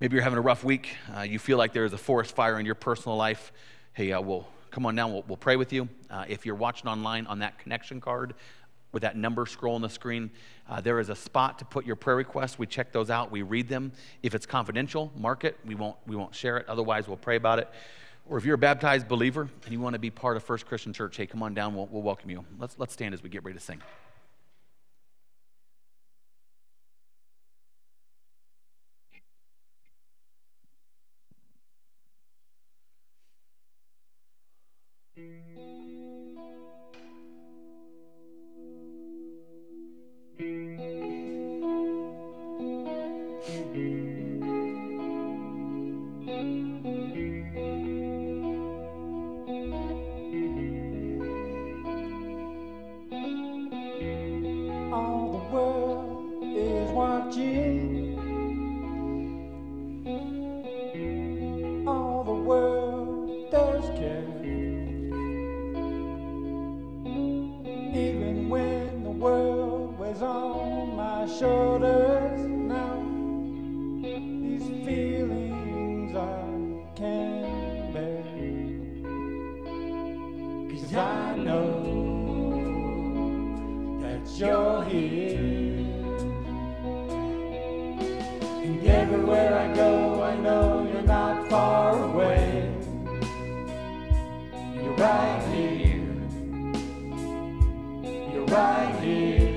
Maybe 0.00 0.14
you're 0.14 0.24
having 0.24 0.38
a 0.38 0.42
rough 0.42 0.64
week. 0.64 0.96
Uh, 1.14 1.20
you 1.20 1.38
feel 1.38 1.58
like 1.58 1.72
there 1.72 1.84
is 1.84 1.92
a 1.92 1.98
forest 1.98 2.34
fire 2.34 2.58
in 2.58 2.66
your 2.66 2.74
personal 2.74 3.16
life. 3.16 3.52
Hey, 3.92 4.12
uh, 4.12 4.20
we'll 4.20 4.48
come 4.70 4.86
on 4.86 4.94
down. 4.94 5.12
We'll, 5.12 5.24
we'll 5.28 5.36
pray 5.36 5.56
with 5.56 5.72
you. 5.72 5.88
Uh, 6.08 6.24
if 6.26 6.46
you're 6.46 6.54
watching 6.54 6.88
online 6.88 7.26
on 7.26 7.40
that 7.40 7.58
connection 7.58 8.00
card 8.00 8.34
with 8.92 9.02
that 9.02 9.16
number 9.16 9.46
scroll 9.46 9.74
on 9.74 9.82
the 9.82 9.88
screen, 9.88 10.30
uh, 10.68 10.80
there 10.80 11.00
is 11.00 11.08
a 11.08 11.14
spot 11.14 11.58
to 11.60 11.64
put 11.64 11.86
your 11.86 11.96
prayer 11.96 12.16
requests. 12.16 12.58
We 12.58 12.66
check 12.66 12.92
those 12.92 13.10
out. 13.10 13.30
We 13.30 13.42
read 13.42 13.68
them. 13.68 13.92
If 14.22 14.34
it's 14.34 14.46
confidential, 14.46 15.12
mark 15.16 15.44
it. 15.44 15.56
We 15.64 15.74
won't, 15.74 15.96
we 16.06 16.16
won't 16.16 16.34
share 16.34 16.56
it. 16.56 16.68
Otherwise, 16.68 17.08
we'll 17.08 17.16
pray 17.16 17.36
about 17.36 17.58
it. 17.58 17.68
Or 18.28 18.38
if 18.38 18.44
you're 18.44 18.54
a 18.54 18.58
baptized 18.58 19.08
believer 19.08 19.48
and 19.64 19.72
you 19.72 19.80
want 19.80 19.94
to 19.94 19.98
be 19.98 20.10
part 20.10 20.36
of 20.36 20.44
First 20.44 20.66
Christian 20.66 20.92
Church, 20.92 21.16
hey, 21.16 21.26
come 21.26 21.42
on 21.42 21.54
down. 21.54 21.74
We'll, 21.74 21.86
we'll 21.86 22.02
welcome 22.02 22.30
you. 22.30 22.44
Let's, 22.58 22.78
let's 22.78 22.92
stand 22.92 23.14
as 23.14 23.22
we 23.22 23.28
get 23.28 23.44
ready 23.44 23.58
to 23.58 23.64
sing. 23.64 23.80
And 88.70 88.86
everywhere 88.86 89.58
I 89.58 89.74
go, 89.74 90.22
I 90.22 90.36
know 90.36 90.88
you're 90.92 91.02
not 91.02 91.50
far 91.50 92.04
away. 92.04 92.72
You're 94.76 94.94
right 94.94 95.42
here. 95.52 96.06
You're 98.32 98.44
right 98.44 98.94
here. 99.02 99.48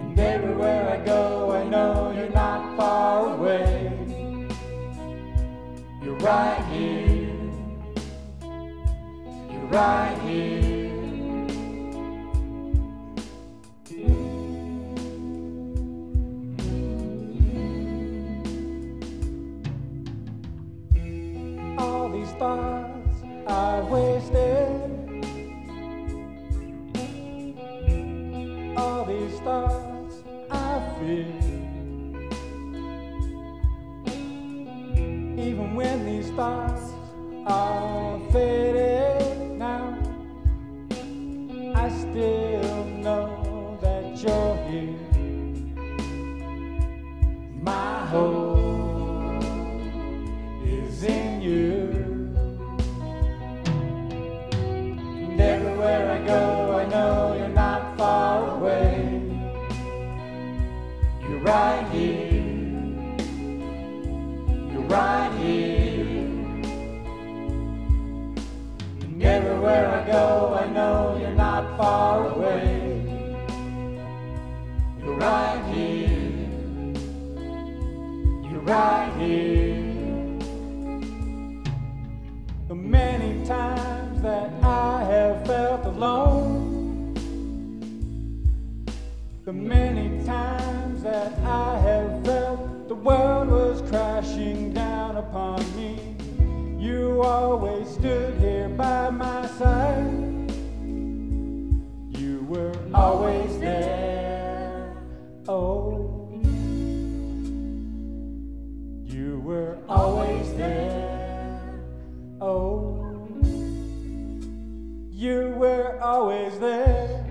And 0.00 0.18
everywhere 0.18 0.88
I 0.88 1.04
go, 1.04 1.52
I 1.52 1.64
know 1.64 2.14
you're 2.16 2.30
not 2.30 2.78
far 2.78 3.34
away. 3.34 3.92
You're 6.02 6.16
right 6.16 6.64
here. 6.72 7.36
You're 9.50 9.68
right 9.68 10.18
here. 10.24 10.59
Always 116.00 116.58
there. 116.58 117.24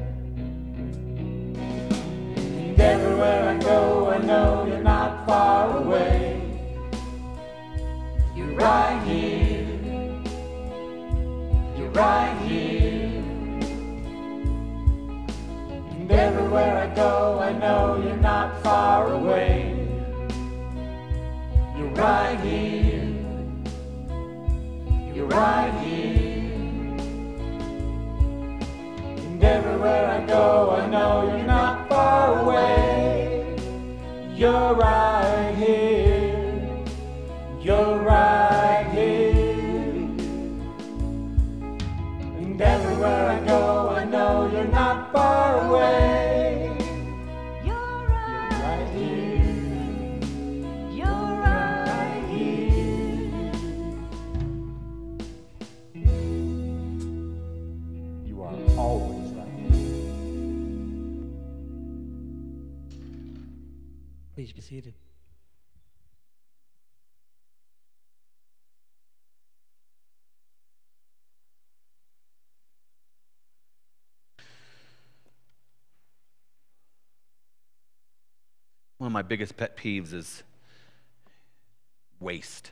And 2.35 2.79
everywhere 2.79 3.49
I 3.49 3.57
go, 3.57 4.09
I 4.09 4.19
know 4.19 4.65
you're 4.67 4.83
not 4.83 5.25
far 5.25 5.77
away. 5.77 6.41
You're 8.35 8.53
right 8.53 9.01
here. 9.07 9.65
You're 11.77 11.89
right 11.91 12.37
here. 12.47 13.23
And 15.91 16.11
everywhere 16.11 16.77
I 16.77 16.95
go, 16.95 17.39
I 17.39 17.53
know 17.53 18.01
you're 18.03 18.17
not 18.17 18.61
far 18.61 19.11
away. 19.13 19.75
You're 21.75 21.93
right 21.95 22.39
here. 22.41 23.07
You're 25.15 25.27
right 25.27 25.73
here. 25.83 26.08
Everywhere 29.49 30.05
I 30.07 30.25
go, 30.25 30.71
I 30.79 30.87
know 30.87 31.35
you're 31.35 31.45
not 31.45 31.89
far 31.89 32.43
away. 32.43 33.55
You're 34.35 34.73
right 34.75 35.55
here. 35.57 36.85
You're 37.59 37.97
right 37.99 38.38
Seated. 64.69 64.93
One 78.99 79.07
of 79.07 79.11
my 79.11 79.23
biggest 79.23 79.57
pet 79.57 79.75
peeves 79.75 80.13
is 80.13 80.43
waste. 82.19 82.69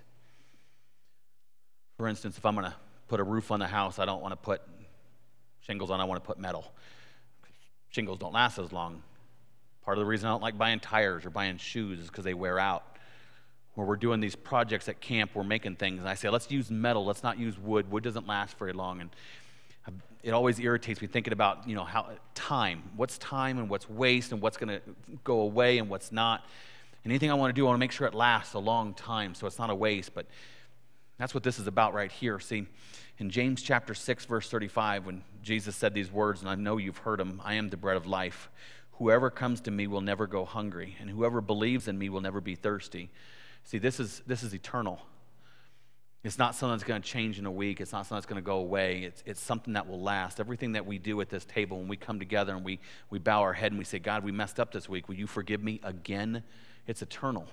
For 1.98 2.08
instance, 2.08 2.38
if 2.38 2.45
I'm 2.45 2.54
going 2.54 2.68
to 2.68 2.76
put 3.08 3.20
a 3.20 3.24
roof 3.24 3.50
on 3.50 3.60
the 3.60 3.66
house, 3.66 3.98
I 3.98 4.06
don't 4.06 4.22
want 4.22 4.34
to 4.34 4.36
put 4.36 4.62
shingles 5.62 5.89
on, 5.89 6.00
I 6.00 6.04
want 6.04 6.24
to 6.24 6.28
put 6.28 6.38
metal. 6.38 6.72
Shingles 7.89 8.20
don't 8.20 8.34
last 8.34 8.60
as 8.60 8.72
long. 8.72 9.02
Part 9.88 9.97
of 9.97 10.01
the 10.01 10.05
reason 10.05 10.27
I 10.27 10.33
don't 10.33 10.41
like 10.41 10.57
buying 10.57 10.81
tires 10.81 11.25
or 11.25 11.29
buying 11.29 11.55
shoes 11.55 11.99
is 11.99 12.07
because 12.07 12.25
they 12.25 12.33
wear 12.33 12.59
out. 12.59 12.83
Where 13.75 13.88
we're 13.88 13.95
doing 13.95 14.19
these 14.19 14.35
projects 14.35 14.89
at 14.89 14.99
camp, 14.99 15.31
we're 15.33 15.45
making 15.45 15.77
things, 15.77 16.01
and 16.01 16.09
I 16.09 16.15
say, 16.15 16.27
let's 16.27 16.51
use 16.51 16.69
metal, 16.69 17.05
let's 17.05 17.23
not 17.23 17.39
use 17.39 17.57
wood. 17.57 17.89
Wood 17.89 18.03
doesn't 18.03 18.27
last 18.27 18.57
very 18.57 18.73
long. 18.73 18.99
And 18.99 19.09
it 20.23 20.31
always 20.31 20.59
irritates 20.59 21.01
me 21.01 21.07
thinking 21.07 21.31
about, 21.31 21.69
you 21.69 21.73
know, 21.73 21.85
how 21.85 22.09
time. 22.35 22.83
What's 22.97 23.17
time 23.19 23.59
and 23.59 23.69
what's 23.69 23.89
waste 23.89 24.33
and 24.33 24.41
what's 24.41 24.57
going 24.57 24.67
to 24.67 24.81
go 25.23 25.39
away 25.39 25.77
and 25.77 25.89
what's 25.89 26.11
not. 26.11 26.43
Anything 27.05 27.31
I 27.31 27.35
want 27.35 27.55
to 27.55 27.57
do, 27.57 27.65
I 27.65 27.69
want 27.69 27.77
to 27.77 27.79
make 27.79 27.93
sure 27.93 28.07
it 28.07 28.13
lasts 28.13 28.55
a 28.55 28.59
long 28.59 28.93
time 28.93 29.35
so 29.35 29.47
it's 29.47 29.57
not 29.57 29.69
a 29.69 29.75
waste. 29.75 30.13
But 30.13 30.25
that's 31.17 31.33
what 31.33 31.43
this 31.43 31.59
is 31.59 31.67
about 31.67 31.93
right 31.93 32.11
here. 32.11 32.41
See, 32.41 32.65
in 33.19 33.29
James 33.29 33.61
chapter 33.61 33.93
6, 33.93 34.25
verse 34.25 34.49
35, 34.49 35.05
when 35.05 35.23
Jesus 35.41 35.77
said 35.77 35.93
these 35.93 36.11
words, 36.11 36.41
and 36.41 36.49
I 36.49 36.55
know 36.55 36.75
you've 36.75 36.97
heard 36.97 37.21
them 37.21 37.41
I 37.45 37.53
am 37.53 37.69
the 37.69 37.77
bread 37.77 37.95
of 37.95 38.05
life. 38.05 38.49
Whoever 38.98 39.30
comes 39.30 39.62
to 39.62 39.72
me 39.72 39.88
will 39.88 40.02
never 40.02 40.26
go 40.28 40.43
hungry, 40.45 40.95
and 41.00 41.10
whoever 41.10 41.41
believes 41.41 41.88
in 41.88 41.98
me 41.98 42.10
will 42.10 42.22
never 42.22 42.41
be 42.41 42.56
thirsty. 42.56 43.10
See, 43.64 43.78
this 43.78 44.00
is, 44.00 44.22
this 44.26 44.43
is 44.43 44.54
eternal. 44.54 45.02
It's 46.24 46.38
not 46.38 46.56
something 46.56 46.74
that's 46.74 46.84
going 46.84 47.02
to 47.02 47.08
change 47.08 47.38
in 47.38 47.45
a 47.45 47.52
week. 47.52 47.80
It's 47.80 47.91
not 47.91 48.08
something 48.08 48.18
that's 48.18 48.26
going 48.26 48.41
to 48.41 48.45
go 48.45 48.58
away. 48.58 49.04
It's, 49.04 49.24
it's 49.26 49.39
something 49.39 49.74
that 49.74 49.88
will 49.88 50.02
last. 50.02 50.39
Everything 50.39 50.72
that 50.72 50.86
we 50.86 50.98
do 50.98 51.22
at 51.22 51.30
this 51.30 51.45
table, 51.45 51.78
when 51.78 51.88
we 51.88 51.95
come 51.95 52.18
together 52.18 52.56
and 52.56 52.66
we, 52.66 52.80
we 53.10 53.20
bow 53.20 53.41
our 53.41 53.54
head 53.54 53.72
and 53.72 53.78
we 53.80 53.86
say, 53.86 54.00
God, 54.00 54.24
we 54.24 54.32
messed 54.32 54.60
up 54.60 54.72
this 54.72 54.89
week. 54.89 55.08
Will 55.08 55.16
you 55.16 55.28
forgive 55.28 55.64
me 55.64 55.80
again? 55.84 56.43
It's 56.88 57.02
eternal. 57.02 57.48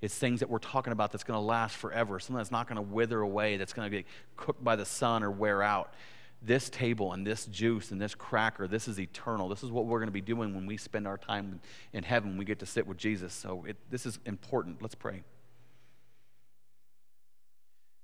It's 0.00 0.14
things 0.14 0.40
that 0.40 0.48
we're 0.48 0.58
talking 0.58 0.92
about 0.92 1.10
that's 1.10 1.24
going 1.24 1.36
to 1.36 1.44
last 1.44 1.76
forever, 1.76 2.20
something 2.20 2.36
that's 2.36 2.52
not 2.52 2.68
going 2.68 2.76
to 2.76 2.82
wither 2.82 3.20
away, 3.20 3.56
that's 3.56 3.72
going 3.72 3.90
to 3.90 3.96
get 3.96 4.06
cooked 4.36 4.62
by 4.62 4.76
the 4.76 4.84
sun 4.84 5.24
or 5.24 5.30
wear 5.30 5.62
out. 5.62 5.92
This 6.40 6.70
table 6.70 7.12
and 7.12 7.26
this 7.26 7.46
juice 7.46 7.90
and 7.90 8.00
this 8.00 8.14
cracker, 8.14 8.68
this 8.68 8.86
is 8.86 9.00
eternal. 9.00 9.48
This 9.48 9.62
is 9.62 9.70
what 9.70 9.86
we're 9.86 9.98
going 9.98 10.08
to 10.08 10.12
be 10.12 10.20
doing 10.20 10.54
when 10.54 10.66
we 10.66 10.76
spend 10.76 11.06
our 11.06 11.18
time 11.18 11.60
in 11.92 12.04
heaven. 12.04 12.36
We 12.36 12.44
get 12.44 12.60
to 12.60 12.66
sit 12.66 12.86
with 12.86 12.96
Jesus. 12.96 13.32
So 13.32 13.64
it, 13.66 13.76
this 13.90 14.06
is 14.06 14.18
important. 14.24 14.80
Let's 14.80 14.94
pray. 14.94 15.22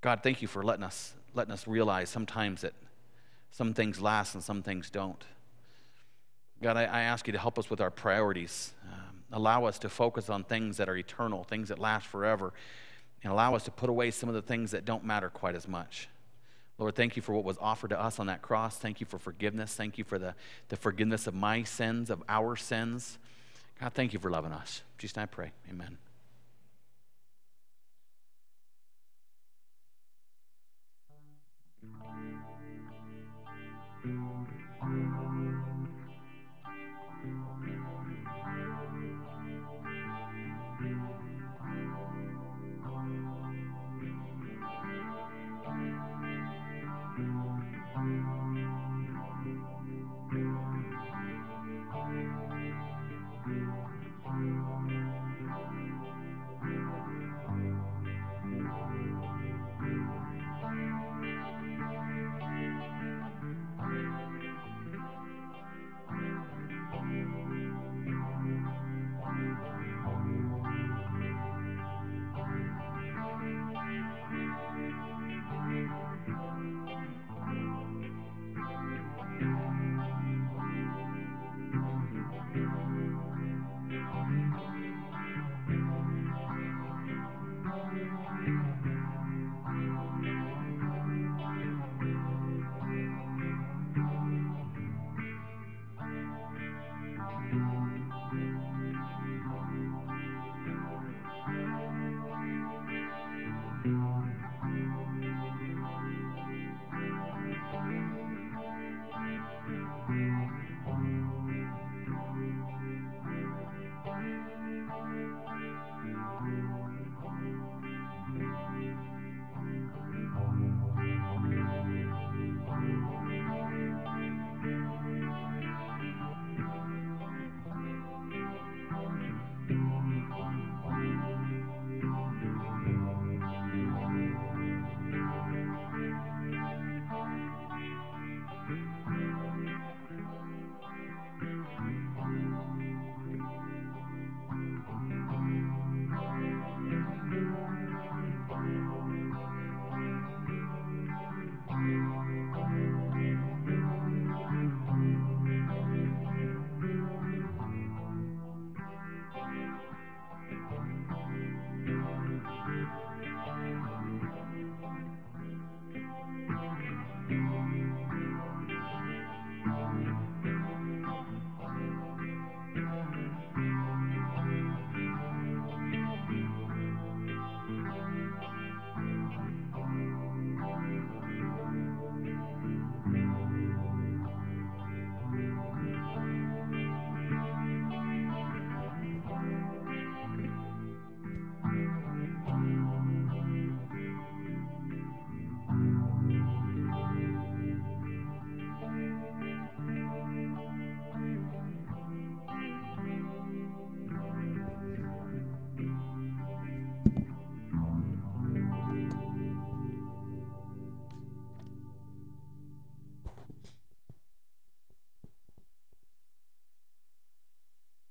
God, 0.01 0.21
thank 0.23 0.43
you 0.43 0.49
for 0.49 0.63
letting 0.63 0.85
us, 0.85 1.15
letting 1.33 1.53
us 1.53 1.67
realize 1.67 2.11
sometimes 2.11 2.63
that 2.63 2.75
some 3.51 3.73
things 3.73 4.01
last 4.01 4.35
and 4.35 4.43
some 4.43 4.63
things 4.63 4.91
don't. 4.91 5.25
God, 6.61 6.77
I, 6.77 6.85
I 6.85 7.03
ask 7.03 7.27
you 7.27 7.33
to 7.33 7.39
help 7.39 7.59
us 7.59 7.71
with 7.71 7.81
our 7.81 7.91
priorities. 7.91 8.75
Um, 8.91 9.23
allow 9.33 9.65
us 9.65 9.79
to 9.79 9.89
focus 9.89 10.29
on 10.29 10.45
things 10.45 10.77
that 10.77 10.89
are 10.89 10.97
eternal, 10.97 11.45
things 11.45 11.69
that 11.69 11.79
last 11.79 12.07
forever, 12.07 12.53
and 13.23 13.33
allow 13.33 13.55
us 13.55 13.65
to 13.65 13.71
put 13.71 13.89
away 13.89 14.11
some 14.11 14.29
of 14.29 14.35
the 14.35 14.43
things 14.43 14.73
that 14.73 14.85
don't 14.85 15.05
matter 15.05 15.31
quite 15.31 15.55
as 15.55 15.69
much. 15.69 16.09
Lord, 16.79 16.97
thank 16.97 17.17
you 17.17 17.23
for 17.23 17.33
what 17.33 17.45
was 17.45 17.57
offered 17.61 17.91
to 17.91 18.01
us 18.01 18.19
on 18.19 18.27
that 18.27 18.43
cross. 18.43 18.77
Thank 18.77 19.01
you 19.01 19.07
for 19.07 19.19
forgiveness. 19.19 19.75
Thank 19.75 19.97
you 19.97 20.05
for 20.05 20.19
the, 20.19 20.35
the 20.69 20.77
forgiveness 20.77 21.27
of 21.27 21.35
my 21.35 21.63
sins, 21.63 22.11
of 22.11 22.23
our 22.29 22.57
sins. 22.57 23.19
God, 23.81 23.93
thank 23.93 24.13
you 24.13 24.19
for 24.19 24.31
loving 24.31 24.53
us. 24.53 24.83
Jesus, 24.99 25.17
I 25.17 25.27
pray. 25.27 25.53
Amen. 25.71 25.99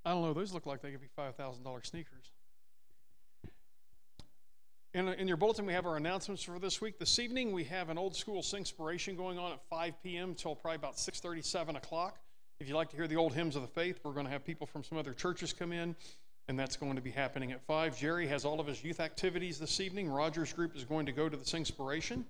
I 0.06 0.12
don't 0.12 0.22
know. 0.22 0.34
Those 0.34 0.54
look 0.54 0.66
like 0.66 0.82
they 0.82 0.92
could 0.92 1.02
be 1.02 1.10
five 1.16 1.36
thousand 1.36 1.64
dollars 1.64 1.88
sneakers. 1.88 2.32
In, 4.94 5.08
in 5.08 5.28
your 5.28 5.38
bulletin, 5.38 5.66
we 5.66 5.74
have 5.74 5.88
our 5.88 5.98
announcements 5.98 6.44
for 6.44 6.60
this 6.60 6.80
week. 6.80 7.00
This 7.00 7.18
evening, 7.18 7.52
we 7.52 7.64
have 7.64 7.90
an 7.90 7.98
old 7.98 8.16
school 8.16 8.44
Singspiration 8.44 9.18
going 9.18 9.40
on 9.40 9.52
at 9.52 9.60
5 9.68 10.04
p.m. 10.04 10.30
until 10.30 10.56
probably 10.56 10.76
about 10.76 10.98
6:30, 10.98 11.44
7 11.44 11.76
o'clock. 11.76 12.20
If 12.60 12.68
you'd 12.68 12.76
like 12.76 12.90
to 12.90 12.96
hear 12.96 13.08
the 13.08 13.16
old 13.16 13.34
hymns 13.34 13.56
of 13.56 13.64
the 13.64 13.68
faith, 13.68 14.00
we're 14.04 14.14
going 14.14 14.28
to 14.28 14.32
have 14.32 14.46
people 14.46 14.68
from 14.68 14.84
some 14.84 15.00
other 15.00 15.14
churches 15.14 15.52
come 15.52 15.74
in, 15.74 15.96
and 16.48 16.60
that's 16.60 16.76
going 16.76 16.96
to 16.96 17.02
be 17.02 17.10
happening 17.10 17.52
at 17.52 17.66
5. 17.66 17.98
Jerry 17.98 18.28
has 18.28 18.46
all 18.46 18.60
of 18.60 18.68
his 18.68 18.84
youth 18.84 19.00
activities 19.00 19.58
this 19.58 19.80
evening. 19.80 20.08
Roger's 20.10 20.54
group 20.54 20.76
is 20.76 20.84
going 20.84 21.08
to 21.08 21.12
go 21.12 21.28
to 21.28 21.36
the 21.36 21.44
Singspiration. 21.44 22.24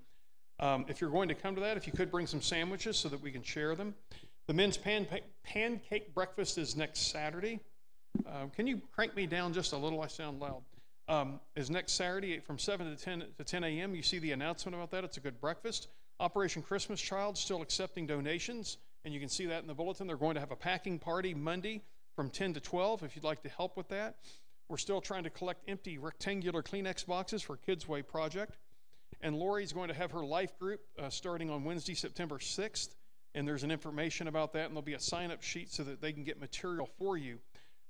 Um, 0.59 0.86
if 0.88 1.01
you're 1.01 1.09
going 1.09 1.28
to 1.28 1.36
come 1.36 1.55
to 1.55 1.61
that, 1.61 1.76
if 1.76 1.86
you 1.86 1.91
could 1.91 2.09
bring 2.09 2.28
some 2.28 2.41
sandwiches 2.41 2.97
so 2.97 3.09
that 3.09 3.21
we 3.21 3.32
can 3.32 3.43
share 3.43 3.76
them. 3.76 3.93
The 4.46 4.54
men's 4.54 4.76
pan- 4.76 5.08
pancake 5.44 6.14
breakfast 6.14 6.58
is 6.58 6.76
next 6.76 7.12
Saturday. 7.12 7.62
Uh, 8.28 8.48
can 8.54 8.68
you 8.68 8.82
crank 8.91 9.16
me 9.16 9.26
down 9.26 9.54
just 9.54 9.72
a 9.72 9.78
little? 9.78 10.02
I 10.02 10.08
sound 10.08 10.41
loud. 10.41 10.64
Um, 11.08 11.39
is 11.56 11.70
next 11.70 11.94
Saturday 11.94 12.39
from 12.39 12.60
7 12.60 12.89
to 12.89 13.02
10 13.02 13.24
to 13.38 13.44
10 13.44 13.64
a.m. 13.64 13.96
You 13.96 14.04
see 14.04 14.20
the 14.20 14.34
announcement 14.34 14.76
about 14.76 14.91
that. 14.91 15.06
It's 15.06 15.18
a 15.18 15.22
good 15.22 15.39
breakfast. 15.39 15.88
Operation 16.20 16.62
Christmas 16.62 17.02
Child 17.02 17.38
still 17.38 17.62
accepting 17.62 18.06
donations, 18.06 18.78
and 19.06 19.14
you 19.14 19.20
can 19.20 19.30
see 19.30 19.46
that 19.46 19.62
in 19.62 19.68
the 19.68 19.74
bulletin. 19.74 20.08
They're 20.08 20.18
going 20.18 20.36
to 20.36 20.39
have 20.41 20.52
a 20.52 20.58
packing 20.58 21.00
party 21.00 21.34
Monday 21.34 21.82
from 22.16 22.30
10 22.30 22.54
to 22.56 22.60
12 22.60 23.04
if 23.04 23.16
you'd 23.16 23.26
like 23.26 23.44
to 23.44 23.50
help 23.50 23.78
with 23.78 23.88
that. 23.89 24.18
We're 24.68 24.78
still 24.78 25.02
trying 25.02 25.24
to 25.24 25.30
collect 25.30 25.68
empty 25.70 25.98
rectangular 25.98 26.62
Kleenex 26.62 27.06
boxes 27.06 27.41
for 27.41 27.58
Kids 27.58 27.88
Way 27.88 28.02
Project. 28.02 28.58
And 29.22 29.36
Lori's 29.38 29.72
going 29.72 29.88
to 29.88 29.94
have 29.94 30.12
her 30.12 30.26
life 30.26 30.58
group 30.60 30.82
uh, 31.00 31.10
starting 31.10 31.50
on 31.50 31.64
Wednesday, 31.64 31.94
September 31.94 32.39
6th. 32.39 32.89
And 33.36 33.48
there's 33.48 33.64
an 33.64 33.72
information 33.72 34.28
about 34.28 34.54
that, 34.54 34.66
and 34.66 34.72
there'll 34.72 34.84
be 34.84 34.94
a 34.94 35.00
sign 35.00 35.32
up 35.32 35.42
sheet 35.42 35.72
so 35.72 35.84
that 35.84 36.02
they 36.02 36.14
can 36.14 36.24
get 36.24 36.40
material 36.40 36.88
for 37.00 37.18
you. 37.18 37.40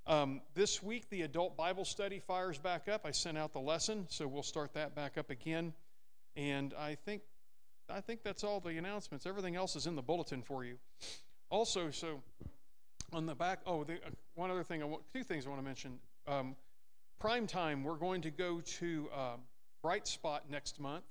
Um, 0.05 0.41
this 0.53 0.81
week, 0.83 1.09
the 1.09 1.21
adult 1.23 1.55
Bible 1.57 1.85
study 1.85 2.19
fires 2.19 2.57
back 2.57 2.87
up. 2.87 3.05
I 3.05 3.11
sent 3.11 3.37
out 3.37 3.53
the 3.53 3.59
lesson, 3.59 4.05
so 4.09 4.27
we'll 4.27 4.43
start 4.43 4.73
that 4.73 4.95
back 4.95 5.17
up 5.17 5.29
again. 5.29 5.73
And 6.35 6.73
I 6.73 6.95
think 6.95 7.21
I 7.89 8.01
think 8.01 8.23
that's 8.23 8.43
all 8.43 8.59
the 8.59 8.77
announcements. 8.77 9.25
Everything 9.25 9.55
else 9.55 9.75
is 9.75 9.87
in 9.87 9.95
the 9.95 10.01
bulletin 10.01 10.41
for 10.41 10.63
you. 10.63 10.77
Also, 11.49 11.91
so 11.91 12.21
on 13.11 13.25
the 13.25 13.35
back, 13.35 13.59
oh, 13.65 13.83
the, 13.83 13.95
uh, 13.95 14.09
one 14.35 14.49
other 14.49 14.63
thing, 14.63 14.81
I 14.81 14.85
want, 14.85 15.03
two 15.13 15.23
things 15.23 15.45
I 15.45 15.49
want 15.49 15.61
to 15.61 15.65
mention. 15.65 15.99
Um, 16.25 16.55
prime 17.19 17.45
time, 17.45 17.83
we're 17.83 17.97
going 17.97 18.21
to 18.21 18.31
go 18.31 18.61
to 18.61 19.09
uh, 19.13 19.35
Bright 19.81 20.07
Spot 20.07 20.43
next 20.49 20.79
month. 20.79 21.03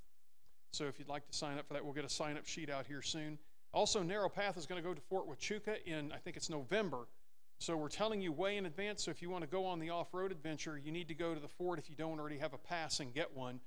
So 0.72 0.87
if 0.87 0.99
you'd 0.99 1.09
like 1.09 1.26
to 1.30 1.37
sign 1.37 1.59
up 1.59 1.68
for 1.68 1.74
that, 1.74 1.85
we'll 1.85 1.95
get 1.95 2.05
a 2.05 2.09
sign 2.09 2.37
up 2.37 2.47
sheet 2.47 2.70
out 2.70 2.87
here 2.87 3.03
soon. 3.03 3.39
Also, 3.72 4.02
Narrow 4.02 4.28
Path 4.28 4.58
is 4.58 4.66
going 4.66 4.82
to 4.82 4.86
go 4.86 4.94
to 4.94 5.00
Fort 5.00 5.26
Huachuca 5.28 5.82
in, 5.86 6.12
I 6.12 6.18
think 6.18 6.36
it's 6.36 6.50
November. 6.50 7.06
So 7.58 7.76
we're 7.76 7.88
telling 7.88 8.20
you 8.20 8.32
way 8.32 8.56
in 8.56 8.66
advance. 8.66 9.04
So 9.04 9.10
if 9.10 9.22
you 9.22 9.30
want 9.30 9.44
to 9.44 9.48
go 9.48 9.64
on 9.64 9.78
the 9.78 9.90
off 9.90 10.12
road 10.12 10.32
adventure, 10.32 10.76
you 10.76 10.90
need 10.90 11.08
to 11.08 11.14
go 11.14 11.32
to 11.32 11.40
the 11.40 11.48
fort 11.48 11.78
if 11.78 11.88
you 11.88 11.96
don't 11.96 12.18
already 12.18 12.38
have 12.38 12.52
a 12.52 12.58
pass 12.58 13.00
and 13.00 13.14
get 13.14 13.36
one. 13.36 13.60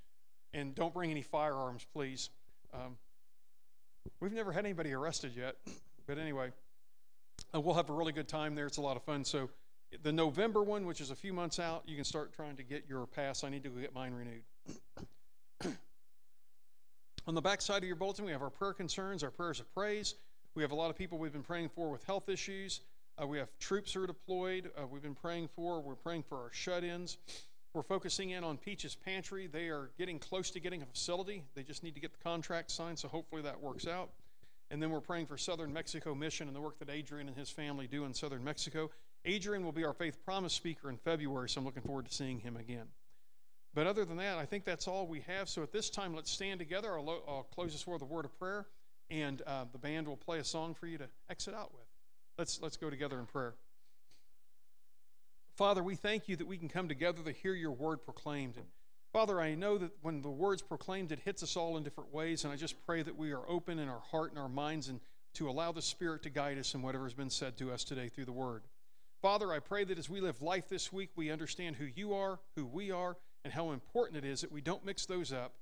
And 0.54 0.76
don't 0.76 0.94
bring 0.94 1.12
any 1.12 1.22
firearms, 1.22 1.86
please. 1.94 2.30
Um, 2.74 2.98
we've 4.20 4.34
never 4.34 4.52
had 4.52 4.66
anybody 4.66 4.94
arrested 4.94 5.34
yet. 5.36 5.56
But 6.08 6.18
anyway, 6.18 6.52
uh, 7.54 7.62
we'll 7.62 7.76
have 7.76 7.90
a 7.90 7.94
really 7.94 8.14
good 8.14 8.28
time 8.28 8.54
there. 8.54 8.68
It's 8.68 8.78
a 8.78 8.82
lot 8.82 8.98
of 8.98 9.04
fun. 9.04 9.24
So 9.26 9.50
the 10.04 10.12
November 10.12 10.62
one, 10.62 10.86
which 10.86 11.02
is 11.02 11.10
a 11.10 11.16
few 11.16 11.34
months 11.34 11.60
out, 11.60 11.84
you 11.88 11.96
can 11.96 12.06
start 12.06 12.34
trying 12.34 12.58
to 12.58 12.64
get 12.64 12.84
your 12.88 13.06
pass. 13.08 13.44
I 13.44 13.50
need 13.50 13.64
to 13.64 13.70
go 13.70 13.80
get 13.80 13.96
mine 13.96 14.14
renewed. 14.14 15.76
On 17.28 17.34
the 17.34 17.42
back 17.42 17.60
side 17.60 17.78
of 17.78 17.86
your 17.86 17.96
bulletin, 17.96 18.24
we 18.24 18.32
have 18.32 18.44
our 18.44 18.52
prayer 18.52 18.74
concerns, 18.74 19.24
our 19.24 19.32
prayers 19.32 19.60
of 19.60 19.74
praise. 19.74 20.14
We 20.54 20.62
have 20.62 20.72
a 20.72 20.76
lot 20.76 20.92
of 20.92 20.96
people 20.96 21.18
we've 21.18 21.34
been 21.34 21.42
praying 21.42 21.70
for 21.70 21.90
with 21.90 22.04
health 22.04 22.30
issues. 22.30 22.82
Uh, 23.20 23.26
we 23.26 23.40
have 23.40 23.50
troops 23.60 23.94
who 23.94 24.04
are 24.04 24.08
deployed. 24.08 24.70
Uh, 24.78 24.86
we've 24.86 25.02
been 25.02 25.16
praying 25.16 25.50
for. 25.56 25.82
We're 25.82 25.96
praying 25.96 26.24
for 26.30 26.38
our 26.38 26.52
shut-ins. 26.52 27.18
We're 27.74 27.82
focusing 27.82 28.30
in 28.30 28.44
on 28.44 28.58
Peach's 28.58 28.94
Pantry. 28.94 29.48
They 29.48 29.70
are 29.70 29.90
getting 29.98 30.20
close 30.20 30.52
to 30.52 30.60
getting 30.60 30.84
a 30.84 30.86
facility. 30.86 31.44
They 31.56 31.64
just 31.64 31.82
need 31.82 31.96
to 31.96 32.00
get 32.00 32.12
the 32.12 32.24
contract 32.24 32.70
signed, 32.70 33.00
so 33.00 33.08
hopefully 33.08 33.42
that 33.42 33.60
works 33.60 33.88
out. 33.88 34.12
And 34.70 34.80
then 34.80 34.92
we're 34.92 35.02
praying 35.02 35.26
for 35.26 35.38
Southern 35.38 35.74
Mexico 35.74 36.14
Mission 36.14 36.46
and 36.46 36.56
the 36.56 36.62
work 36.62 36.78
that 36.78 36.92
Adrian 36.92 37.28
and 37.28 37.36
his 37.36 37.50
family 37.50 37.88
do 37.88 38.06
in 38.06 38.14
Southern 38.14 38.44
Mexico. 38.44 38.92
Adrian 39.26 39.66
will 39.66 39.72
be 39.72 39.84
our 39.84 39.94
Faith 39.94 40.24
Promise 40.24 40.54
speaker 40.54 40.92
in 40.92 40.98
February, 40.98 41.50
so 41.50 41.60
I'm 41.60 41.66
looking 41.66 41.82
forward 41.82 42.06
to 42.06 42.14
seeing 42.14 42.40
him 42.40 42.56
again. 42.56 42.86
But 43.76 43.88
other 43.88 44.06
than 44.06 44.18
that, 44.18 44.38
I 44.38 44.46
think 44.46 44.64
that's 44.64 44.88
all 44.88 45.06
we 45.06 45.20
have. 45.28 45.50
So 45.50 45.62
at 45.62 45.74
this 45.74 45.90
time, 45.90 46.16
let's 46.16 46.32
stand 46.32 46.60
together. 46.60 46.98
I'll, 46.98 47.04
lo- 47.04 47.24
I'll 47.28 47.44
close 47.44 47.74
this 47.74 47.86
with 47.86 48.02
a 48.02 48.06
word 48.06 48.24
of 48.24 48.40
prayer, 48.40 48.66
and 49.12 49.42
uh, 49.46 49.66
the 49.70 49.78
band 49.78 50.08
will 50.08 50.16
play 50.16 50.40
a 50.40 50.46
song 50.46 50.74
for 50.74 50.88
you 50.88 50.98
to 50.98 51.10
exit 51.30 51.54
out 51.54 51.74
with. 51.74 51.86
Let's, 52.38 52.62
let's 52.62 52.78
go 52.78 52.90
together 52.90 53.20
in 53.20 53.26
prayer. 53.26 53.54
Father, 55.58 55.84
we 55.84 55.96
thank 55.96 56.30
you 56.30 56.38
that 56.38 56.48
we 56.48 56.58
can 56.58 56.70
come 56.70 56.88
together 56.88 57.22
to 57.24 57.32
hear 57.34 57.54
your 57.54 57.72
word 57.72 58.04
proclaimed. 58.06 58.56
And 58.56 58.66
Father, 59.12 59.42
I 59.42 59.56
know 59.56 59.78
that 59.78 59.92
when 60.02 60.22
the 60.22 60.30
word's 60.30 60.62
proclaimed, 60.62 61.12
it 61.12 61.20
hits 61.20 61.44
us 61.44 61.58
all 61.58 61.76
in 61.76 61.84
different 61.84 62.14
ways, 62.14 62.46
and 62.46 62.54
I 62.54 62.56
just 62.56 62.82
pray 62.86 63.04
that 63.04 63.18
we 63.18 63.34
are 63.34 63.50
open 63.50 63.78
in 63.80 63.90
our 63.90 64.02
heart 64.12 64.32
and 64.32 64.40
our 64.40 64.50
minds 64.50 64.88
and 64.88 65.02
to 65.34 65.50
allow 65.50 65.74
the 65.74 65.82
Spirit 65.82 66.24
to 66.24 66.30
guide 66.30 66.58
us 66.58 66.74
in 66.74 66.82
whatever 66.82 67.04
has 67.04 67.14
been 67.14 67.30
said 67.30 67.58
to 67.58 67.74
us 67.74 67.84
today 67.84 68.08
through 68.08 68.26
the 68.26 68.32
word. 68.32 68.64
Father, 69.22 69.52
I 69.52 69.60
pray 69.60 69.84
that 69.84 70.00
as 70.00 70.10
we 70.10 70.22
live 70.22 70.42
life 70.42 70.70
this 70.70 70.94
week, 70.94 71.10
we 71.18 71.30
understand 71.30 71.76
who 71.76 71.86
you 71.86 72.14
are, 72.14 72.40
who 72.56 72.66
we 72.66 72.92
are, 72.92 73.18
and 73.46 73.54
how 73.54 73.72
important 73.72 74.18
it 74.18 74.28
is 74.28 74.42
that 74.42 74.52
we 74.52 74.60
don't 74.60 74.84
mix 74.84 75.06
those 75.06 75.32
up, 75.32 75.54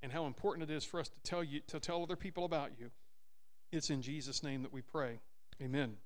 and 0.00 0.12
how 0.12 0.26
important 0.26 0.70
it 0.70 0.72
is 0.72 0.84
for 0.84 1.00
us 1.00 1.08
to 1.08 1.20
tell 1.24 1.42
you 1.42 1.60
to 1.66 1.80
tell 1.80 2.02
other 2.02 2.16
people 2.16 2.44
about 2.44 2.70
you. 2.78 2.90
It's 3.72 3.90
in 3.90 4.00
Jesus' 4.00 4.42
name 4.42 4.62
that 4.62 4.72
we 4.72 4.80
pray. 4.80 5.18
Amen. 5.60 5.96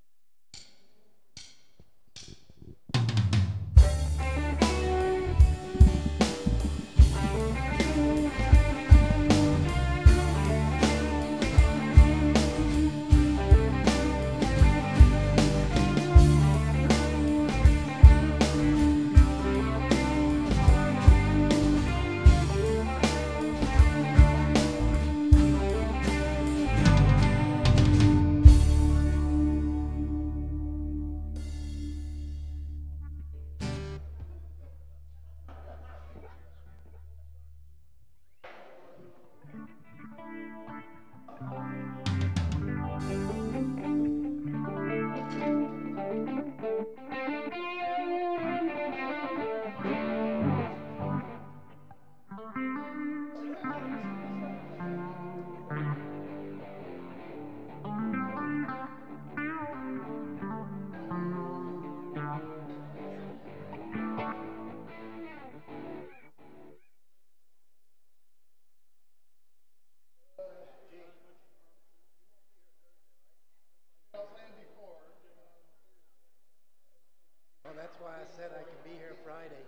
That's 77.96 78.04
why 78.04 78.16
I 78.20 78.28
said 78.36 78.50
I 78.52 78.62
could 78.62 78.84
be 78.84 78.90
here 78.98 79.14
Friday. 79.24 79.64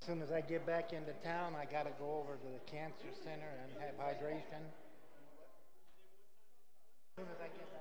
As 0.00 0.06
soon 0.06 0.22
as 0.22 0.32
I 0.32 0.40
get 0.40 0.66
back 0.66 0.92
into 0.92 1.12
town, 1.22 1.54
I 1.54 1.66
gotta 1.70 1.90
go 2.00 2.18
over 2.18 2.34
to 2.34 2.48
the 2.48 2.58
cancer 2.70 3.12
center 3.22 3.52
and 3.62 3.70
have 3.80 3.94
hydration. 4.00 4.64
As 7.14 7.22
soon 7.22 7.26
as 7.30 7.38
I 7.38 7.46
get 7.46 7.77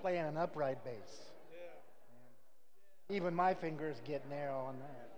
playing 0.00 0.24
an 0.24 0.36
upright 0.36 0.84
bass. 0.84 1.30
Yeah. 1.52 3.16
Even 3.16 3.34
my 3.34 3.54
fingers 3.54 3.96
get 4.04 4.28
narrow 4.28 4.58
on 4.58 4.78
that. 4.80 5.10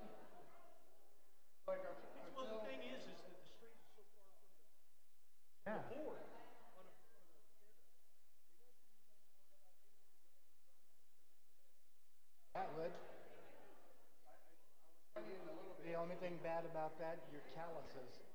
Well, 1.67 1.77
the 2.47 2.67
thing 2.69 2.81
is, 2.95 3.03
is 3.03 3.19
that 3.21 3.35
the 3.35 3.47
street 3.49 3.77
so 3.97 4.03
far 4.15 4.29
from 5.65 5.73
Yeah. 5.73 5.83
the 5.89 6.05
board. 6.05 6.21
That 12.55 12.69
would. 12.79 12.93
only 16.07 16.15
thing 16.21 16.39
bad 16.45 16.63
about 16.71 16.95
that, 17.01 17.19
your 17.33 17.43
calluses 17.57 18.26